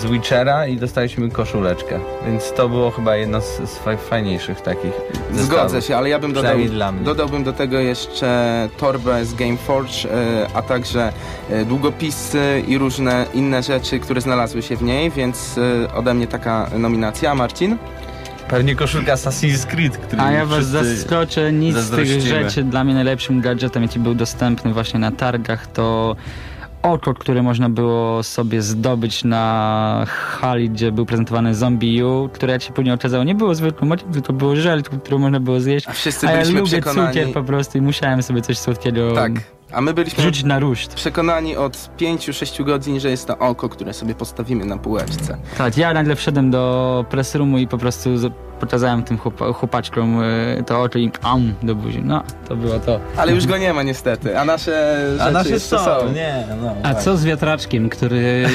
z 0.00 0.06
Witchera 0.10 0.66
i 0.66 0.76
dostaliśmy 0.76 1.30
koszuleczkę, 1.30 1.98
więc 2.26 2.52
to 2.52 2.68
było 2.68 2.90
chyba 2.90 3.16
jedno 3.16 3.40
z, 3.40 3.44
z 3.70 3.78
fa- 3.78 3.96
fajniejszych 3.96 4.60
takich 4.60 4.92
Zgodzę 5.32 5.46
zestawów. 5.62 5.84
się, 5.84 5.96
ale 5.96 6.08
ja 6.08 6.18
bym 6.18 6.30
dodał, 6.32 6.42
Przynajmniej 6.42 6.70
dla 6.70 6.92
mnie. 6.92 7.04
dodałbym 7.04 7.44
do 7.44 7.52
tego 7.52 7.78
jeszcze 7.78 8.68
torbę 8.76 9.24
z 9.24 9.34
Gameforge, 9.34 10.04
e, 10.04 10.46
a 10.54 10.62
także 10.62 11.12
e, 11.50 11.64
długopisy 11.64 12.62
i 12.68 12.78
różne 12.78 13.26
inne 13.34 13.62
rzeczy, 13.62 14.00
które 14.00 14.20
znalazły 14.20 14.62
się 14.62 14.76
w 14.76 14.82
niej, 14.82 15.10
więc 15.10 15.58
e, 15.58 15.94
ode 15.94 16.14
mnie 16.14 16.26
taka 16.26 16.70
nominacja. 16.78 17.30
A 17.30 17.34
Marcin? 17.34 17.76
Pewnie 18.48 18.74
koszulka 18.76 19.14
Assassin's 19.14 19.66
Creed, 19.66 19.96
który 19.96 20.22
A 20.22 20.30
ja 20.32 20.46
was 20.46 20.64
zaskoczę, 20.66 21.52
nic 21.52 21.76
z 21.76 21.90
tych 21.90 22.20
rzeczy 22.20 22.62
dla 22.64 22.84
mnie 22.84 22.94
najlepszym 22.94 23.40
gadżetem, 23.40 23.82
jaki 23.82 23.98
był 23.98 24.14
dostępny 24.14 24.72
właśnie 24.72 25.00
na 25.00 25.10
targach, 25.10 25.66
to 25.66 26.16
oko, 26.82 27.14
które 27.14 27.42
można 27.42 27.68
było 27.70 28.22
sobie 28.22 28.62
zdobyć 28.62 29.24
na 29.24 30.04
hali, 30.08 30.70
gdzie 30.70 30.92
był 30.92 31.06
prezentowany 31.06 31.54
Zombie 31.54 32.02
U, 32.04 32.28
które 32.32 32.52
jak 32.52 32.62
się 32.62 32.72
później 32.72 32.94
okazało 32.94 33.24
nie 33.24 33.34
było 33.34 33.54
zwykłym 33.54 33.92
okiem, 33.92 34.12
tylko 34.12 34.32
było 34.32 34.56
żel, 34.56 34.82
który 34.82 35.18
można 35.18 35.40
było 35.40 35.60
zjeść. 35.60 35.88
A 35.88 35.92
wszyscy 35.92 36.28
A 36.28 36.30
ja 36.30 36.36
byliśmy 36.36 36.60
lubię 36.60 36.70
przekonani... 36.70 37.08
cukier 37.08 37.32
po 37.32 37.42
prostu 37.42 37.78
i 37.78 37.80
musiałem 37.80 38.22
sobie 38.22 38.42
coś 38.42 38.58
słodkiego 38.58 39.12
Tak, 39.14 39.32
a 39.72 39.80
my 39.80 39.94
byliśmy 39.94 40.22
wrzucić 40.22 40.44
na 40.44 40.58
ruszt. 40.58 40.94
przekonani 40.94 41.56
od 41.56 41.90
5-6 41.98 42.64
godzin, 42.64 43.00
że 43.00 43.10
jest 43.10 43.26
to 43.26 43.38
oko, 43.38 43.68
które 43.68 43.92
sobie 43.94 44.14
postawimy 44.14 44.64
na 44.64 44.78
półeczce. 44.78 45.36
Tak, 45.58 45.76
ja 45.76 45.92
nagle 45.94 46.16
wszedłem 46.16 46.50
do 46.50 47.04
press 47.10 47.34
roomu 47.34 47.58
i 47.58 47.66
po 47.68 47.78
prostu 47.78 48.10
pokazałem 48.60 49.02
tym 49.02 49.18
chłop- 49.18 49.54
chłopaczkom 49.54 50.22
y, 50.22 50.64
to 50.66 50.80
oczy 50.82 51.00
i 51.00 51.10
am 51.22 51.54
do 51.62 51.74
buzi. 51.74 52.02
No, 52.04 52.22
to 52.48 52.56
było 52.56 52.78
to. 52.78 53.00
Ale 53.16 53.32
już 53.32 53.46
go 53.46 53.58
nie 53.58 53.72
ma 53.72 53.82
niestety, 53.82 54.38
a 54.38 54.44
nasze 54.44 55.06
rzeczy 55.12 55.24
A 55.24 55.30
nasze 55.30 55.50
jeszcze 55.50 55.78
są, 55.78 56.12
nie, 56.14 56.44
no. 56.62 56.74
A 56.82 56.94
tak. 56.94 57.02
co 57.02 57.16
z 57.16 57.24
wiatraczkiem, 57.24 57.88
który 57.88 58.46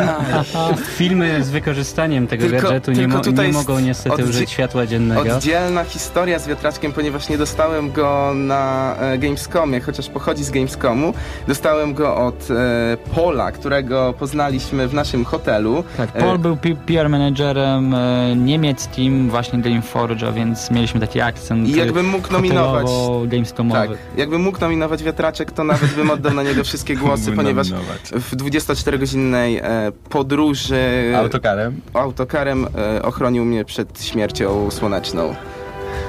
filmy 0.96 1.44
z 1.44 1.50
wykorzystaniem 1.50 2.26
tego 2.26 2.44
Tylko- 2.46 2.62
gadżetu 2.62 2.92
nie, 2.92 3.08
mo- 3.08 3.20
nie 3.42 3.52
mogą 3.52 3.80
niestety 3.80 4.24
użyć 4.24 4.50
światła 4.50 4.86
dziennego. 4.86 5.36
Oddzielna 5.36 5.84
historia 5.84 6.38
z 6.38 6.48
wiatraczkiem, 6.48 6.92
ponieważ 6.92 7.28
nie 7.28 7.38
dostałem 7.38 7.92
go 7.92 8.32
na 8.34 8.94
e, 9.00 9.18
Gamescomie, 9.18 9.80
chociaż 9.80 10.08
pochodzi 10.08 10.44
z 10.44 10.50
Gamescomu. 10.50 11.14
Dostałem 11.48 11.94
go 11.94 12.16
od 12.16 12.48
e, 12.50 12.96
Pola, 13.14 13.52
którego 13.52 14.14
poznaliśmy 14.18 14.88
w 14.88 14.94
naszym 14.94 15.24
hotelu. 15.24 15.84
Tak, 15.96 16.10
E, 16.14 16.20
Paul 16.20 16.38
był 16.38 16.56
P- 16.56 16.74
PR 16.86 17.08
managerem 17.08 17.94
e, 17.94 18.36
niemieckim 18.36 19.19
właśnie 19.28 19.58
Gameforge'a, 19.58 20.34
więc 20.34 20.70
mieliśmy 20.70 21.00
taki 21.00 21.20
akcent 21.20 21.68
I 21.68 21.76
jakbym 21.76 22.08
mógł 22.08 22.32
nominować... 22.32 22.86
gamescomowy. 23.26 23.88
Tak, 23.88 23.98
jakbym 24.16 24.42
mógł 24.42 24.60
nominować 24.60 25.02
wiatraczek, 25.02 25.52
to 25.52 25.64
nawet 25.64 25.94
bym 25.94 26.10
oddał 26.10 26.34
na 26.34 26.42
niego 26.42 26.64
wszystkie 26.64 26.96
głosy, 26.96 27.32
ponieważ 27.32 27.70
nominować. 27.70 28.00
w 28.12 28.36
24-godzinnej 28.36 29.60
e, 29.62 29.92
podróży 30.08 31.12
Autokarem? 31.16 31.80
autokarem 31.94 32.66
e, 32.96 33.02
ochronił 33.02 33.44
mnie 33.44 33.64
przed 33.64 34.04
śmiercią 34.04 34.70
słoneczną. 34.70 35.34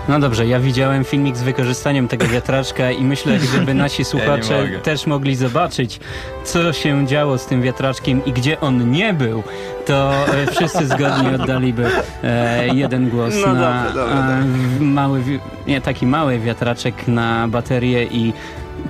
No 0.09 0.19
dobrze, 0.19 0.47
ja 0.47 0.59
widziałem 0.59 1.03
filmik 1.03 1.37
z 1.37 1.43
wykorzystaniem 1.43 2.07
tego 2.07 2.27
wiatraczka 2.27 2.91
i 2.91 3.03
myślę, 3.03 3.37
gdyby 3.37 3.73
nasi 3.83 4.05
słuchacze 4.05 4.61
mogę. 4.61 4.79
też 4.79 5.07
mogli 5.07 5.35
zobaczyć, 5.35 5.99
co 6.43 6.73
się 6.73 7.07
działo 7.07 7.37
z 7.37 7.45
tym 7.45 7.61
wiatraczkiem 7.61 8.25
i 8.25 8.33
gdzie 8.33 8.59
on 8.59 8.91
nie 8.91 9.13
był, 9.13 9.43
to 9.85 10.13
e, 10.27 10.47
wszyscy 10.51 10.87
zgodnie 10.87 11.35
oddaliby 11.41 11.85
e, 12.23 12.67
jeden 12.67 13.09
głos 13.09 13.33
No 13.41 13.53
na 13.53 13.83
dobra, 13.83 14.05
dobra, 14.05 14.37
e, 14.39 14.45
mały, 14.83 15.21
nie, 15.67 15.81
taki 15.81 16.05
mały 16.05 16.39
wiatraczek 16.39 17.07
na 17.07 17.47
baterię 17.47 18.03
i 18.03 18.33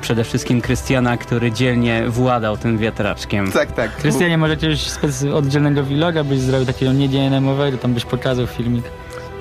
przede 0.02 0.24
wszystkim 0.24 0.62
Krystiana, 0.62 1.18
który 1.18 1.52
dzielnie 1.52 2.04
władał 2.08 2.58
tym 2.58 2.78
wiatraczkiem. 2.78 3.52
Tak, 3.52 3.72
tak. 3.72 3.96
Krystianie, 3.96 4.38
może 4.38 4.54
jakiegoś 4.54 4.80
spec- 4.80 5.34
oddzielnego 5.34 5.84
vloga 5.84 6.24
byś 6.24 6.40
zrobił 6.40 6.66
takiego 6.68 6.94
nie 6.94 7.10
DNM-owego, 7.10 7.78
tam 7.78 7.94
byś 7.94 8.06
pokazał 8.06 8.48
filmik. 8.48 8.86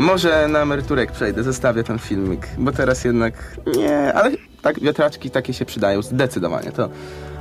Może 0.01 0.49
na 0.49 0.59
emeryturek 0.59 1.13
przejdę, 1.13 1.43
zostawię 1.43 1.85
ten 1.85 1.99
filmik, 1.99 2.49
bo 2.59 2.73
teraz 2.73 3.05
jednak 3.05 3.35
nie, 3.77 4.13
ale 4.15 4.31
tak, 4.63 4.81
wiatraczki 4.81 5.31
takie 5.31 5.55
się 5.55 5.65
przydają, 5.65 6.03
zdecydowanie, 6.03 6.73
to 6.73 6.89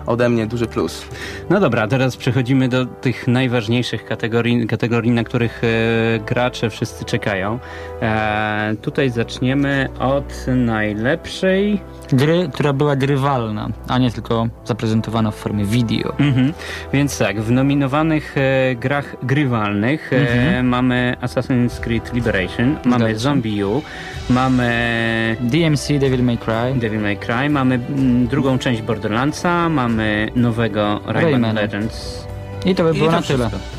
ode 0.06 0.30
mnie 0.30 0.48
duży 0.48 0.68
plus. 0.68 1.06
No 1.50 1.60
dobra, 1.60 1.88
teraz 1.88 2.18
przechodzimy 2.18 2.70
do 2.70 2.86
tych 2.86 3.28
najważniejszych 3.28 4.06
kategorii, 4.06 4.68
kategorii 4.68 5.12
na 5.12 5.24
których 5.24 5.62
e, 5.64 6.20
gracze 6.20 6.70
wszyscy 6.70 7.06
czekają. 7.06 7.60
E, 8.02 8.76
tutaj 8.82 9.10
zaczniemy 9.10 9.90
od 10.00 10.46
najlepszej. 10.48 11.82
Gry, 12.14 12.50
która 12.54 12.74
była 12.74 12.96
grywalna, 12.96 13.70
a 13.88 13.98
nie 13.98 14.12
tylko 14.12 14.48
zaprezentowana 14.66 15.32
w 15.32 15.36
formie 15.36 15.66
video. 15.66 16.14
Mhm. 16.20 16.54
Więc 16.94 17.18
tak, 17.18 17.42
w 17.42 17.52
nominowanych 17.52 18.36
e, 18.38 18.76
grach 18.76 19.16
grywalnych 19.24 20.14
e, 20.14 20.18
Mhm. 20.22 20.68
mamy 20.68 21.16
Assassin's 21.22 21.80
Creed 21.80 22.14
Liberation, 22.14 22.76
mamy 22.86 23.10
się. 23.10 23.20
Zombie 23.20 23.64
U, 23.64 23.82
mamy 24.30 24.70
DMC, 25.42 26.00
Devil 26.00 26.24
May 26.24 26.38
Cry. 26.38 26.80
Devil 26.80 27.00
May 27.02 27.18
Cry, 27.18 27.50
mamy 27.50 27.76
mm, 27.76 28.28
drugą 28.28 28.60
część 28.60 28.82
Borderlandsa, 28.82 29.70
mamy 29.70 30.30
nowego 30.36 31.00
Rayman. 31.06 31.56
Legends. 31.56 32.28
I 32.66 32.76
to 32.76 32.84
by 32.84 32.92
I 32.92 32.94
było 32.98 33.06
to 33.12 33.16
na 33.16 33.22
tyle. 33.22 33.50
wszystko. 33.50 33.70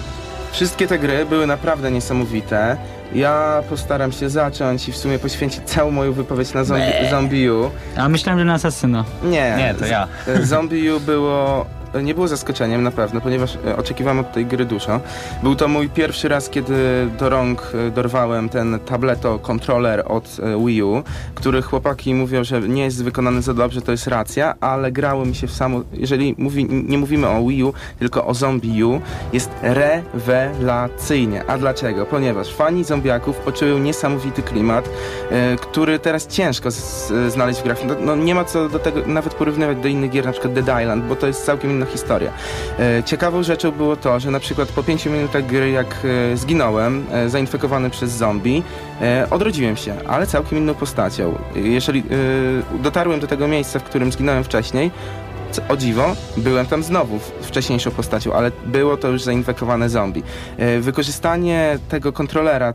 Wszystkie 0.52 0.86
te 0.86 0.98
gry 0.98 1.26
były 1.26 1.46
naprawdę 1.46 1.90
niesamowite. 1.90 2.76
Ja 3.14 3.62
postaram 3.68 4.12
się 4.12 4.30
zacząć 4.30 4.88
i 4.88 4.92
w 4.92 4.96
sumie 4.96 5.18
poświęcić 5.18 5.60
całą 5.64 5.90
moją 5.90 6.12
wypowiedź 6.12 6.54
na 6.54 6.64
zombie, 6.64 6.84
Zombie 7.10 7.50
U. 7.50 7.70
A 7.96 8.08
myślałem, 8.08 8.38
że 8.38 8.44
na 8.44 8.54
Asasyna. 8.54 9.04
Nie, 9.22 9.30
Nie, 9.58 9.74
to 9.78 9.86
ja. 9.86 10.08
Z- 10.26 10.48
Zombie 10.48 10.90
U 10.90 11.00
było 11.00 11.66
nie 12.02 12.14
było 12.14 12.28
zaskoczeniem 12.28 12.82
na 12.82 12.90
pewno, 12.90 13.20
ponieważ 13.20 13.58
e, 13.66 13.76
oczekiwałem 13.76 14.18
od 14.18 14.32
tej 14.32 14.46
gry 14.46 14.64
dużo. 14.64 15.00
Był 15.42 15.56
to 15.56 15.68
mój 15.68 15.88
pierwszy 15.88 16.28
raz, 16.28 16.50
kiedy 16.50 16.74
do 17.18 17.28
rąk 17.28 17.72
e, 17.74 17.90
dorwałem 17.90 18.48
ten 18.48 18.78
tableto 18.78 19.38
kontroler 19.38 20.02
od 20.06 20.36
e, 20.42 20.66
Wii 20.66 20.82
U, 20.82 21.02
który 21.34 21.62
chłopaki 21.62 22.14
mówią, 22.14 22.44
że 22.44 22.60
nie 22.60 22.84
jest 22.84 23.04
wykonany 23.04 23.42
za 23.42 23.54
dobrze, 23.54 23.82
to 23.82 23.92
jest 23.92 24.06
racja, 24.06 24.54
ale 24.60 24.92
grało 24.92 25.24
mi 25.24 25.34
się 25.34 25.46
w 25.46 25.52
samo, 25.52 25.80
jeżeli 25.92 26.34
mówi, 26.38 26.66
nie 26.70 26.98
mówimy 26.98 27.28
o 27.28 27.46
Wii 27.46 27.64
U, 27.64 27.72
tylko 27.98 28.26
o 28.26 28.34
Zombie 28.34 28.84
U, 28.84 29.00
jest 29.32 29.50
rewelacyjnie. 29.62 31.44
A 31.46 31.58
dlaczego? 31.58 32.06
Ponieważ 32.06 32.54
fani 32.54 32.84
zombiaków 32.84 33.36
poczują 33.36 33.78
niesamowity 33.78 34.42
klimat, 34.42 34.88
e, 35.30 35.56
który 35.56 35.98
teraz 35.98 36.26
ciężko 36.26 36.68
znaleźć 37.28 37.60
w 37.60 37.64
grach. 37.64 37.78
No, 37.86 37.94
no, 38.00 38.16
nie 38.16 38.34
ma 38.34 38.44
co 38.44 38.68
do 38.68 38.78
tego 38.78 39.00
nawet 39.06 39.34
porównywać 39.34 39.78
do 39.78 39.88
innych 39.88 40.10
gier, 40.10 40.24
na 40.24 40.32
przykład 40.32 40.52
Dead 40.52 40.82
Island, 40.82 41.04
bo 41.04 41.16
to 41.16 41.26
jest 41.26 41.44
całkiem 41.44 41.79
inna 41.80 41.86
historia. 41.86 42.32
E, 42.78 43.02
ciekawą 43.04 43.42
rzeczą 43.42 43.70
było 43.70 43.96
to, 43.96 44.20
że 44.20 44.30
na 44.30 44.40
przykład 44.40 44.68
po 44.68 44.82
5 44.82 45.06
minutach 45.06 45.46
gry, 45.46 45.70
jak 45.70 45.96
e, 46.32 46.36
zginąłem, 46.36 47.06
e, 47.12 47.28
zainfekowany 47.28 47.90
przez 47.90 48.10
zombie, 48.10 48.62
odrodziłem 49.30 49.76
się, 49.76 49.94
ale 50.08 50.26
całkiem 50.26 50.58
inną 50.58 50.74
postacią. 50.74 51.38
Jeżeli 51.54 52.02
dotarłem 52.82 53.20
do 53.20 53.26
tego 53.26 53.48
miejsca, 53.48 53.78
w 53.78 53.84
którym 53.84 54.12
zginąłem 54.12 54.44
wcześniej, 54.44 54.90
o 55.68 55.76
dziwo, 55.76 56.16
byłem 56.36 56.66
tam 56.66 56.82
znowu 56.82 57.18
wcześniejszą 57.42 57.90
postacią, 57.90 58.32
ale 58.32 58.50
było 58.66 58.96
to 58.96 59.08
już 59.08 59.22
zainfekowane 59.22 59.88
zombie. 59.88 60.22
E, 60.58 60.80
Wykorzystanie 60.80 61.78
tego 61.88 62.12
kontrolera 62.12 62.74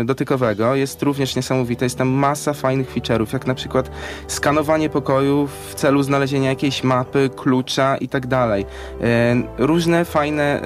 e, 0.00 0.04
dotykowego 0.04 0.74
jest 0.74 1.02
również 1.02 1.36
niesamowite. 1.36 1.84
Jest 1.86 1.98
tam 1.98 2.08
masa 2.08 2.52
fajnych 2.52 2.94
feature'ów, 2.94 3.32
jak 3.32 3.46
na 3.46 3.54
przykład 3.54 3.90
skanowanie 4.28 4.90
pokoju 4.90 5.48
w 5.70 5.74
celu 5.74 6.02
znalezienia 6.02 6.50
jakiejś 6.50 6.84
mapy, 6.84 7.30
klucza 7.36 7.96
i 7.96 8.08
tak 8.08 8.26
dalej. 8.26 8.66
E, 9.00 9.36
Różne 9.58 10.04
fajne 10.04 10.60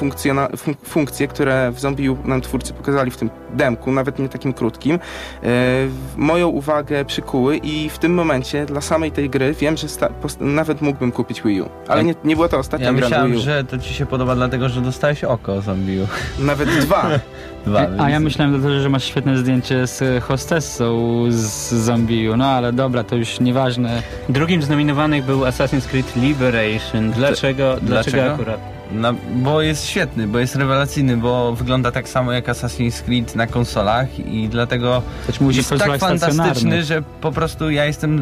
funkcjona- 0.00 0.48
fun- 0.56 0.74
funkcje, 0.84 1.28
które 1.28 1.70
w 1.72 1.80
Zombie 1.80 2.16
nam 2.24 2.40
twórcy 2.40 2.72
pokazali 2.72 3.10
w 3.10 3.16
tym 3.16 3.30
demku, 3.56 3.92
nawet 3.92 4.18
nie 4.18 4.28
takim 4.28 4.52
krótkim, 4.52 4.98
e, 5.42 5.48
moją 6.16 6.48
uwagę 6.48 7.04
przykuły 7.04 7.56
i 7.56 7.88
w 7.90 7.98
tym 7.98 8.14
momencie 8.14 8.66
dla 8.66 8.80
samej 8.80 9.12
tej 9.12 9.30
gry 9.30 9.54
wiem, 9.54 9.76
że 9.76 9.86
nawet 10.40 10.82
mógłbym 10.82 11.12
kupić 11.12 11.42
Wii 11.42 11.60
U. 11.60 11.68
Ale 11.88 12.04
nie, 12.04 12.14
nie 12.24 12.36
była 12.36 12.48
to 12.48 12.58
ostatnia 12.58 12.86
Ja 12.86 12.92
gra 12.92 13.00
na 13.00 13.06
myślałem, 13.06 13.30
Wii 13.32 13.40
U. 13.40 13.44
że 13.44 13.64
to 13.64 13.78
ci 13.78 13.94
się 13.94 14.06
podoba 14.06 14.34
dlatego, 14.34 14.68
że 14.68 14.80
dostałeś 14.80 15.24
oko 15.24 15.60
zombiu. 15.60 16.06
Nawet 16.38 16.68
dwa. 16.68 17.06
Dwa. 17.66 17.86
A 17.98 18.10
ja 18.10 18.20
myślałem 18.20 18.52
dlatego, 18.60 18.80
że 18.80 18.88
masz 18.88 19.04
świetne 19.04 19.38
zdjęcie 19.38 19.86
z 19.86 20.24
hostessą 20.24 21.24
z 21.28 21.74
Zombiu, 21.74 22.36
no 22.36 22.44
ale 22.46 22.72
dobra, 22.72 23.04
to 23.04 23.16
już 23.16 23.40
nieważne. 23.40 24.02
Drugim 24.28 24.62
z 24.62 24.68
nominowanych 24.68 25.24
był 25.24 25.40
Assassin's 25.40 25.88
Creed 25.88 26.16
Liberation. 26.16 27.10
Dlaczego, 27.10 27.76
dlaczego 27.82 28.16
dlaczego? 28.16 28.34
akurat? 28.34 28.75
No, 28.92 29.14
bo 29.34 29.62
jest 29.62 29.86
świetny, 29.86 30.26
bo 30.28 30.38
jest 30.38 30.56
rewelacyjny, 30.56 31.16
bo 31.16 31.52
wygląda 31.54 31.92
tak 31.92 32.08
samo 32.08 32.32
jak 32.32 32.46
Assassin's 32.48 33.02
Creed 33.02 33.34
na 33.34 33.46
konsolach 33.46 34.18
i 34.18 34.48
dlatego 34.48 35.02
jest 35.56 35.68
tak 35.78 35.88
fantastyczny, 36.46 36.84
że 36.84 37.02
po 37.20 37.32
prostu 37.32 37.70
ja 37.70 37.84
jestem, 37.84 38.18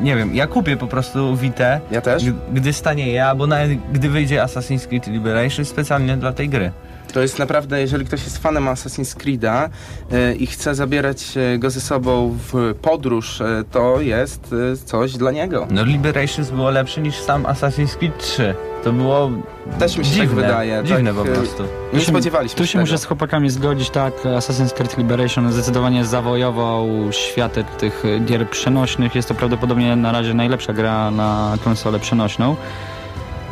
y, 0.00 0.04
nie 0.04 0.16
wiem, 0.16 0.34
ja 0.34 0.46
kupię 0.46 0.76
po 0.76 0.86
prostu 0.86 1.36
Vita, 1.36 1.80
Ja 1.90 2.00
też. 2.00 2.24
g- 2.24 2.32
gdy 2.52 2.72
stanieje, 2.72 3.26
albo 3.26 3.46
nawet 3.46 3.70
gdy 3.92 4.08
wyjdzie 4.08 4.42
Assassin's 4.42 4.86
Creed 4.86 5.06
Liberation 5.06 5.64
specjalnie 5.64 6.16
dla 6.16 6.32
tej 6.32 6.48
gry. 6.48 6.72
To 7.12 7.20
jest 7.20 7.38
naprawdę, 7.38 7.80
jeżeli 7.80 8.04
ktoś 8.06 8.24
jest 8.24 8.38
fanem 8.38 8.64
Assassin's 8.64 9.16
Creed'a 9.16 9.68
e, 10.12 10.34
i 10.34 10.46
chce 10.46 10.74
zabierać 10.74 11.24
e, 11.54 11.58
go 11.58 11.70
ze 11.70 11.80
sobą 11.80 12.38
w 12.52 12.74
podróż, 12.82 13.40
e, 13.40 13.64
to 13.70 14.00
jest 14.00 14.54
e, 14.72 14.76
coś 14.76 15.12
dla 15.16 15.30
niego. 15.30 15.66
No 15.70 15.84
Liberations 15.84 16.50
było 16.50 16.70
lepsze 16.70 17.00
niż 17.00 17.16
sam 17.16 17.42
Assassin's 17.42 17.96
Creed 17.96 18.18
3. 18.18 18.54
To 18.84 18.92
było 18.92 19.30
Też 19.78 19.96
mi 19.96 20.04
się 20.04 20.10
dziwne, 20.10 20.26
tak 20.26 20.34
wydaje. 20.36 20.82
dziwne 20.84 21.14
tak, 21.14 21.24
po 21.24 21.24
prostu. 21.32 21.62
Nie 21.62 21.98
Tu 21.98 22.04
się- 22.04 22.10
spodziewaliśmy 22.12 22.58
Tu 22.58 22.66
się 22.66 22.72
się 22.72 22.78
muszę 22.78 22.90
tego. 22.92 22.98
z 23.02 23.04
chłopakami 23.04 23.50
zgodzić, 23.50 23.90
tak, 23.90 24.14
Assassin's 24.24 24.72
Creed 24.74 24.98
Liberation 24.98 25.52
zdecydowanie 25.52 26.04
zawojował 26.04 26.88
światek 27.10 27.66
tych 27.76 28.02
gier 28.24 28.50
przenośnych. 28.50 29.14
Jest 29.14 29.28
to 29.28 29.34
prawdopodobnie 29.34 29.96
na 29.96 30.12
razie 30.12 30.34
najlepsza 30.34 30.72
gra 30.72 31.10
na 31.10 31.54
konsolę 31.64 31.98
przenośną. 32.00 32.56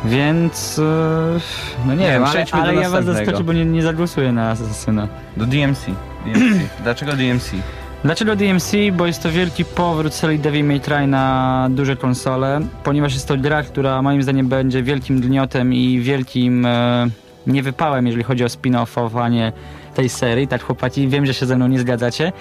Więc, 0.05 0.79
e, 0.79 1.39
no 1.85 1.93
nie, 1.93 1.99
Nie, 1.99 2.11
wiem, 2.11 2.23
ale, 2.23 2.45
ale 2.51 2.75
ja 2.75 2.89
was 2.89 3.05
zaskoczę, 3.05 3.43
bo 3.43 3.53
nie, 3.53 3.65
nie 3.65 3.83
zagłosuję 3.83 4.31
na 4.31 4.49
Assassina. 4.49 5.07
Do 5.37 5.45
DMC. 5.45 5.85
DMC. 6.25 6.39
Dlaczego 6.83 7.13
DMC? 7.13 7.51
Dlaczego 8.03 8.35
DMC? 8.35 8.71
Bo 8.93 9.05
jest 9.05 9.23
to 9.23 9.31
wielki 9.31 9.65
powrót 9.65 10.13
serii 10.13 10.39
Devil 10.39 10.65
May 10.65 10.79
Cry 10.79 11.07
na 11.07 11.67
duże 11.71 11.95
konsole, 11.95 12.59
ponieważ 12.83 13.13
jest 13.13 13.27
to 13.27 13.37
gra, 13.37 13.63
która 13.63 14.01
moim 14.01 14.23
zdaniem 14.23 14.47
będzie 14.47 14.83
wielkim 14.83 15.21
gniotem 15.21 15.73
i 15.73 15.99
wielkim 15.99 16.65
e, 16.65 17.07
niewypałem, 17.47 18.05
jeżeli 18.05 18.23
chodzi 18.23 18.43
o 18.43 18.47
spin-offowanie 18.47 19.51
tej 19.95 20.09
serii. 20.09 20.47
Tak 20.47 20.63
chłopaki, 20.63 21.07
wiem, 21.07 21.25
że 21.25 21.33
się 21.33 21.45
ze 21.45 21.55
mną 21.55 21.67
nie 21.67 21.79
zgadzacie. 21.79 22.31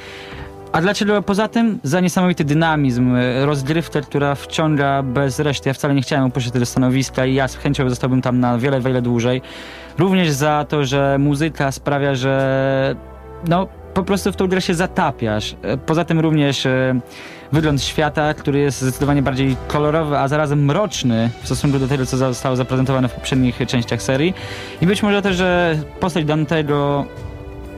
A 0.72 0.80
dlaczego 0.80 1.22
poza 1.22 1.48
tym? 1.48 1.78
Za 1.82 2.00
niesamowity 2.00 2.44
dynamizm, 2.44 3.14
e, 3.16 3.46
rozgrywkę, 3.46 4.00
która 4.00 4.34
wciąga 4.34 5.02
bez 5.02 5.38
reszty. 5.38 5.68
Ja 5.68 5.74
wcale 5.74 5.94
nie 5.94 6.02
chciałem 6.02 6.24
opuścić 6.24 6.52
tego 6.52 6.66
stanowiska 6.66 7.26
i 7.26 7.34
ja 7.34 7.48
z 7.48 7.56
chęcią 7.56 7.88
zostałbym 7.88 8.22
tam 8.22 8.40
na 8.40 8.58
wiele, 8.58 8.80
wiele 8.80 9.02
dłużej. 9.02 9.42
Również 9.98 10.30
za 10.30 10.66
to, 10.68 10.84
że 10.84 11.16
muzyka 11.18 11.72
sprawia, 11.72 12.14
że 12.14 12.96
no 13.48 13.66
po 13.94 14.02
prostu 14.02 14.32
w 14.32 14.36
tą 14.36 14.46
grę 14.46 14.60
się 14.60 14.74
zatapiasz. 14.74 15.56
E, 15.62 15.76
Poza 15.76 16.04
tym 16.04 16.20
również 16.20 16.66
e, 16.66 17.00
wygląd 17.52 17.82
świata, 17.82 18.34
który 18.34 18.58
jest 18.58 18.80
zdecydowanie 18.80 19.22
bardziej 19.22 19.56
kolorowy, 19.68 20.18
a 20.18 20.28
zarazem 20.28 20.64
mroczny 20.64 21.30
w 21.42 21.46
stosunku 21.46 21.78
do 21.78 21.88
tego, 21.88 22.06
co 22.06 22.16
zostało 22.16 22.56
zaprezentowane 22.56 23.08
w 23.08 23.12
poprzednich 23.12 23.58
częściach 23.66 24.02
serii. 24.02 24.34
I 24.82 24.86
być 24.86 25.02
może 25.02 25.22
też, 25.22 25.36
że 25.36 25.78
postać 26.00 26.24
Dantego 26.24 27.06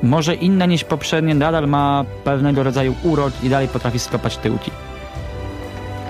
może 0.02 0.34
inna 0.34 0.66
niż 0.66 0.84
poprzednie, 0.84 1.34
nadal 1.34 1.68
ma 1.68 2.04
pewnego 2.24 2.62
rodzaju 2.62 2.94
urok 3.02 3.32
i 3.42 3.48
dalej 3.48 3.68
potrafi 3.68 3.98
skopać 3.98 4.36
tyłki. 4.36 4.70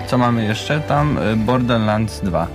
Co 0.07 0.17
mamy 0.17 0.45
jeszcze? 0.45 0.79
Tam 0.79 1.17
y, 1.17 1.35
Borderlands 1.35 2.21
2. 2.21 2.47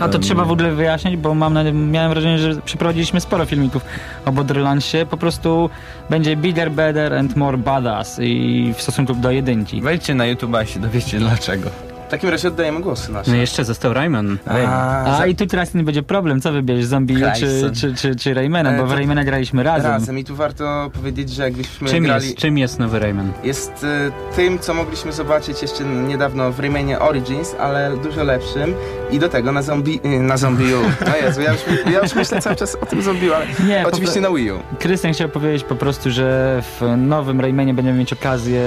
A 0.00 0.08
to 0.08 0.18
trzeba 0.18 0.44
w 0.44 0.50
ogóle 0.50 0.72
wyjaśnić, 0.72 1.16
bo 1.16 1.34
mam 1.34 1.54
miałem 1.90 2.10
wrażenie, 2.10 2.38
że 2.38 2.62
przeprowadziliśmy 2.64 3.20
sporo 3.20 3.46
filmików 3.46 3.84
o 4.24 4.32
Borderlandsie. 4.32 5.06
Po 5.10 5.16
prostu 5.16 5.70
będzie 6.10 6.36
bigger, 6.36 6.70
better 6.70 7.14
and 7.14 7.36
more 7.36 7.58
badass 7.58 8.18
i 8.22 8.72
w 8.76 8.82
stosunku 8.82 9.14
do 9.14 9.30
jedynki. 9.30 9.80
Wejdźcie 9.80 10.14
na 10.14 10.26
YouTube 10.26 10.56
i 10.64 10.66
się 10.66 10.80
dowiecie 10.80 11.18
dlaczego. 11.18 11.70
W 12.06 12.08
takim 12.08 12.30
razie 12.30 12.48
oddajemy 12.48 12.80
głosy 12.80 13.12
nasze. 13.12 13.30
No 13.30 13.36
jeszcze 13.36 13.64
został 13.64 13.92
Rayman. 13.92 14.38
A, 14.46 15.18
A 15.20 15.26
i 15.26 15.34
tu 15.36 15.46
teraz 15.46 15.74
nie 15.74 15.82
będzie 15.82 16.02
problem, 16.02 16.40
co 16.40 16.52
wybierzesz, 16.52 16.84
Zombie 16.84 17.16
czy, 17.40 17.70
czy, 17.80 17.94
czy, 17.94 18.16
czy 18.16 18.34
Raymana, 18.34 18.72
E, 18.72 18.78
bo 18.78 18.86
w 18.86 18.92
Raymana 18.92 19.24
graliśmy 19.24 19.62
razem. 19.62 19.90
razem. 19.90 20.18
I 20.18 20.24
tu 20.24 20.36
warto 20.36 20.90
powiedzieć, 20.94 21.30
że 21.30 21.42
jakbyśmy 21.42 21.88
Czym 21.88 22.04
grali... 22.04 22.24
jest, 22.26 22.38
czym 22.38 22.58
jest 22.58 22.78
nowy 22.78 22.98
Rayman? 22.98 23.32
Jest 23.44 23.84
y, 23.84 24.36
tym, 24.36 24.58
co 24.58 24.74
mogliśmy 24.74 25.12
zobaczyć 25.12 25.62
jeszcze 25.62 25.84
niedawno 25.84 26.52
w 26.52 26.60
Raymanie 26.60 26.98
Origins, 26.98 27.54
ale 27.60 27.96
dużo 28.02 28.24
lepszym 28.24 28.74
i 29.10 29.18
do 29.18 29.28
tego 29.28 29.52
na 29.52 29.62
zombie, 29.62 30.00
y, 30.04 30.08
na 30.22 30.36
zombiu. 30.36 30.78
No 31.06 31.16
Jezu, 31.26 31.40
ja 31.40 31.52
już, 31.52 31.60
ja 31.92 32.00
już 32.02 32.14
myślę 32.14 32.40
cały 32.42 32.56
czas 32.56 32.74
o 32.80 32.86
tym 32.86 33.02
zombiu, 33.02 33.34
ale 33.34 33.46
Nie, 33.68 33.86
oczywiście 33.86 34.20
na 34.20 34.30
Wii 34.30 34.50
U. 34.52 34.58
Krystian 34.78 35.12
chciał 35.12 35.28
powiedzieć 35.28 35.64
po 35.64 35.74
prostu, 35.74 36.10
że 36.10 36.62
w 36.80 36.96
nowym 36.96 37.40
Raymanie 37.40 37.74
będziemy 37.74 37.98
mieć 37.98 38.12
okazję 38.12 38.62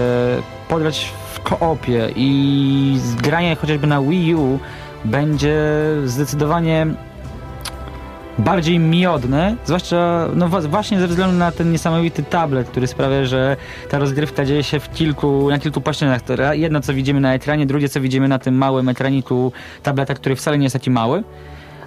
pograć 0.69 1.11
w 1.33 1.39
koopie 1.39 2.09
i 2.15 2.99
granie 3.29 3.55
chociażby 3.55 3.87
na 3.87 4.01
Wii 4.01 4.35
U 4.35 4.59
będzie 5.05 5.55
zdecydowanie 6.05 6.87
bardziej 8.37 8.79
miodne, 8.79 9.55
zwłaszcza 9.65 10.29
no 10.35 10.47
właśnie 10.47 10.99
ze 10.99 11.07
względu 11.07 11.37
na 11.37 11.51
ten 11.51 11.71
niesamowity 11.71 12.23
tablet, 12.23 12.69
który 12.69 12.87
sprawia, 12.87 13.25
że 13.25 13.57
ta 13.89 13.99
rozgrywka 13.99 14.45
dzieje 14.45 14.63
się 14.63 14.79
w 14.79 14.93
kilku, 14.93 15.49
na 15.49 15.59
kilku 15.59 15.81
płaszczyznach. 15.81 16.21
Jedno 16.51 16.81
co 16.81 16.93
widzimy 16.93 17.19
na 17.19 17.33
ekranie, 17.33 17.65
drugie 17.65 17.89
co 17.89 18.01
widzimy 18.01 18.27
na 18.27 18.39
tym 18.39 18.55
małym 18.55 18.89
ekraniku 18.89 19.51
tableta, 19.83 20.13
który 20.13 20.35
wcale 20.35 20.57
nie 20.57 20.65
jest 20.65 20.73
taki 20.73 20.91
mały. 20.91 21.23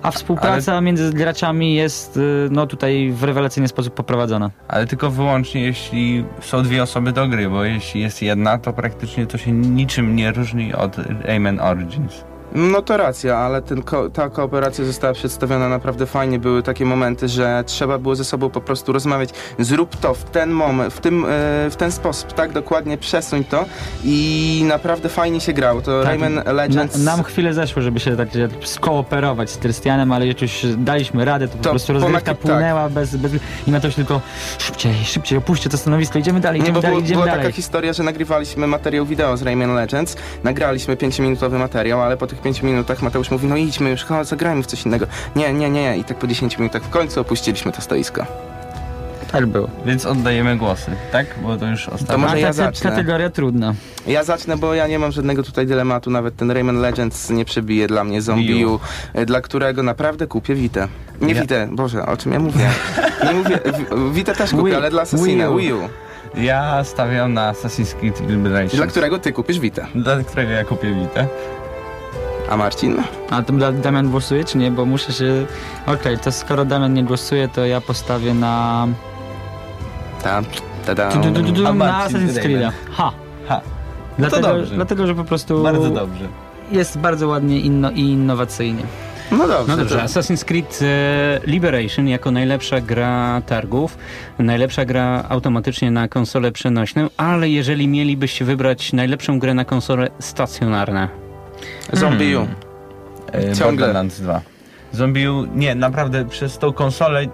A 0.02 0.10
współpraca 0.10 0.80
między 0.80 1.12
graczami 1.12 1.74
jest 1.74 2.16
y, 2.16 2.48
no 2.50 2.66
tutaj 2.66 3.12
w 3.12 3.24
rewelacyjny 3.24 3.68
sposób 3.68 3.94
poprowadzona. 3.94 4.50
Ale 4.68 4.86
tylko 4.86 5.10
wyłącznie 5.10 5.62
jeśli 5.62 6.24
są 6.40 6.62
dwie 6.62 6.82
osoby 6.82 7.12
do 7.12 7.28
gry, 7.28 7.50
bo 7.50 7.64
jeśli 7.64 8.00
jest 8.00 8.22
jedna, 8.22 8.58
to 8.58 8.72
praktycznie 8.72 9.26
to 9.26 9.38
się 9.38 9.52
niczym 9.52 10.16
nie 10.16 10.32
różni 10.32 10.74
od 10.74 10.96
Rayman 11.24 11.60
Origins. 11.60 12.24
No 12.54 12.82
to 12.82 12.96
racja, 12.96 13.36
ale 13.38 13.62
ten 13.62 13.82
ko- 13.82 14.10
ta 14.10 14.30
kooperacja 14.30 14.84
została 14.84 15.12
przedstawiona 15.14 15.68
naprawdę 15.68 16.06
fajnie. 16.06 16.38
Były 16.38 16.62
takie 16.62 16.84
momenty, 16.84 17.28
że 17.28 17.64
trzeba 17.66 17.98
było 17.98 18.16
ze 18.16 18.24
sobą 18.24 18.50
po 18.50 18.60
prostu 18.60 18.92
rozmawiać. 18.92 19.30
Zrób 19.58 19.96
to 19.96 20.14
w 20.14 20.24
ten 20.24 20.50
moment, 20.50 20.94
w, 20.94 21.00
tym, 21.00 21.24
e, 21.24 21.28
w 21.70 21.76
ten 21.78 21.92
sposób, 21.92 22.32
tak 22.32 22.52
dokładnie 22.52 22.98
przesuń 22.98 23.44
to 23.44 23.64
i 24.04 24.64
naprawdę 24.68 25.08
fajnie 25.08 25.40
się 25.40 25.52
grało. 25.52 25.82
To 25.82 25.98
Tak, 26.02 26.08
Rayman 26.20 26.42
Legends... 26.56 26.98
Na, 26.98 27.16
nam 27.16 27.24
chwilę 27.24 27.54
zeszło, 27.54 27.82
żeby 27.82 28.00
się 28.00 28.16
tak 28.16 28.28
skooperować 28.64 29.50
z 29.50 29.56
Krystianem, 29.56 30.12
ale 30.12 30.26
jak 30.26 30.42
już 30.42 30.66
daliśmy 30.78 31.24
radę, 31.24 31.48
to 31.48 31.56
po 31.56 31.64
To 31.64 31.70
prostu 31.70 31.92
rozgrywka 31.92 32.34
płynęła 32.34 32.88
bez, 32.88 33.16
bez... 33.16 33.32
I 33.66 33.70
na 33.70 33.80
to 33.80 33.86
już 33.86 33.94
tylko 33.96 34.20
szybciej, 34.58 34.94
szybciej, 35.04 35.38
opuśćcie 35.38 35.70
to 35.70 35.76
stanowisko, 35.78 36.18
idziemy 36.18 36.40
dalej, 36.40 36.60
Nie, 36.60 36.64
idziemy 36.64 36.74
bo 36.76 36.82
dalej, 36.82 36.96
było, 36.96 37.04
idziemy 37.04 37.16
była 37.22 37.26
dalej. 37.26 37.44
taka 37.44 37.56
historia, 37.56 37.92
że 37.92 38.02
nagrywaliśmy 38.02 38.66
materiał 38.66 39.06
wideo 39.06 39.36
z 39.36 39.42
Rayman 39.42 39.74
Legends, 39.74 40.16
nagraliśmy 40.44 40.96
5-minutowy 40.96 41.58
materiał, 41.58 42.02
ale 42.02 42.16
po 42.16 42.26
tych 42.26 42.41
5 42.44 42.62
minutach 42.62 43.02
Mateusz 43.02 43.30
mówi, 43.30 43.46
no 43.48 43.56
idźmy 43.56 43.90
już, 43.90 44.04
chodź, 44.04 44.28
zagrajmy 44.28 44.62
w 44.62 44.66
coś 44.66 44.86
innego. 44.86 45.06
Nie, 45.36 45.52
nie, 45.52 45.70
nie, 45.70 45.96
i 45.96 46.04
tak 46.04 46.18
po 46.18 46.26
10 46.26 46.58
minutach 46.58 46.82
w 46.82 46.88
końcu 46.90 47.20
opuściliśmy 47.20 47.72
to 47.72 47.80
stoisko. 47.82 48.26
Tak 49.32 49.46
było. 49.46 49.68
Więc 49.86 50.06
oddajemy 50.06 50.56
głosy, 50.56 50.90
tak? 51.12 51.26
Bo 51.42 51.56
to 51.56 51.66
już 51.66 51.88
ostatnio. 51.88 52.06
To 52.14 52.18
może 52.18 52.40
ja 52.40 52.52
zacznę. 52.52 52.90
kategoria 52.90 53.30
trudna. 53.30 53.74
Ja 54.06 54.24
zacznę, 54.24 54.56
bo 54.56 54.74
ja 54.74 54.86
nie 54.86 54.98
mam 54.98 55.12
żadnego 55.12 55.42
tutaj 55.42 55.66
dylematu, 55.66 56.10
nawet 56.10 56.36
ten 56.36 56.50
Rayman 56.50 56.80
Legends 56.80 57.30
nie 57.30 57.44
przebije 57.44 57.86
dla 57.86 58.04
mnie 58.04 58.22
Zombiu, 58.22 58.80
e, 59.14 59.26
dla 59.26 59.40
którego 59.40 59.82
naprawdę 59.82 60.26
kupię 60.26 60.54
Vita. 60.54 60.88
Nie 61.20 61.34
Ja- 61.34 61.40
Vita, 61.42 61.54
Boże, 61.70 62.06
o 62.06 62.16
czym 62.16 62.32
ja 62.32 62.38
mówię? 62.38 62.70
Nie 63.26 63.32
mówię, 63.34 63.58
w- 63.90 64.12
Vita 64.14 64.34
też 64.34 64.50
kupię, 64.50 64.62
Wii- 64.62 64.76
ale 64.76 64.90
dla 64.90 65.02
Assassina, 65.02 65.44
Wii 65.48 65.54
U. 65.54 65.56
Wii 65.58 65.72
U. 65.72 65.88
Ja 66.36 66.84
stawiam 66.84 67.32
na 67.34 67.52
Assassin's 67.52 67.94
Creed 67.94 68.20
Liberation. 68.28 68.76
Dla 68.76 68.86
którego 68.86 69.18
ty 69.18 69.32
kupisz 69.32 69.58
Vita. 69.60 69.86
Dla 69.94 70.16
którego 70.24 70.50
ja 70.52 70.64
kupię 70.64 70.94
Vita. 70.94 71.26
A 72.52 72.56
Marcin? 72.56 72.96
A 73.30 73.42
to 73.42 73.52
Damian 73.72 74.10
głosuje, 74.10 74.44
czy 74.44 74.58
nie? 74.58 74.70
Bo 74.70 74.86
muszę 74.86 75.12
się... 75.12 75.46
Okej, 75.86 76.18
to 76.18 76.32
skoro 76.32 76.64
Damian 76.64 76.94
nie 76.94 77.04
głosuje, 77.04 77.48
to 77.48 77.66
ja 77.66 77.80
postawię 77.80 78.34
na... 78.34 78.86
Ta, 80.22 80.42
ta, 80.86 80.94
ta. 80.94 81.08
Na 81.74 82.06
Assassin's. 82.06 82.38
Creed'a. 82.38 82.70
Ha! 82.90 83.12
Ha. 83.48 83.60
Dlatego, 84.18 84.48
dobrze. 84.48 84.74
dlatego, 84.74 85.06
że 85.06 85.14
po 85.14 85.24
prostu 85.24 85.62
Bardzo 85.62 85.90
dobrze. 85.90 86.28
jest 86.72 86.98
bardzo 86.98 87.28
ładnie 87.28 87.60
inno, 87.60 87.90
i 87.90 88.00
innowacyjnie. 88.00 88.82
No 89.30 89.48
dobrze. 89.48 89.64
No 89.68 89.76
dobrze, 89.76 89.96
to- 89.96 90.04
Assassin's 90.04 90.44
Creed 90.44 90.80
e, 90.82 91.40
Liberation 91.46 92.08
jako 92.08 92.30
najlepsza 92.30 92.80
gra 92.80 93.42
targów, 93.46 93.98
najlepsza 94.38 94.84
gra 94.84 95.24
automatycznie 95.28 95.90
na 95.90 96.08
konsolę 96.08 96.52
przenośną, 96.52 97.08
ale 97.16 97.48
jeżeli 97.48 97.88
mielibyście 97.88 98.44
wybrać 98.44 98.92
najlepszą 98.92 99.38
grę 99.38 99.54
na 99.54 99.64
konsolę 99.64 100.08
stacjonarne, 100.18 101.21
Zombie 101.92 102.36
U. 102.36 102.46
E, 103.32 103.42
Ciągle. 103.54 103.64
Borderlands 103.86 104.20
2. 104.20 104.40
Zombiu, 104.92 105.46
nie, 105.54 105.74
naprawdę 105.74 106.24
przez 106.24 106.58
tą 106.58 106.72
konsolę 106.72 107.26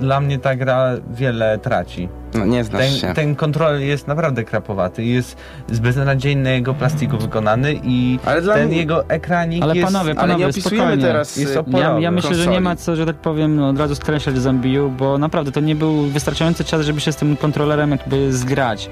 dla 0.00 0.20
mnie 0.20 0.38
ta 0.38 0.56
gra 0.56 0.90
wiele 1.10 1.58
traci. 1.58 2.08
No 2.34 2.46
nie 2.46 2.64
znasz 2.64 2.94
się. 2.94 3.06
Ten, 3.06 3.14
ten 3.14 3.36
kontroler 3.36 3.80
jest 3.80 4.08
naprawdę 4.08 4.44
krapowaty. 4.44 5.04
Jest 5.04 5.36
z 5.72 5.78
beznadziejnego 5.78 6.74
plastiku 6.74 7.18
wykonany 7.18 7.74
i 7.84 8.18
Ale 8.24 8.42
dla 8.42 8.54
ten 8.54 8.68
mnie- 8.68 8.76
jego 8.76 9.08
ekranik 9.08 9.62
Ale 9.62 9.76
jest... 9.76 9.92
panowie, 9.92 10.10
Ale 10.10 10.20
panowie, 10.20 10.38
nie 10.44 10.50
opisujemy 10.50 10.78
spokojnie. 10.86 11.02
teraz 11.02 11.36
Jest 11.36 11.56
oporowy. 11.56 11.82
Ja, 11.84 11.98
ja 11.98 12.10
myślę, 12.10 12.30
że 12.34 12.36
nie 12.40 12.44
konsoli. 12.44 12.64
ma 12.64 12.76
co, 12.76 12.96
że 12.96 13.06
tak 13.06 13.16
powiem, 13.16 13.56
no, 13.56 13.68
od 13.68 13.78
razu 13.78 13.94
skreślać 13.94 14.38
Zombiu, 14.38 14.90
bo 14.98 15.18
naprawdę 15.18 15.52
to 15.52 15.60
nie 15.60 15.74
był 15.74 16.02
wystarczający 16.06 16.64
czas, 16.64 16.86
żeby 16.86 17.00
się 17.00 17.12
z 17.12 17.16
tym 17.16 17.36
kontrolerem 17.36 17.90
jakby 17.90 18.32
zgrać. 18.32 18.90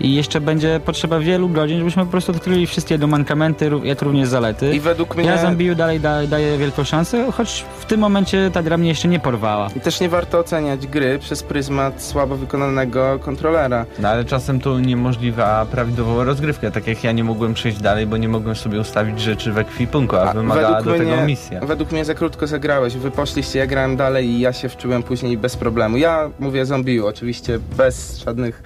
I 0.00 0.14
jeszcze 0.14 0.40
będzie 0.40 0.80
potrzeba 0.84 1.18
wielu 1.18 1.48
godzin, 1.48 1.78
żebyśmy 1.78 2.04
po 2.04 2.10
prostu 2.10 2.32
odkryli 2.32 2.66
wszystkie 2.66 2.94
jego 2.94 3.06
mankamenty, 3.06 3.70
jak 3.82 4.02
również 4.02 4.28
zalety. 4.28 4.74
I 4.74 4.80
według 4.80 5.16
mnie... 5.16 5.26
Ja 5.26 5.38
Zombiu 5.38 5.74
dalej 5.74 6.00
da, 6.00 6.26
daję 6.26 6.58
wielką 6.58 6.84
szansę, 6.84 7.32
choć 7.32 7.64
w 7.78 7.84
tym 7.84 8.00
momencie 8.00 8.50
ta 8.52 8.62
gra 8.62 8.76
mnie 8.76 8.88
jeszcze 8.88 9.08
nie 9.08 9.20
porwała. 9.20 9.68
I 9.76 9.80
też 9.80 10.00
nie 10.00 10.08
warto 10.08 10.38
oceniać 10.38 10.86
gry 10.86 11.18
przez 11.18 11.42
pryzmat 11.42 12.02
słabo 12.02 12.36
wykonanego 12.36 13.18
kontrolera. 13.18 13.86
No 13.98 14.08
ale 14.08 14.24
czasem 14.24 14.60
to 14.60 14.72
uniemożliwia 14.72 15.66
prawidłową 15.70 16.24
rozgrywkę, 16.24 16.70
tak 16.70 16.86
jak 16.86 17.04
ja 17.04 17.12
nie 17.12 17.24
mogłem 17.24 17.54
przejść 17.54 17.78
dalej, 17.80 18.06
bo 18.06 18.16
nie 18.16 18.28
mogłem 18.28 18.56
sobie 18.56 18.80
ustawić 18.80 19.20
rzeczy 19.20 19.52
w 19.52 19.58
ekwipunku, 19.58 20.16
a, 20.16 20.20
A 20.20 20.32
wymagała 20.34 20.68
do 20.82 20.90
według 20.90 20.98
tego 20.98 21.16
mnie- 21.16 21.26
misja. 21.26 21.60
Według 21.60 21.92
mnie 21.92 22.04
za 22.04 22.14
krótko 22.14 22.46
zagrałeś. 22.46 22.96
Wy 22.96 23.10
poszliście, 23.10 23.58
ja 23.58 23.66
grałem 23.66 23.96
dalej 23.96 24.26
i 24.26 24.40
ja 24.40 24.52
się 24.52 24.68
wczułem 24.68 25.02
później 25.02 25.38
bez 25.38 25.56
problemu. 25.56 25.96
Ja 25.96 26.30
mówię 26.38 26.66
Zombiu, 26.66 27.06
oczywiście 27.06 27.58
bez 27.76 28.18
żadnych 28.24 28.62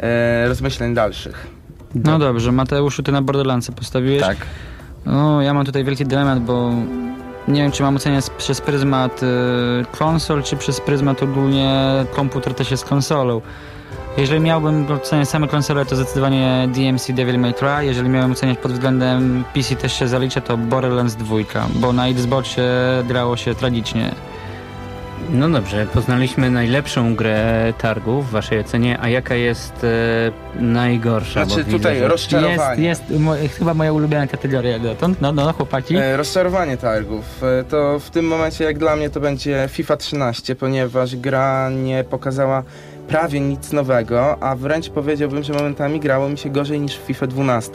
e, 0.00 0.48
rozmyśleń 0.48 0.94
dalszych. 0.94 1.46
No 1.94 2.18
dobrze, 2.18 2.52
Mateuszu, 2.52 3.02
ty 3.02 3.12
na 3.12 3.22
Borderlandsy 3.22 3.72
postawiłeś. 3.72 4.20
Tak. 4.20 4.36
O, 5.06 5.40
ja 5.40 5.54
mam 5.54 5.66
tutaj 5.66 5.84
wielki 5.84 6.06
dylemat, 6.06 6.40
bo 6.40 6.72
nie 7.48 7.62
wiem, 7.62 7.72
czy 7.72 7.82
mam 7.82 7.96
oceniać 7.96 8.30
przez 8.38 8.60
pryzmat 8.60 9.22
y, 9.22 9.26
konsol, 9.98 10.42
czy 10.42 10.56
przez 10.56 10.80
pryzmat 10.80 11.22
ogólnie 11.22 11.90
komputer 12.14 12.54
też 12.54 12.70
jest 12.70 12.84
konsolą. 12.84 13.40
Jeżeli 14.16 14.40
miałbym 14.40 14.92
oceniać 14.92 15.28
same 15.28 15.48
konsole, 15.48 15.86
to 15.86 15.96
zdecydowanie 15.96 16.68
DMC 16.74 17.12
Devil 17.12 17.38
May 17.38 17.54
Cry. 17.54 17.86
Jeżeli 17.86 18.08
miałem 18.08 18.32
oceniać 18.32 18.58
pod 18.58 18.72
względem 18.72 19.44
PC 19.54 19.76
też 19.76 19.92
się 19.98 20.08
zaliczę, 20.08 20.40
to 20.40 20.56
Borderlands 20.56 21.16
2, 21.16 21.36
bo 21.74 21.92
na 21.92 22.08
Xboxie 22.08 22.64
grało 23.08 23.36
się 23.36 23.54
tragicznie. 23.54 24.14
No 25.32 25.48
dobrze, 25.48 25.86
poznaliśmy 25.94 26.50
najlepszą 26.50 27.14
grę 27.14 27.72
targów 27.78 28.28
w 28.28 28.30
waszej 28.30 28.60
ocenie, 28.60 28.98
a 29.00 29.08
jaka 29.08 29.34
jest 29.34 29.84
e, 29.84 30.62
najgorsza? 30.62 31.44
Znaczy 31.44 31.64
widzę, 31.64 31.78
tutaj 31.78 32.00
rozczarowanie. 32.00 32.88
Jest, 32.88 33.10
jest 33.10 33.20
mo, 33.20 33.34
chyba 33.58 33.74
moja 33.74 33.92
ulubiona 33.92 34.26
kategoria 34.26 34.70
jak 34.70 34.82
dotąd. 34.82 35.20
No, 35.20 35.32
no, 35.32 35.52
chłopaki. 35.52 35.96
E, 35.96 36.16
rozczarowanie 36.16 36.76
targów. 36.76 37.42
E, 37.42 37.64
to 37.64 37.98
w 37.98 38.10
tym 38.10 38.26
momencie 38.26 38.64
jak 38.64 38.78
dla 38.78 38.96
mnie 38.96 39.10
to 39.10 39.20
będzie 39.20 39.68
FIFA 39.68 39.96
13, 39.96 40.54
ponieważ 40.54 41.16
gra 41.16 41.70
nie 41.70 42.04
pokazała 42.04 42.62
prawie 43.10 43.40
nic 43.40 43.72
nowego, 43.72 44.42
a 44.42 44.56
wręcz 44.56 44.88
powiedziałbym, 44.88 45.42
że 45.42 45.52
momentami 45.52 46.00
grało 46.00 46.28
mi 46.28 46.38
się 46.38 46.50
gorzej 46.50 46.80
niż 46.80 46.96
w 46.96 47.00
FIFA 47.00 47.26
12. 47.26 47.72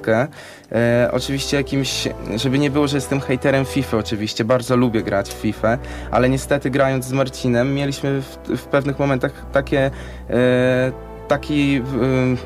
E, 0.71 1.09
oczywiście 1.11 1.57
jakimś, 1.57 2.07
żeby 2.36 2.59
nie 2.59 2.71
było, 2.71 2.88
że 2.88 2.97
jestem 2.97 3.21
hejterem 3.21 3.65
FIFA 3.65 3.97
oczywiście, 3.97 4.45
bardzo 4.45 4.75
lubię 4.75 5.03
grać 5.03 5.29
w 5.29 5.33
FIFA, 5.33 5.77
ale 6.11 6.29
niestety 6.29 6.69
grając 6.69 7.05
z 7.05 7.11
Marcinem 7.11 7.73
mieliśmy 7.73 8.21
w, 8.21 8.38
w 8.57 8.65
pewnych 8.65 8.99
momentach 8.99 9.45
takie 9.51 9.91
e, 10.29 10.91
takiej 11.27 11.77
y, 11.77 11.81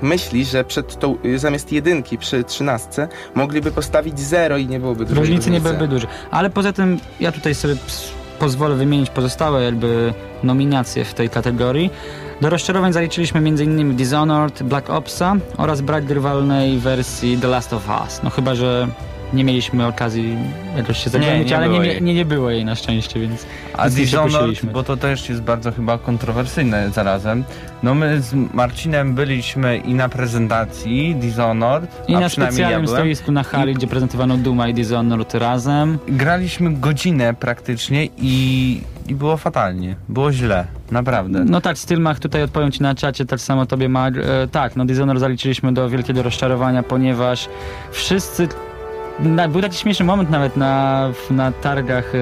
myśli, 0.01 0.45
że 0.45 0.63
przed 0.63 0.99
tą, 0.99 1.17
zamiast 1.35 1.71
jedynki 1.71 2.17
przy 2.17 2.43
trzynastce 2.43 3.07
mogliby 3.35 3.71
postawić 3.71 4.19
zero 4.19 4.57
i 4.57 4.67
nie 4.67 4.79
byłoby 4.79 5.05
dużej 5.05 5.19
Różnicy 5.23 5.49
nie 5.49 5.57
różnicy. 5.57 5.75
byłyby 5.77 5.93
duże. 5.93 6.07
Ale 6.31 6.49
poza 6.49 6.73
tym 6.73 6.99
ja 7.19 7.31
tutaj 7.31 7.55
sobie 7.55 7.75
pozwolę 8.39 8.75
wymienić 8.75 9.09
pozostałe 9.09 9.63
jakby 9.63 10.13
nominacje 10.43 11.05
w 11.05 11.13
tej 11.13 11.29
kategorii. 11.29 11.89
Do 12.41 12.49
rozczarowań 12.49 12.93
zaliczyliśmy 12.93 13.37
m.in. 13.39 13.95
Dishonored, 13.95 14.63
Black 14.63 14.89
Opsa 14.89 15.35
oraz 15.57 15.81
brak 15.81 16.05
grywalnej 16.05 16.77
wersji 16.77 17.37
The 17.37 17.47
Last 17.47 17.73
of 17.73 17.89
Us. 18.03 18.23
No 18.23 18.29
chyba, 18.29 18.55
że 18.55 18.87
nie 19.33 19.43
mieliśmy 19.43 19.85
okazji 19.87 20.37
jakoś 20.77 21.03
się 21.03 21.09
zagłębić, 21.09 21.49
nie 21.49 21.57
ale 21.57 21.65
nie, 21.65 21.71
było 21.71 21.83
nie, 21.83 21.89
jej. 21.89 22.01
nie, 22.01 22.13
nie 22.13 22.25
było 22.25 22.49
jej 22.49 22.65
na 22.65 22.75
szczęście, 22.75 23.19
więc 23.19 23.45
A 23.77 23.89
Dishonored, 23.89 24.65
bo 24.65 24.83
to 24.83 24.97
też 24.97 25.29
jest 25.29 25.41
bardzo 25.41 25.71
chyba 25.71 25.97
kontrowersyjne 25.97 26.89
zarazem. 26.89 27.43
No 27.83 27.95
my 27.95 28.21
z 28.21 28.33
Marcinem 28.53 29.13
byliśmy 29.13 29.77
i 29.77 29.93
na 29.93 30.09
prezentacji 30.09 31.15
Dishonored, 31.15 32.01
I 32.07 32.13
na 32.13 32.21
ja 32.21 32.29
specjalnym 32.29 32.85
byłem. 32.85 32.99
stoisku 32.99 33.31
na 33.31 33.43
hali, 33.43 33.73
gdzie 33.73 33.87
prezentowano 33.87 34.37
Duma 34.37 34.67
i 34.67 34.73
Dishonored 34.73 35.33
razem. 35.35 35.99
Graliśmy 36.07 36.73
godzinę 36.73 37.33
praktycznie 37.33 38.05
i, 38.17 38.81
i 39.07 39.15
było 39.15 39.37
fatalnie. 39.37 39.95
Było 40.09 40.31
źle, 40.33 40.65
naprawdę. 40.91 41.45
No 41.45 41.61
tak, 41.61 41.77
Stylmach, 41.77 42.19
tutaj 42.19 42.43
odpowiem 42.43 42.71
Ci 42.71 42.83
na 42.83 42.95
czacie, 42.95 43.25
tak 43.25 43.39
samo 43.39 43.65
Tobie 43.65 43.89
Mag. 43.89 44.13
E, 44.17 44.47
tak, 44.47 44.75
no 44.75 44.85
Dishonored 44.85 45.19
zaliczyliśmy 45.19 45.73
do 45.73 45.89
wielkiego 45.89 46.23
rozczarowania, 46.23 46.83
ponieważ 46.83 47.49
wszyscy... 47.91 48.47
Na, 49.23 49.47
był 49.47 49.61
taki 49.61 49.77
śmieszny 49.77 50.05
moment 50.05 50.29
nawet 50.29 50.57
na, 50.57 51.09
na 51.29 51.51
targach, 51.51 52.15
e, 52.15 52.19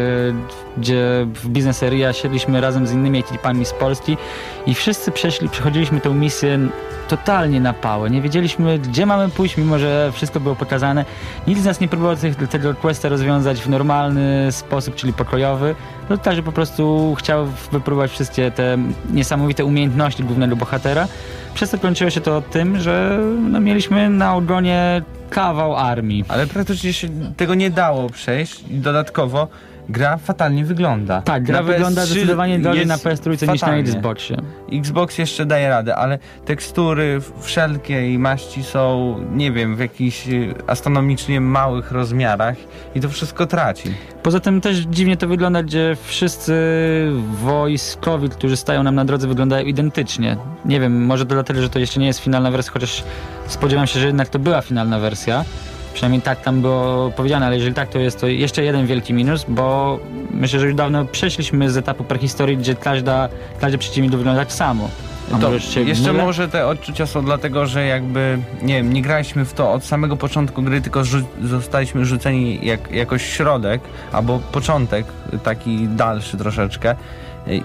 gdzie 0.78 1.28
w 1.34 1.48
Business 1.48 1.84
Area 1.84 2.14
siedliśmy 2.14 2.62
razem 2.62 2.88
z 2.88 2.92
innymi 2.92 3.20
ekipami 3.20 3.66
z 3.66 3.74
Polski 3.74 4.18
i 4.66 4.74
wszyscy 4.74 5.12
przeszli, 5.12 5.50
przechodziliśmy 5.50 6.02
tę 6.02 6.10
misję 6.10 6.60
totalnie 7.08 7.62
na 7.62 7.74
pałę. 7.74 8.10
Nie 8.10 8.22
wiedzieliśmy, 8.22 8.80
gdzie 8.80 9.06
mamy 9.06 9.30
pójść, 9.30 9.58
mimo 9.58 9.80
że 9.80 10.12
wszystko 10.14 10.40
było 10.40 10.56
pokazane. 10.56 11.06
Nikt 11.48 11.62
z 11.62 11.66
nas 11.66 11.80
nie 11.80 11.88
próbował 11.88 12.16
tych, 12.16 12.36
tego 12.36 12.74
questa 12.74 13.10
rozwiązać 13.10 13.62
w 13.62 13.70
normalny 13.70 14.52
sposób, 14.52 14.96
czyli 14.96 15.14
pokojowy. 15.14 15.76
No 16.10 16.18
tak, 16.18 16.36
że 16.36 16.44
po 16.44 16.52
prostu 16.52 17.16
chciał 17.20 17.46
wypróbować 17.72 18.12
wszystkie 18.12 18.52
te 18.52 18.78
niesamowite 19.14 19.66
umiejętności 19.66 20.24
głównego 20.24 20.56
bohatera. 20.56 21.08
Przez 21.54 21.70
to 21.70 21.78
kończyło 21.78 22.10
się 22.10 22.22
to 22.22 22.42
tym, 22.42 22.80
że 22.80 23.20
no, 23.50 23.60
mieliśmy 23.60 24.10
na 24.10 24.36
ogonie 24.36 25.02
kawał 25.30 25.76
armii. 25.76 26.26
Ale 26.28 26.48
praktycznie 26.48 26.94
się 26.94 27.08
tego 27.38 27.56
nie 27.56 27.70
dało 27.70 28.10
przejść 28.10 28.64
dodatkowo 28.70 29.48
gra 29.90 30.18
fatalnie 30.18 30.66
wygląda. 30.66 31.22
Tak, 31.22 31.44
gra 31.44 31.58
Na 31.58 31.64
wygląda 31.64 32.02
PS3 32.02 32.06
zdecydowanie 32.06 32.60
gorzej 32.60 32.86
na 32.86 32.98
PS3 32.98 33.52
niż 33.52 33.62
na. 33.62 33.76
Xboxie. 33.76 34.38
Xbox 34.72 35.18
jeszcze 35.18 35.46
daje 35.46 35.70
radę, 35.70 35.96
ale 35.96 36.20
tekstury 36.46 37.22
wszelkiej 37.40 38.20
maści 38.20 38.64
są, 38.64 39.16
nie 39.32 39.52
wiem, 39.52 39.76
w 39.76 39.80
jakichś 39.80 40.28
y, 40.28 40.54
astronomicznie 40.68 41.42
małych 41.42 41.92
rozmiarach 41.92 42.56
i 42.96 43.00
to 43.00 43.10
wszystko 43.10 43.46
traci. 43.46 43.94
Poza 44.24 44.40
tym 44.40 44.62
też 44.62 44.78
dziwnie 44.78 45.18
to 45.18 45.28
wygląda, 45.28 45.64
gdzie 45.64 45.98
wszyscy 46.04 46.54
wojskowi, 47.42 48.30
którzy 48.30 48.58
stają 48.58 48.84
nam 48.84 48.96
na 48.96 49.06
drodze, 49.06 49.28
wyglądają 49.28 49.66
identycznie. 49.66 50.38
Nie 50.66 50.80
wiem, 50.80 51.06
może 51.06 51.26
to 51.26 51.36
dlatego, 51.36 51.62
że 51.62 51.70
to 51.70 51.80
jeszcze 51.80 52.00
nie 52.00 52.08
jest 52.08 52.20
finalna 52.20 52.52
wersja, 52.52 52.72
chociaż 52.74 53.04
spodziewam 53.48 53.88
się, 53.88 54.00
że 54.00 54.08
jednak 54.08 54.30
to 54.30 54.40
była 54.40 54.62
finalna 54.62 55.00
wersja. 55.00 55.46
Przynajmniej 55.98 56.22
tak 56.22 56.42
tam 56.42 56.62
było 56.62 57.12
powiedziane, 57.12 57.46
ale 57.46 57.56
jeżeli 57.56 57.76
tak, 57.76 57.90
to 57.90 58.00
jest 58.00 58.22
to 58.22 58.28
jeszcze 58.28 58.64
jeden 58.64 58.86
wielki 58.88 59.14
minus, 59.14 59.46
bo 59.48 60.00
myślę, 60.32 60.60
że 60.60 60.66
już 60.66 60.76
dawno 60.76 61.06
przeszliśmy 61.06 61.72
z 61.72 61.78
etapu 61.78 62.04
prehistorii, 62.04 62.58
gdzie 62.58 62.76
każda, 62.76 63.30
każdy 63.62 63.78
przeciwnik 63.78 64.12
wygląda 64.12 64.42
tak 64.42 64.54
samo. 64.54 64.90
A 65.34 65.38
To 65.38 65.52
jeszcze 65.86 66.12
mylę? 66.12 66.24
może 66.26 66.48
te 66.48 66.68
odczucia 66.68 67.06
są 67.06 67.26
dlatego, 67.26 67.66
że 67.66 67.86
jakby, 67.86 68.38
nie 68.62 68.74
wiem, 68.74 68.94
nie 68.94 69.02
graliśmy 69.02 69.46
w 69.46 69.54
to 69.54 69.74
od 69.74 69.86
samego 69.86 70.18
początku 70.18 70.64
gry, 70.64 70.82
tylko 70.82 71.02
zostaliśmy 71.44 72.06
rzuceni 72.06 72.60
jak, 72.66 72.92
jakoś 72.92 73.26
środek, 73.26 73.82
albo 74.12 74.40
początek, 74.52 75.06
taki 75.44 75.88
dalszy 75.88 76.38
troszeczkę. 76.38 76.96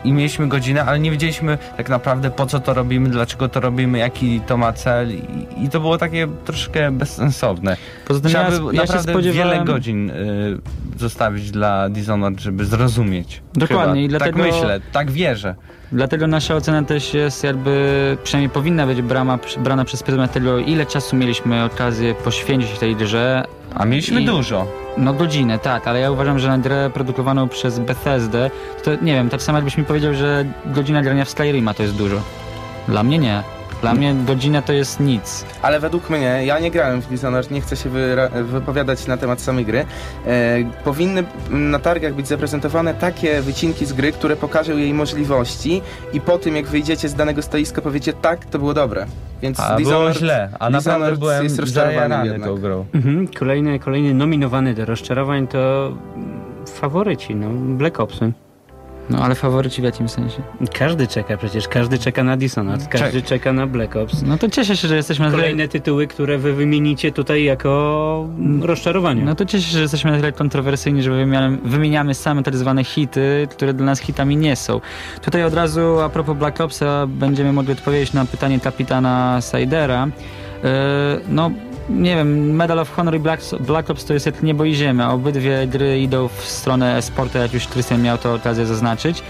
I 0.04 0.12
mieliśmy 0.12 0.48
godzinę, 0.48 0.84
ale 0.84 0.98
nie 0.98 1.10
wiedzieliśmy 1.10 1.58
tak 1.76 1.88
naprawdę 1.88 2.30
po 2.30 2.46
co 2.46 2.60
to 2.60 2.74
robimy, 2.74 3.08
dlaczego 3.08 3.48
to 3.48 3.60
robimy, 3.60 3.98
jaki 3.98 4.40
to 4.40 4.56
ma 4.56 4.72
cel 4.72 5.10
i, 5.10 5.22
i 5.64 5.68
to 5.68 5.80
było 5.80 5.98
takie 5.98 6.28
troszkę 6.44 6.90
bezsensowne. 6.90 7.76
Poza 8.08 8.20
tym 8.20 8.28
Trzeba 8.30 8.44
ja, 8.44 8.50
by 8.50 8.56
ja 8.56 8.70
się 8.72 8.76
naprawdę 8.86 9.12
spodziewałem... 9.12 9.52
wiele 9.52 9.64
godzin 9.64 10.10
y, 10.10 10.58
zostawić 10.98 11.50
dla 11.50 11.88
Dishonored, 11.88 12.40
żeby 12.40 12.64
zrozumieć. 12.64 13.42
Dokładnie, 13.54 13.86
Chyba. 13.94 13.96
i 13.96 14.08
dlatego- 14.08 14.38
Tak 14.38 14.52
myślę, 14.52 14.80
tak 14.92 15.10
wierzę. 15.10 15.54
Dlatego 15.92 16.26
nasza 16.26 16.54
ocena 16.54 16.82
też 16.82 17.14
jest 17.14 17.44
jakby, 17.44 18.16
przynajmniej 18.24 18.50
powinna 18.50 18.86
być 18.86 19.02
brama, 19.02 19.38
brana 19.58 19.84
przez 19.84 20.02
pryzmat 20.02 20.32
tego, 20.32 20.58
ile 20.58 20.86
czasu 20.86 21.16
mieliśmy 21.16 21.64
okazję 21.64 22.14
poświęcić 22.14 22.78
tej 22.78 22.96
grze. 22.96 23.44
A 23.74 23.84
mieliśmy 23.84 24.20
I- 24.20 24.26
dużo. 24.26 24.81
No 24.96 25.14
godzinę, 25.14 25.58
tak, 25.58 25.88
ale 25.88 26.00
ja 26.00 26.10
uważam, 26.10 26.38
że 26.38 26.48
na 26.48 26.58
grę 26.58 26.90
produkowaną 26.94 27.48
przez 27.48 27.78
Bethesdę, 27.78 28.50
to 28.84 28.90
nie 29.02 29.14
wiem, 29.14 29.30
tak 29.30 29.42
samo 29.42 29.58
jakbyś 29.58 29.78
mi 29.78 29.84
powiedział, 29.84 30.14
że 30.14 30.44
godzina 30.66 31.02
grania 31.02 31.24
w 31.24 31.30
Skyrima 31.30 31.74
to 31.74 31.82
jest 31.82 31.94
dużo. 31.94 32.20
Dla 32.88 33.02
mnie 33.02 33.18
nie. 33.18 33.42
Dla 33.82 33.94
mnie 33.94 34.14
godzina 34.26 34.62
to 34.62 34.72
jest 34.72 35.00
nic. 35.00 35.44
Ale 35.62 35.80
według 35.80 36.10
mnie, 36.10 36.42
ja 36.46 36.58
nie 36.58 36.70
grałem 36.70 37.02
w 37.02 37.06
Dishonored, 37.08 37.50
nie 37.50 37.60
chcę 37.60 37.76
się 37.76 37.90
wypowiadać 38.44 39.06
na 39.06 39.16
temat 39.16 39.40
samej 39.40 39.64
gry, 39.64 39.84
e, 40.26 40.64
powinny 40.84 41.24
na 41.50 41.78
targach 41.78 42.14
być 42.14 42.28
zaprezentowane 42.28 42.94
takie 42.94 43.40
wycinki 43.40 43.86
z 43.86 43.92
gry, 43.92 44.12
które 44.12 44.36
pokażą 44.36 44.76
jej 44.76 44.94
możliwości 44.94 45.82
i 46.12 46.20
po 46.20 46.38
tym 46.38 46.56
jak 46.56 46.66
wyjdziecie 46.66 47.08
z 47.08 47.14
danego 47.14 47.42
stoiska 47.42 47.82
powiecie 47.82 48.12
tak, 48.12 48.46
to 48.46 48.58
było 48.58 48.74
dobre. 48.74 49.06
Więc 49.42 49.60
A 49.60 49.76
było 49.76 50.12
źle, 50.12 50.50
a 50.60 50.70
naprawdę 50.70 51.16
byłem 51.16 51.44
jest 51.44 51.58
rozczarowany 51.58 52.40
tą 52.40 52.58
grą. 52.58 52.86
Mhm, 52.94 53.28
kolejny, 53.28 53.78
kolejny 53.78 54.14
nominowany 54.14 54.74
do 54.74 54.84
rozczarowań 54.84 55.46
to 55.46 55.92
mm, 56.16 56.66
faworyci, 56.66 57.34
no, 57.34 57.48
Black 57.76 58.00
Opsy. 58.00 58.32
No 59.10 59.18
ale 59.24 59.34
faworyci 59.34 59.80
w 59.80 59.84
jakim 59.84 60.08
sensie? 60.08 60.42
Każdy 60.78 61.06
czeka 61.06 61.36
przecież, 61.36 61.68
każdy 61.68 61.98
czeka 61.98 62.24
na 62.24 62.36
Dishonored, 62.36 62.88
każdy 62.88 63.22
czeka 63.22 63.52
na 63.52 63.66
Black 63.66 63.96
Ops. 63.96 64.22
No 64.22 64.38
to 64.38 64.48
cieszę 64.48 64.76
się, 64.76 64.88
że 64.88 64.96
jesteśmy. 64.96 65.30
Kolejne 65.30 65.68
tytuły, 65.68 66.06
które 66.06 66.38
wy 66.38 66.52
wymienicie 66.52 67.12
tutaj 67.12 67.44
jako 67.44 68.28
mm, 68.38 68.64
rozczarowanie. 68.64 69.22
No 69.22 69.34
to 69.34 69.44
cieszę 69.46 69.64
się, 69.64 69.72
że 69.72 69.80
jesteśmy 69.82 70.10
na 70.10 70.16
tyle 70.16 70.32
kontrowersyjni, 70.32 71.02
że 71.02 71.10
wymieniamy, 71.10 71.58
wymieniamy 71.64 72.14
same 72.14 72.42
tak 72.42 72.56
zwane 72.56 72.84
hity, 72.84 73.48
które 73.50 73.74
dla 73.74 73.86
nas 73.86 74.00
hitami 74.00 74.36
nie 74.36 74.56
są. 74.56 74.80
Tutaj 75.22 75.44
od 75.44 75.54
razu 75.54 76.00
a 76.00 76.08
propos 76.08 76.36
Black 76.36 76.60
Opsa 76.60 77.06
będziemy 77.06 77.52
mogli 77.52 77.72
odpowiedzieć 77.72 78.12
na 78.12 78.24
pytanie 78.24 78.60
kapitana 78.60 79.38
Sidera. 79.40 80.06
Yy, 80.06 80.70
no 81.28 81.50
nie 81.88 82.16
wiem, 82.16 82.54
Medal 82.54 82.78
of 82.78 82.90
Honor 82.90 83.14
i 83.14 83.18
Black, 83.18 83.42
Black 83.60 83.90
Ops 83.90 84.04
to 84.04 84.14
jest 84.14 84.26
jak 84.26 84.42
niebo 84.42 84.64
i 84.64 84.74
ziemia. 84.74 85.10
Obydwie 85.10 85.66
gry 85.66 86.00
idą 86.00 86.28
w 86.28 86.44
stronę 86.44 86.96
esportu, 86.96 87.38
jak 87.38 87.54
już 87.54 87.66
Krystian 87.66 88.02
miał 88.02 88.18
to 88.18 88.34
okazję 88.34 88.66
zaznaczyć. 88.66 89.22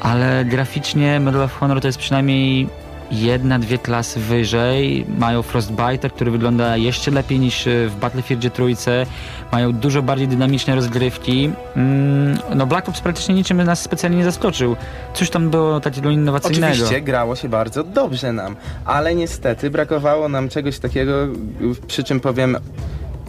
Ale 0.00 0.44
graficznie 0.44 1.20
Medal 1.20 1.42
of 1.42 1.58
Honor 1.58 1.80
to 1.80 1.88
jest 1.88 1.98
przynajmniej 1.98 2.68
jedna, 3.10 3.58
dwie 3.58 3.78
klasy 3.78 4.20
wyżej. 4.20 5.06
Mają 5.18 5.42
Frostbite, 5.42 6.10
który 6.10 6.30
wygląda 6.30 6.76
jeszcze 6.76 7.10
lepiej 7.10 7.38
niż 7.38 7.66
y, 7.66 7.88
w 7.88 7.96
Battlefieldzie 7.96 8.50
trójce. 8.50 9.06
Mają 9.52 9.72
dużo 9.72 10.02
bardziej 10.02 10.28
dynamiczne 10.28 10.74
rozgrywki. 10.74 11.50
Mm, 11.76 12.38
no 12.54 12.66
Black 12.66 12.88
Ops 12.88 13.00
praktycznie 13.00 13.34
niczym 13.34 13.62
nas 13.62 13.82
specjalnie 13.82 14.18
nie 14.18 14.24
zaskoczył. 14.24 14.76
Coś 15.14 15.30
tam 15.30 15.50
było 15.50 15.80
takiego 15.80 16.10
innowacyjnego. 16.10 16.72
Oczywiście 16.72 17.00
grało 17.00 17.36
się 17.36 17.48
bardzo 17.48 17.84
dobrze 17.84 18.32
nam, 18.32 18.56
ale 18.84 19.14
niestety 19.14 19.70
brakowało 19.70 20.28
nam 20.28 20.48
czegoś 20.48 20.78
takiego, 20.78 21.12
przy 21.86 22.04
czym 22.04 22.20
powiem, 22.20 22.56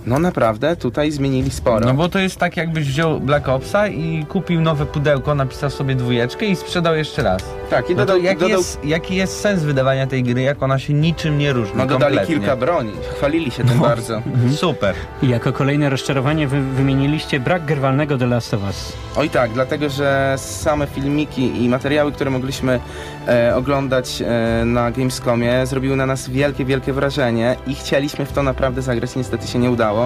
no 0.07 0.19
naprawdę 0.19 0.75
tutaj 0.75 1.11
zmienili 1.11 1.51
sporo. 1.51 1.85
No 1.85 1.93
bo 1.93 2.09
to 2.09 2.19
jest 2.19 2.37
tak 2.37 2.57
jakbyś 2.57 2.87
wziął 2.87 3.19
Black 3.19 3.49
Opsa 3.49 3.87
i 3.87 4.25
kupił 4.25 4.61
nowe 4.61 4.85
pudełko, 4.85 5.35
napisał 5.35 5.69
sobie 5.69 5.95
dwójeczkę 5.95 6.45
i 6.45 6.55
sprzedał 6.55 6.95
jeszcze 6.95 7.23
raz. 7.23 7.41
tak, 7.69 7.89
i 7.89 7.95
No 7.95 7.99
to 7.99 8.05
dodał, 8.05 8.23
jaki, 8.23 8.39
dodał 8.39 8.57
jest, 8.57 8.85
jaki 8.85 9.15
jest 9.15 9.39
sens 9.41 9.63
wydawania 9.63 10.07
tej 10.07 10.23
gry, 10.23 10.41
jak 10.41 10.63
ona 10.63 10.79
się 10.79 10.93
niczym 10.93 11.37
nie 11.37 11.53
różni 11.53 11.77
no 11.77 11.85
dodali 11.85 12.15
kompletnie? 12.15 12.35
kilka 12.35 12.55
broni, 12.55 12.91
chwalili 13.17 13.51
się 13.51 13.63
tym 13.63 13.79
bardzo. 13.79 14.21
Super. 14.55 14.95
I 15.21 15.27
jako 15.29 15.53
kolejne 15.53 15.89
rozczarowanie 15.89 16.47
wy 16.47 16.61
wymieniliście 16.61 17.39
brak 17.39 17.65
grywalnego 17.65 18.17
The 18.17 18.25
Last 18.27 18.53
of 18.53 18.63
Us. 18.63 18.93
Oj 19.15 19.29
tak, 19.29 19.51
dlatego 19.51 19.89
że 19.89 20.35
same 20.37 20.87
filmiki 20.87 21.63
i 21.63 21.69
materiały, 21.69 22.11
które 22.11 22.31
mogliśmy 22.31 22.79
e, 23.27 23.55
oglądać 23.55 24.21
e, 24.21 24.65
na 24.65 24.91
Gamescomie 24.91 25.65
zrobiły 25.65 25.95
na 25.95 26.05
nas 26.05 26.29
wielkie, 26.29 26.65
wielkie 26.65 26.93
wrażenie 26.93 27.55
i 27.67 27.75
chcieliśmy 27.75 28.25
w 28.25 28.31
to 28.31 28.43
naprawdę 28.43 28.81
zagrać, 28.81 29.15
niestety 29.15 29.47
się 29.47 29.59
nie 29.59 29.71
udało. 29.71 29.96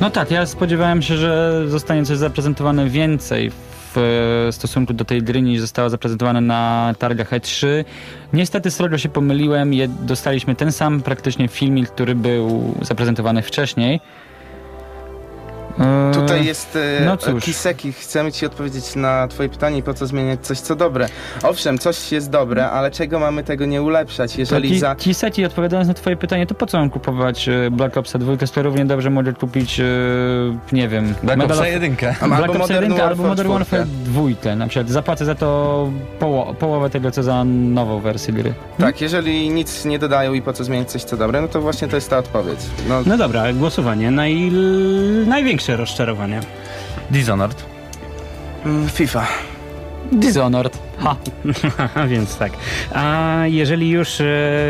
No 0.00 0.10
tak, 0.10 0.30
ja 0.30 0.46
spodziewałem 0.46 1.02
się, 1.02 1.16
że 1.16 1.62
zostanie 1.68 2.04
coś 2.04 2.16
zaprezentowane 2.16 2.88
więcej 2.88 3.50
w 3.94 3.98
e, 4.48 4.52
stosunku 4.52 4.94
do 4.94 5.04
tej 5.04 5.22
gry 5.22 5.42
niż 5.42 5.60
zostało 5.60 5.90
zaprezentowane 5.90 6.40
na 6.40 6.94
targach 6.98 7.30
E3. 7.30 7.66
Niestety 8.32 8.70
srogo 8.70 8.98
się 8.98 9.08
pomyliłem, 9.08 9.72
dostaliśmy 9.88 10.54
ten 10.54 10.72
sam 10.72 11.02
praktycznie 11.02 11.48
filmik, 11.48 11.88
który 11.88 12.14
był 12.14 12.74
zaprezentowany 12.82 13.42
wcześniej. 13.42 14.00
Tutaj 16.14 16.44
jest 16.46 16.76
e, 17.00 17.04
no 17.04 17.16
cóż. 17.16 17.44
Kiseki, 17.44 17.92
chcemy 17.92 18.32
Ci 18.32 18.46
odpowiedzieć 18.46 18.96
na 18.96 19.28
Twoje 19.28 19.48
pytanie, 19.48 19.82
po 19.82 19.94
co 19.94 20.06
zmieniać 20.06 20.40
coś, 20.46 20.58
co 20.60 20.76
dobre. 20.76 21.08
Owszem, 21.42 21.78
coś 21.78 22.12
jest 22.12 22.30
dobre, 22.30 22.70
ale 22.70 22.90
czego 22.90 23.18
mamy 23.18 23.44
tego 23.44 23.66
nie 23.66 23.82
ulepszać, 23.82 24.32
To 24.34 24.40
jeżeli 24.40 24.68
ci, 24.68 24.78
za... 24.78 24.94
ci 24.96 25.14
seci, 25.14 25.44
odpowiadając 25.44 25.88
na 25.88 25.94
twoje 25.94 26.16
pytanie, 26.16 26.46
to 26.46 26.54
po 26.54 26.66
co 26.66 26.78
mam 26.78 26.90
kupować 26.90 27.48
e, 27.48 27.70
Black 27.70 27.96
Opsa 27.96 28.18
2, 28.18 28.46
skoro 28.46 28.62
równie 28.70 28.84
dobrze 28.86 29.10
mogę 29.10 29.32
kupić, 29.32 29.80
e, 29.80 29.84
nie 30.72 30.88
wiem, 30.88 31.14
Black 31.22 31.38
Medal 31.38 31.58
Opsa 31.58 31.62
of- 31.68 31.72
jedynkę. 31.72 32.14
Albo 32.20 32.36
Black 32.36 32.50
Ops 32.50 32.58
Modern 32.58 32.92
1 32.92 33.00
albo 33.08 33.22
Modern 33.22 33.48
Warfare 33.48 33.86
4. 33.86 34.30
2 34.44 34.56
na 34.56 34.66
przykład. 34.66 34.88
Zapłacę 34.90 35.24
za 35.24 35.34
to 35.34 35.90
poło 36.18 36.54
połowę 36.54 36.90
tego, 36.90 37.10
co 37.10 37.22
za 37.22 37.44
nową 37.44 38.00
wersję 38.00 38.34
gry. 38.34 38.54
Tak, 38.78 39.00
jeżeli 39.00 39.50
nic 39.50 39.84
nie 39.84 39.98
dodają 39.98 40.32
i 40.34 40.42
po 40.42 40.52
co 40.52 40.64
zmieniać 40.64 40.90
coś, 40.90 41.04
co 41.04 41.16
dobre, 41.16 41.40
no 41.42 41.48
to 41.48 41.60
właśnie 41.60 41.88
to 41.88 41.96
jest 41.96 42.10
ta 42.10 42.18
odpowiedź. 42.18 42.58
No, 42.88 43.02
No 43.06 43.16
dobra, 43.16 43.52
głosowanie. 43.52 44.10
Naj... 44.10 44.52
Największe 45.26 45.63
rozczarowanie. 45.68 46.40
Dishonored. 47.10 47.64
mm, 48.64 48.88
FIFA. 48.88 49.26
Dishonored. 50.12 50.78
Ha. 50.98 51.16
Haha, 51.76 52.06
więc 52.12 52.36
tak. 52.36 52.52
A 52.94 53.34
jeżeli 53.46 53.90
już 53.90 54.20
e, 54.20 54.24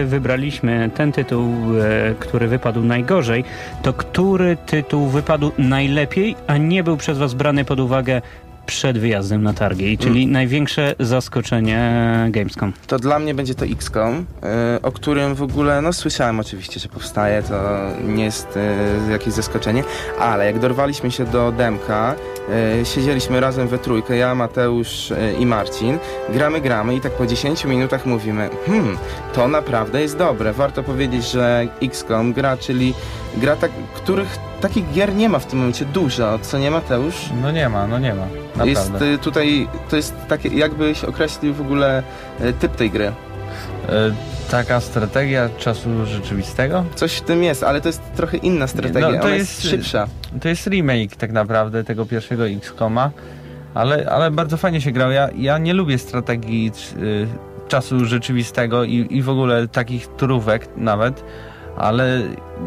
wybraliśmy 0.06 0.90
ten 0.94 1.12
tytuł, 1.12 1.50
e, 1.80 2.14
który 2.18 2.48
wypadł 2.48 2.80
najgorzej, 2.80 3.44
to 3.82 3.92
który 3.92 4.56
tytuł 4.56 5.06
wypadł 5.06 5.52
najlepiej, 5.58 6.36
a 6.46 6.56
nie 6.56 6.84
był 6.84 6.96
przez 6.96 7.18
Was 7.18 7.34
brany 7.34 7.64
pod 7.64 7.80
uwagę 7.80 8.22
przed 8.66 8.98
wyjazdem 8.98 9.42
na 9.42 9.52
targi, 9.52 9.98
czyli 9.98 10.26
największe 10.26 10.94
zaskoczenie 11.00 12.04
Gamescom. 12.30 12.72
To 12.86 12.98
dla 12.98 13.18
mnie 13.18 13.34
będzie 13.34 13.54
to 13.54 13.64
XCOM, 13.64 14.26
y, 14.76 14.82
o 14.82 14.92
którym 14.92 15.34
w 15.34 15.42
ogóle, 15.42 15.82
no 15.82 15.92
słyszałem 15.92 16.40
oczywiście, 16.40 16.80
że 16.80 16.88
powstaje, 16.88 17.42
to 17.42 17.54
nie 18.04 18.24
jest 18.24 18.58
y, 19.08 19.12
jakieś 19.12 19.34
zaskoczenie, 19.34 19.84
ale 20.20 20.46
jak 20.46 20.58
dorwaliśmy 20.58 21.10
się 21.10 21.24
do 21.24 21.52
demka, 21.52 22.14
y, 22.80 22.84
siedzieliśmy 22.84 23.40
razem 23.40 23.68
we 23.68 23.78
trójkę, 23.78 24.16
ja, 24.16 24.34
Mateusz 24.34 25.12
i 25.38 25.46
Marcin, 25.46 25.98
gramy, 26.28 26.60
gramy 26.60 26.96
i 26.96 27.00
tak 27.00 27.12
po 27.12 27.26
10 27.26 27.64
minutach 27.64 28.06
mówimy, 28.06 28.48
hmm, 28.66 28.98
to 29.32 29.48
naprawdę 29.48 30.02
jest 30.02 30.18
dobre. 30.18 30.52
Warto 30.52 30.82
powiedzieć, 30.82 31.30
że 31.30 31.68
XCOM 31.82 32.32
gra, 32.32 32.56
czyli 32.56 32.94
gra, 33.36 33.56
tak, 33.56 33.70
których 33.94 34.38
takich 34.68 34.92
gier 34.92 35.14
nie 35.14 35.28
ma 35.28 35.38
w 35.38 35.46
tym 35.46 35.58
momencie 35.58 35.84
dużo, 35.84 36.38
co 36.38 36.58
nie 36.58 36.70
Mateusz? 36.70 37.30
No 37.42 37.50
nie 37.50 37.68
ma, 37.68 37.86
no 37.86 37.98
nie 37.98 38.14
ma. 38.14 38.26
Jest 38.64 38.82
Naprawdę. 38.82 39.14
y, 39.14 39.18
tutaj, 39.18 39.68
to 39.90 39.96
jest 39.96 40.14
takie, 40.28 40.48
jakbyś 40.48 41.04
określił 41.04 41.54
w 41.54 41.60
ogóle 41.60 42.02
y, 42.40 42.52
typ 42.52 42.76
tej 42.76 42.90
gry. 42.90 43.06
E, 43.06 43.12
taka 44.50 44.80
strategia 44.80 45.48
czasu 45.58 46.06
rzeczywistego? 46.06 46.84
Coś 46.94 47.12
w 47.12 47.20
tym 47.20 47.42
jest, 47.42 47.62
ale 47.62 47.80
to 47.80 47.88
jest 47.88 48.02
trochę 48.16 48.36
inna 48.36 48.66
strategia. 48.66 49.10
No, 49.10 49.22
to 49.22 49.28
jest, 49.28 49.38
jest- 49.38 49.70
szybsza. 49.70 50.06
To 50.40 50.48
jest 50.48 50.66
remake 50.66 51.16
tak 51.16 51.32
naprawdę 51.32 51.84
tego 51.84 52.06
pierwszego 52.06 52.48
X-Koma, 52.48 53.10
ale, 53.74 54.10
ale 54.10 54.30
bardzo 54.30 54.56
fajnie 54.56 54.80
się 54.80 54.92
grał. 54.92 55.10
Ja, 55.10 55.28
ja 55.36 55.58
nie 55.58 55.74
lubię 55.74 55.98
strategii 55.98 56.72
y, 56.96 57.26
czasu 57.68 58.04
rzeczywistego 58.04 58.84
i, 58.84 59.06
i 59.10 59.22
w 59.22 59.28
ogóle 59.28 59.68
takich 59.68 60.06
turówek 60.06 60.68
nawet, 60.76 61.24
ale 61.76 62.22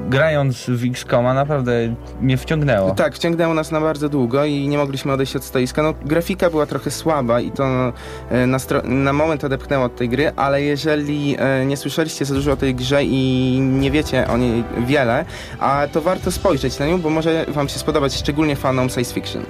grając 0.09 0.65
w 0.69 0.85
X-Koma 0.85 1.33
naprawdę 1.33 1.95
mnie 2.21 2.37
wciągnęło. 2.37 2.91
Tak, 2.91 3.15
wciągnęło 3.15 3.53
nas 3.53 3.71
na 3.71 3.81
bardzo 3.81 4.09
długo 4.09 4.45
i 4.45 4.67
nie 4.67 4.77
mogliśmy 4.77 5.11
odejść 5.11 5.35
od 5.35 5.43
stoiska. 5.43 5.83
No, 5.83 5.93
grafika 6.05 6.49
była 6.49 6.65
trochę 6.65 6.91
słaba 6.91 7.39
i 7.39 7.51
to 7.51 7.93
e, 8.29 8.47
na, 8.47 8.57
na 8.83 9.13
moment 9.13 9.43
odepchnęło 9.43 9.85
od 9.85 9.95
tej 9.95 10.09
gry, 10.09 10.31
ale 10.35 10.61
jeżeli 10.61 11.35
e, 11.39 11.65
nie 11.65 11.77
słyszeliście 11.77 12.25
za 12.25 12.33
dużo 12.33 12.51
o 12.51 12.57
tej 12.57 12.75
grze 12.75 13.03
i 13.03 13.59
nie 13.61 13.91
wiecie 13.91 14.27
o 14.27 14.37
niej 14.37 14.63
wiele, 14.77 15.25
a 15.59 15.87
to 15.91 16.01
warto 16.01 16.31
spojrzeć 16.31 16.79
na 16.79 16.85
nią, 16.85 17.01
bo 17.01 17.09
może 17.09 17.45
wam 17.47 17.69
się 17.69 17.79
spodobać, 17.79 18.15
szczególnie 18.15 18.55
fanom 18.55 18.89
science 18.89 19.13
fiction. 19.13 19.43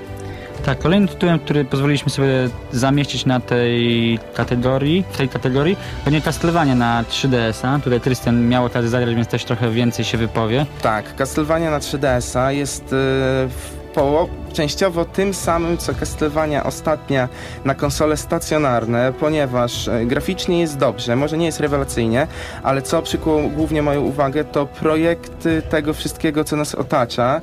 Tak, 0.68 0.80
kolejnym 0.80 1.07
tytułem, 1.07 1.39
który 1.39 1.65
pozwoliliśmy 1.65 2.09
sobie 2.11 2.49
zamieścić 2.72 3.26
na 3.26 3.39
tej 3.39 4.20
kategorii, 4.34 5.03
w 5.11 5.18
tej 5.18 5.30
kategorii, 5.30 5.78
będzie 6.05 6.22
Castlevania 6.22 6.76
na 6.76 7.03
3DS-a. 7.03 7.80
Tutaj 7.84 8.01
Krystian 8.01 8.47
miał 8.47 8.65
okazję 8.65 8.89
zagrać, 8.89 9.15
więc 9.15 9.28
też 9.28 9.45
trochę 9.45 9.72
więcej 9.72 10.05
się 10.05 10.18
wypowie. 10.18 10.65
Tak, 10.82 11.15
Castlevania 11.15 11.72
na 11.72 11.80
3DS-a 11.80 12.51
jest 12.51 12.84
w 12.89 13.72
poło- 13.95 14.28
częściowo 14.57 15.05
tym 15.05 15.33
samym, 15.33 15.77
co 15.77 15.93
Castlevania 15.93 16.63
ostatnia 16.63 17.29
na 17.65 17.75
konsole 17.75 18.17
stacjonarne, 18.17 19.13
ponieważ 19.19 19.87
e, 19.87 20.05
graficznie 20.05 20.59
jest 20.59 20.77
dobrze, 20.77 21.15
może 21.15 21.37
nie 21.37 21.45
jest 21.45 21.59
rewelacyjnie, 21.59 22.27
ale 22.63 22.81
co 22.81 23.01
przykuło 23.01 23.41
głównie 23.41 23.81
moją 23.81 24.01
uwagę, 24.01 24.43
to 24.43 24.65
projekty 24.65 25.61
tego 25.69 25.93
wszystkiego, 25.93 26.43
co 26.43 26.55
nas 26.55 26.75
otacza 26.75 27.35
e, 27.35 27.39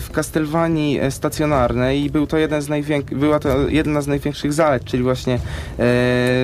w 0.00 0.10
Castlevanii 0.12 1.00
e, 1.00 1.10
stacjonarnej 1.10 2.10
był 2.10 2.26
to 2.26 2.38
jeden 2.38 2.62
z 2.62 2.68
była 3.12 3.38
to 3.38 3.68
jedna 3.68 4.00
z 4.00 4.06
największych 4.06 4.52
zalet, 4.52 4.84
czyli 4.84 5.02
właśnie 5.02 5.38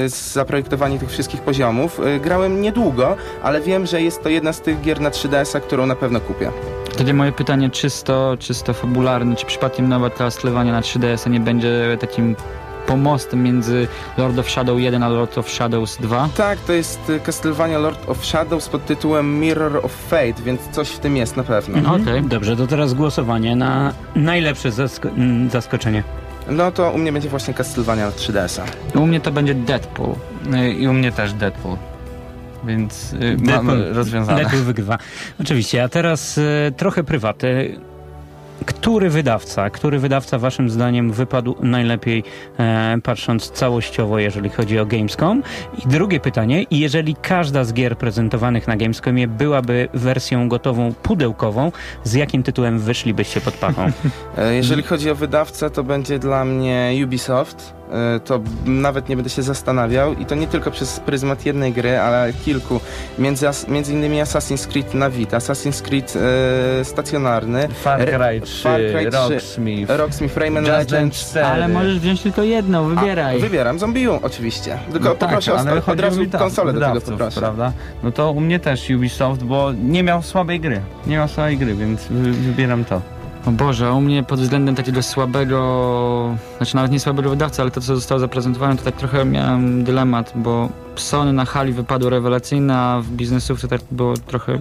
zaprojektowanie 0.06 0.98
tych 0.98 1.10
wszystkich 1.10 1.40
poziomów. 1.40 2.00
Grałem 2.20 2.60
niedługo, 2.60 3.16
ale 3.42 3.60
wiem, 3.60 3.86
że 3.86 4.02
jest 4.02 4.22
to 4.22 4.28
jedna 4.28 4.52
z 4.52 4.60
tych 4.60 4.80
gier 4.80 5.00
na 5.00 5.10
3DS-a, 5.10 5.60
którą 5.60 5.86
na 5.86 5.96
pewno 5.96 6.20
kupię. 6.20 6.50
Wtedy 6.94 7.14
moje 7.14 7.32
pytanie 7.32 7.70
czysto, 7.70 8.36
czysto 8.38 8.72
fabularne, 8.72 9.36
czy 9.36 9.46
przypadkiem 9.46 9.88
nowa 9.98 10.10
Castlevania 10.10 10.72
na 10.72 10.80
3DS-a 10.80 11.30
nie 11.30 11.40
będzie 11.40 11.96
takim 12.00 12.36
pomostem 12.86 13.42
między 13.42 13.88
Lord 14.18 14.38
of 14.38 14.50
Shadow 14.50 14.80
1 14.80 15.02
a 15.02 15.08
Lord 15.08 15.38
of 15.38 15.50
Shadows 15.50 15.96
2? 16.00 16.28
Tak, 16.36 16.58
to 16.60 16.72
jest 16.72 17.10
y, 17.10 17.20
Castlevania 17.20 17.78
Lord 17.78 18.08
of 18.08 18.24
Shadows 18.26 18.68
pod 18.68 18.86
tytułem 18.86 19.40
Mirror 19.40 19.76
of 19.82 19.92
Fate, 19.92 20.42
więc 20.44 20.60
coś 20.70 20.88
w 20.88 20.98
tym 20.98 21.16
jest 21.16 21.36
na 21.36 21.42
pewno. 21.42 21.78
Mhm. 21.78 22.02
Okej. 22.02 22.22
Dobrze, 22.22 22.56
to 22.56 22.66
teraz 22.66 22.94
głosowanie 22.94 23.56
na 23.56 23.92
najlepsze 24.16 24.68
zasko- 24.70 25.08
mm, 25.16 25.50
zaskoczenie. 25.50 26.02
No 26.50 26.70
to 26.72 26.90
u 26.90 26.98
mnie 26.98 27.12
będzie 27.12 27.28
właśnie 27.28 27.54
Castlevania 27.54 28.06
na 28.06 28.12
3DS-a. 28.12 28.98
U 28.98 29.06
mnie 29.06 29.20
to 29.20 29.32
będzie 29.32 29.54
Deadpool. 29.54 30.14
Y, 30.54 30.72
I 30.72 30.88
u 30.88 30.92
mnie 30.92 31.12
też 31.12 31.32
Deadpool. 31.32 31.76
Więc 32.64 33.12
y, 33.12 33.36
mamy 33.40 33.72
Deadpool- 33.72 33.94
rozwiązane. 33.94 34.38
Deadpool 34.40 34.62
wygrywa. 34.62 34.98
Oczywiście, 35.40 35.82
a 35.84 35.88
teraz 35.88 36.38
e, 36.38 36.72
trochę 36.76 37.04
prywaty. 37.04 37.80
Który 38.66 39.10
wydawca, 39.10 39.70
który 39.70 39.98
wydawca 39.98 40.38
waszym 40.38 40.70
zdaniem 40.70 41.12
wypadł 41.12 41.56
najlepiej 41.60 42.24
e, 42.58 42.96
patrząc 43.02 43.50
całościowo, 43.50 44.18
jeżeli 44.18 44.50
chodzi 44.50 44.78
o 44.78 44.86
Gamescom? 44.86 45.42
I 45.84 45.88
drugie 45.88 46.20
pytanie, 46.20 46.64
jeżeli 46.70 47.14
każda 47.22 47.64
z 47.64 47.72
gier 47.72 47.98
prezentowanych 47.98 48.68
na 48.68 48.76
Gamescomie 48.76 49.28
byłaby 49.28 49.88
wersją 49.94 50.48
gotową 50.48 50.92
pudełkową, 51.02 51.72
z 52.04 52.14
jakim 52.14 52.42
tytułem 52.42 52.78
wyszlibyście 52.78 53.40
pod 53.40 53.54
pachą? 53.54 53.86
E, 54.38 54.54
Jeżeli 54.54 54.82
chodzi 54.82 55.10
o 55.10 55.14
wydawcę, 55.14 55.70
to 55.70 55.84
będzie 55.84 56.18
dla 56.18 56.44
mnie 56.44 56.92
Ubisoft. 57.04 57.74
E, 58.16 58.20
To 58.20 58.40
nawet 58.66 59.08
nie 59.08 59.16
będę 59.16 59.30
się 59.30 59.42
zastanawiał 59.42 60.14
i 60.14 60.26
to 60.26 60.34
nie 60.34 60.46
tylko 60.46 60.70
przez 60.70 61.00
pryzmat 61.00 61.46
jednej 61.46 61.72
gry, 61.72 61.98
ale 61.98 62.32
kilku. 62.44 62.80
Między, 63.18 63.46
między 63.68 63.92
innymi 63.92 64.16
Assassin's 64.22 64.66
Creed 64.68 64.94
na 64.94 65.10
Vita, 65.10 65.38
Assassin's 65.38 65.82
Creed 65.82 66.14
e, 66.80 66.84
stacjonarny, 66.84 67.68
Far 67.68 68.00
Cry 68.00 68.40
3, 68.40 68.62
Far 68.62 68.80
Cry 68.80 69.10
3, 69.10 69.18
Rocksmith, 69.34 69.92
Rocksmith, 69.96 70.36
Rayman 70.36 70.64
Just 70.64 70.76
Dance 70.76 70.94
Legends. 70.96 71.30
4. 71.30 71.46
Ale 71.46 71.68
możesz 71.68 71.98
wziąć 71.98 72.22
tylko 72.22 72.42
jedną, 72.42 72.88
wybieraj. 72.94 73.36
A, 73.36 73.40
wybieram 73.40 73.78
Zombiu 73.78 74.18
oczywiście. 74.22 74.78
Tylko 74.92 75.08
No 75.08 75.14
poproszę 75.14 75.50
tak, 75.52 75.60
o, 75.66 75.68
ale 75.68 75.78
od 75.78 75.84
chodzi 75.84 76.02
razu 76.02 76.20
o 76.20 76.24
wyda- 76.24 76.38
konsolę 76.38 76.72
do 76.72 76.80
tego 76.80 76.92
wydawców, 76.92 77.10
poproszę. 77.14 77.40
prawda? 77.40 77.72
No 78.02 78.12
to 78.12 78.30
u 78.30 78.40
mnie 78.40 78.60
też 78.60 78.90
Ubisoft, 78.90 79.42
bo 79.44 79.72
nie 79.72 80.02
miał 80.02 80.22
słabej 80.22 80.60
gry. 80.60 80.80
Nie 81.06 81.16
miał 81.16 81.28
słabej 81.28 81.58
gry, 81.58 81.74
więc 81.74 82.00
wy, 82.10 82.32
wybieram 82.32 82.84
to. 82.84 83.00
O 83.46 83.50
Boże, 83.50 83.92
u 83.92 84.00
mnie 84.00 84.22
pod 84.22 84.40
względem 84.40 84.74
takiego 84.74 85.02
słabego, 85.02 86.36
znaczy 86.56 86.76
nawet 86.76 86.92
nie 86.92 87.00
słabego 87.00 87.30
wydawcy, 87.30 87.62
ale 87.62 87.70
to 87.70 87.80
co 87.80 87.94
zostało 87.94 88.18
zaprezentowane, 88.18 88.76
to 88.76 88.84
tak 88.84 88.96
trochę 88.96 89.24
miałem 89.24 89.84
dylemat, 89.84 90.32
bo 90.34 90.68
Sony 90.96 91.32
na 91.32 91.44
hali 91.44 91.72
wypadło 91.72 92.10
rewelacyjne, 92.10 92.76
a 92.76 93.00
w 93.00 93.08
biznesówce 93.08 93.68
tak 93.68 93.80
było 93.90 94.14
trochę 94.16 94.58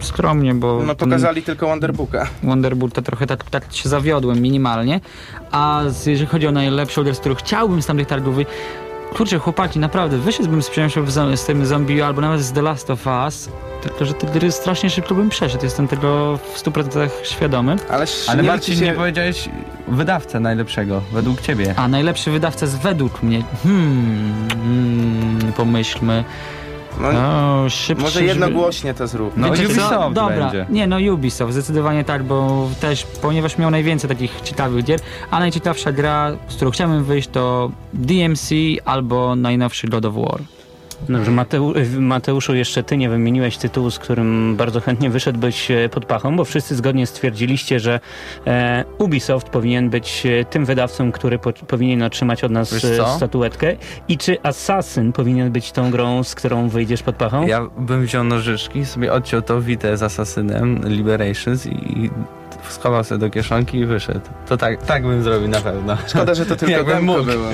skromnie, 0.00 0.54
bo 0.54 0.80
No 0.86 0.94
ten 0.94 1.08
pokazali 1.08 1.42
tylko 1.42 1.66
Wonderbooka. 1.66 2.26
Wonderboot 2.42 2.92
to 2.94 3.02
trochę 3.02 3.26
tak, 3.26 3.44
tak 3.50 3.64
się 3.72 3.88
zawiodłem 3.88 4.40
minimalnie, 4.42 5.00
a 5.52 5.82
jeżeli 6.06 6.26
chodzi 6.26 6.46
o 6.46 6.52
najlepszą 6.52 7.02
grę, 7.04 7.14
z 7.14 7.20
którą 7.20 7.34
chciałbym 7.34 7.82
z 7.82 7.86
tamtych 7.86 8.06
targów. 8.06 8.36
Kurczę, 9.14 9.38
chłopaki, 9.38 9.78
naprawdę, 9.78 10.18
wyszedłbym 10.18 10.62
z 10.62 10.70
przyjemnością 10.70 11.04
w 11.04 11.10
zo- 11.10 11.36
z 11.36 11.46
tym 11.46 11.66
zombie 11.66 12.02
albo 12.02 12.20
nawet 12.20 12.40
z 12.40 12.52
The 12.52 12.62
Last 12.62 12.90
of 12.90 13.06
Us, 13.06 13.48
tylko 13.82 14.04
że 14.04 14.14
te 14.14 14.26
gry 14.26 14.52
strasznie 14.52 14.90
szybko 14.90 15.14
bym 15.14 15.28
przeszedł, 15.28 15.64
jestem 15.64 15.88
tego 15.88 16.38
w 16.54 16.58
100% 16.62 17.08
świadomy. 17.22 17.76
Ale, 17.90 18.06
Ale 18.28 18.42
nie 18.42 18.48
Marcin, 18.48 18.76
się... 18.78 18.84
nie 18.84 18.92
powiedziałeś 18.92 19.48
wydawcę 19.88 20.40
najlepszego, 20.40 21.02
według 21.12 21.40
ciebie. 21.40 21.74
A 21.76 21.88
najlepszy 21.88 22.30
wydawca 22.30 22.66
jest 22.66 22.78
według 22.78 23.22
mnie. 23.22 23.42
Hmm, 23.62 24.48
hmm 24.50 25.52
pomyślmy. 25.52 26.24
No, 27.00 27.64
O, 27.64 27.70
szybszy, 27.70 28.02
może 28.04 28.24
jednogłośnie 28.24 28.94
to 28.94 29.06
zrób. 29.06 29.36
No, 29.36 29.50
Wiecie 29.50 29.62
co? 29.66 29.72
Ubisoft 29.72 30.14
Dobra, 30.14 30.36
będzie. 30.36 30.66
nie 30.70 30.86
no 30.86 30.96
Ubisoft, 31.14 31.52
zdecydowanie 31.52 32.04
tak, 32.04 32.24
bo 32.24 32.68
też, 32.80 33.06
ponieważ 33.22 33.58
miał 33.58 33.70
najwięcej 33.70 34.08
takich 34.10 34.40
ciekawych 34.40 34.84
gier, 34.84 35.00
a 35.30 35.38
najciekawsza 35.38 35.92
gra, 35.92 36.32
z 36.48 36.56
którą 36.56 36.70
chciałbym 36.70 37.04
wyjść 37.04 37.28
to 37.28 37.70
DMC 37.94 38.50
albo 38.84 39.36
najnowszy 39.36 39.88
God 39.88 40.04
of 40.04 40.14
War. 40.14 40.40
Dobrze, 41.08 41.30
Mateu, 41.30 41.74
Mateuszu, 41.98 42.54
jeszcze 42.54 42.82
ty 42.82 42.96
nie 42.96 43.08
wymieniłeś 43.08 43.56
tytułu, 43.56 43.90
z 43.90 43.98
którym 43.98 44.56
bardzo 44.56 44.80
chętnie 44.80 45.10
wyszedłbyś 45.10 45.70
e, 45.70 45.88
pod 45.88 46.04
pachą, 46.04 46.36
bo 46.36 46.44
wszyscy 46.44 46.76
zgodnie 46.76 47.06
stwierdziliście, 47.06 47.80
że 47.80 48.00
e, 48.46 48.84
Ubisoft 48.98 49.48
powinien 49.48 49.90
być 49.90 50.26
e, 50.26 50.44
tym 50.44 50.64
wydawcą, 50.64 51.12
który 51.12 51.38
po, 51.38 51.52
powinien 51.52 52.02
otrzymać 52.02 52.44
od 52.44 52.52
nas 52.52 52.74
statuetkę. 53.16 53.76
I 54.08 54.18
czy 54.18 54.42
Assassin 54.42 55.12
powinien 55.12 55.52
być 55.52 55.72
tą 55.72 55.90
grą, 55.90 56.24
z 56.24 56.34
którą 56.34 56.68
wyjdziesz 56.68 57.02
pod 57.02 57.16
pachą? 57.16 57.46
Ja 57.46 57.68
bym 57.78 58.04
wziął 58.04 58.24
nożyczki, 58.24 58.84
sobie 58.84 59.12
odciął 59.12 59.42
to 59.42 59.60
witę 59.60 59.96
z 59.96 60.02
Asasynem, 60.02 60.80
Liberations 60.84 61.66
i 61.66 62.10
schował 62.72 63.04
sobie 63.04 63.18
do 63.18 63.30
kieszonki 63.30 63.78
i 63.78 63.86
wyszedł. 63.86 64.20
To 64.48 64.56
tak, 64.56 64.82
tak 64.82 65.02
bym 65.02 65.22
zrobił 65.22 65.48
na 65.48 65.60
pewno. 65.60 65.96
Szkoda, 66.06 66.34
że 66.34 66.46
to 66.46 66.56
tylko 66.66 66.84
demko 66.84 67.22
było. 67.22 67.48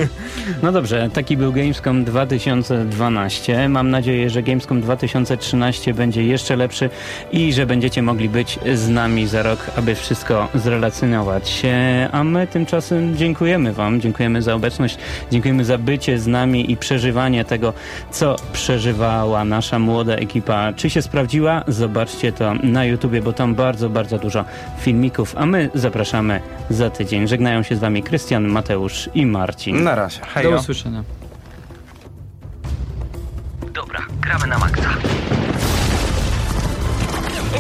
No 0.63 0.73
dobrze, 0.73 1.11
taki 1.13 1.37
był 1.37 1.53
Gamescom 1.53 2.05
2012. 2.05 3.69
Mam 3.69 3.91
nadzieję, 3.91 4.31
że 4.31 4.43
Gamescom 4.43 4.81
2013 4.81 5.95
będzie 5.95 6.25
jeszcze 6.25 6.57
lepszy 6.57 6.91
i 7.33 7.53
że 7.53 7.67
będziecie 7.67 8.03
mogli 8.03 8.29
być 8.29 8.59
z 8.75 8.89
nami 8.89 9.27
za 9.27 9.43
rok, 9.43 9.59
aby 9.77 9.95
wszystko 9.95 10.49
zrelacjonować. 10.55 11.63
E, 11.65 12.09
A 12.13 12.25
my 12.25 12.47
tymczasem 12.47 13.17
dziękujemy 13.17 13.73
Wam, 13.73 14.01
dziękujemy 14.01 14.43
za 14.43 14.55
obecność, 14.55 14.99
dziękujemy 15.33 15.65
za 15.65 15.79
bycie 15.79 16.19
z 16.19 16.27
nami 16.27 16.73
i 16.73 16.77
przeżywanie 16.77 17.45
tego, 17.45 17.73
co 18.11 18.37
przeżywała 18.53 19.45
nasza 19.45 19.79
młoda 19.79 20.15
ekipa. 20.15 20.73
Czy 20.73 20.91
się 20.91 21.03
sprawdziła? 21.03 21.65
Zobaczcie 21.69 22.33
to 22.33 22.55
na 22.55 22.85
YouTubie, 22.85 23.23
bo 23.23 23.33
tam 23.33 23.55
bardzo, 23.55 23.91
bardzo 23.91 24.19
dużo 24.19 24.45
filmików, 25.01 25.35
a 25.39 25.47
my 25.47 25.71
zapraszamy 25.75 26.41
za 26.71 26.91
tydzień. 26.91 27.29
Żegnają 27.29 27.63
się 27.63 27.77
z 27.77 27.79
Wami 27.79 28.03
Krystian, 28.03 28.49
Mateusz 28.49 29.11
i 29.15 29.27
Marcin. 29.27 29.83
Na 29.85 29.95
razie. 29.95 30.21
Do 30.21 30.27
Hejo. 30.27 30.57
usłyszenia. 30.59 31.03
Dobra, 33.75 34.01
gramy 34.21 34.47
na 34.47 34.59
maksa. 34.59 34.91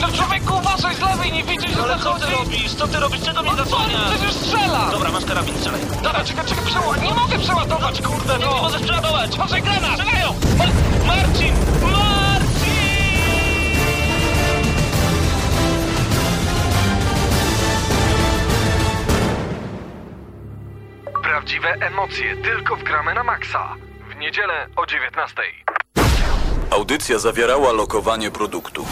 No 0.00 0.08
człowieku, 0.08 0.54
uważaj 0.58 0.94
z 0.94 1.00
lewej, 1.00 1.32
nie 1.32 1.44
widzisz, 1.44 1.70
że 1.76 1.82
Ale 1.82 1.98
co 1.98 2.14
ty 2.14 2.26
robisz? 2.32 2.74
Co 2.74 2.88
ty 2.88 3.00
robisz? 3.00 3.20
Czego 3.20 3.42
mnie 3.42 3.50
No 3.50 3.64
zasłaniasz? 3.64 4.10
przecież 4.14 4.32
strzela! 4.32 4.90
Dobra, 4.90 5.12
masz 5.12 5.24
karabin, 5.24 5.54
strzelaj. 5.54 5.80
Dobra, 6.02 6.24
czekaj, 6.24 6.44
czekaj, 6.46 6.64
przeładuj. 6.66 7.02
Nie 7.08 7.14
mogę 7.14 7.38
przeładować, 7.38 8.02
kurde, 8.02 8.38
no. 8.40 8.54
Nie 8.54 8.62
możesz 8.62 8.82
przeładować. 8.82 9.36
Patrzaj, 9.36 9.62
granat! 9.62 9.92
Strzelają! 9.98 10.28
Ma- 10.58 11.06
Marcin! 11.06 11.52
Marcin! 11.82 11.99
Prawdziwe 21.30 21.68
emocje 21.68 22.36
tylko 22.36 22.76
w 22.76 22.82
gramy 22.82 23.14
na 23.14 23.24
maksa. 23.24 23.76
W 24.10 24.16
niedzielę 24.16 24.66
o 24.76 24.86
19. 24.86 25.42
Audycja 26.70 27.18
zawierała 27.18 27.72
lokowanie 27.72 28.30
produktu. 28.30 28.86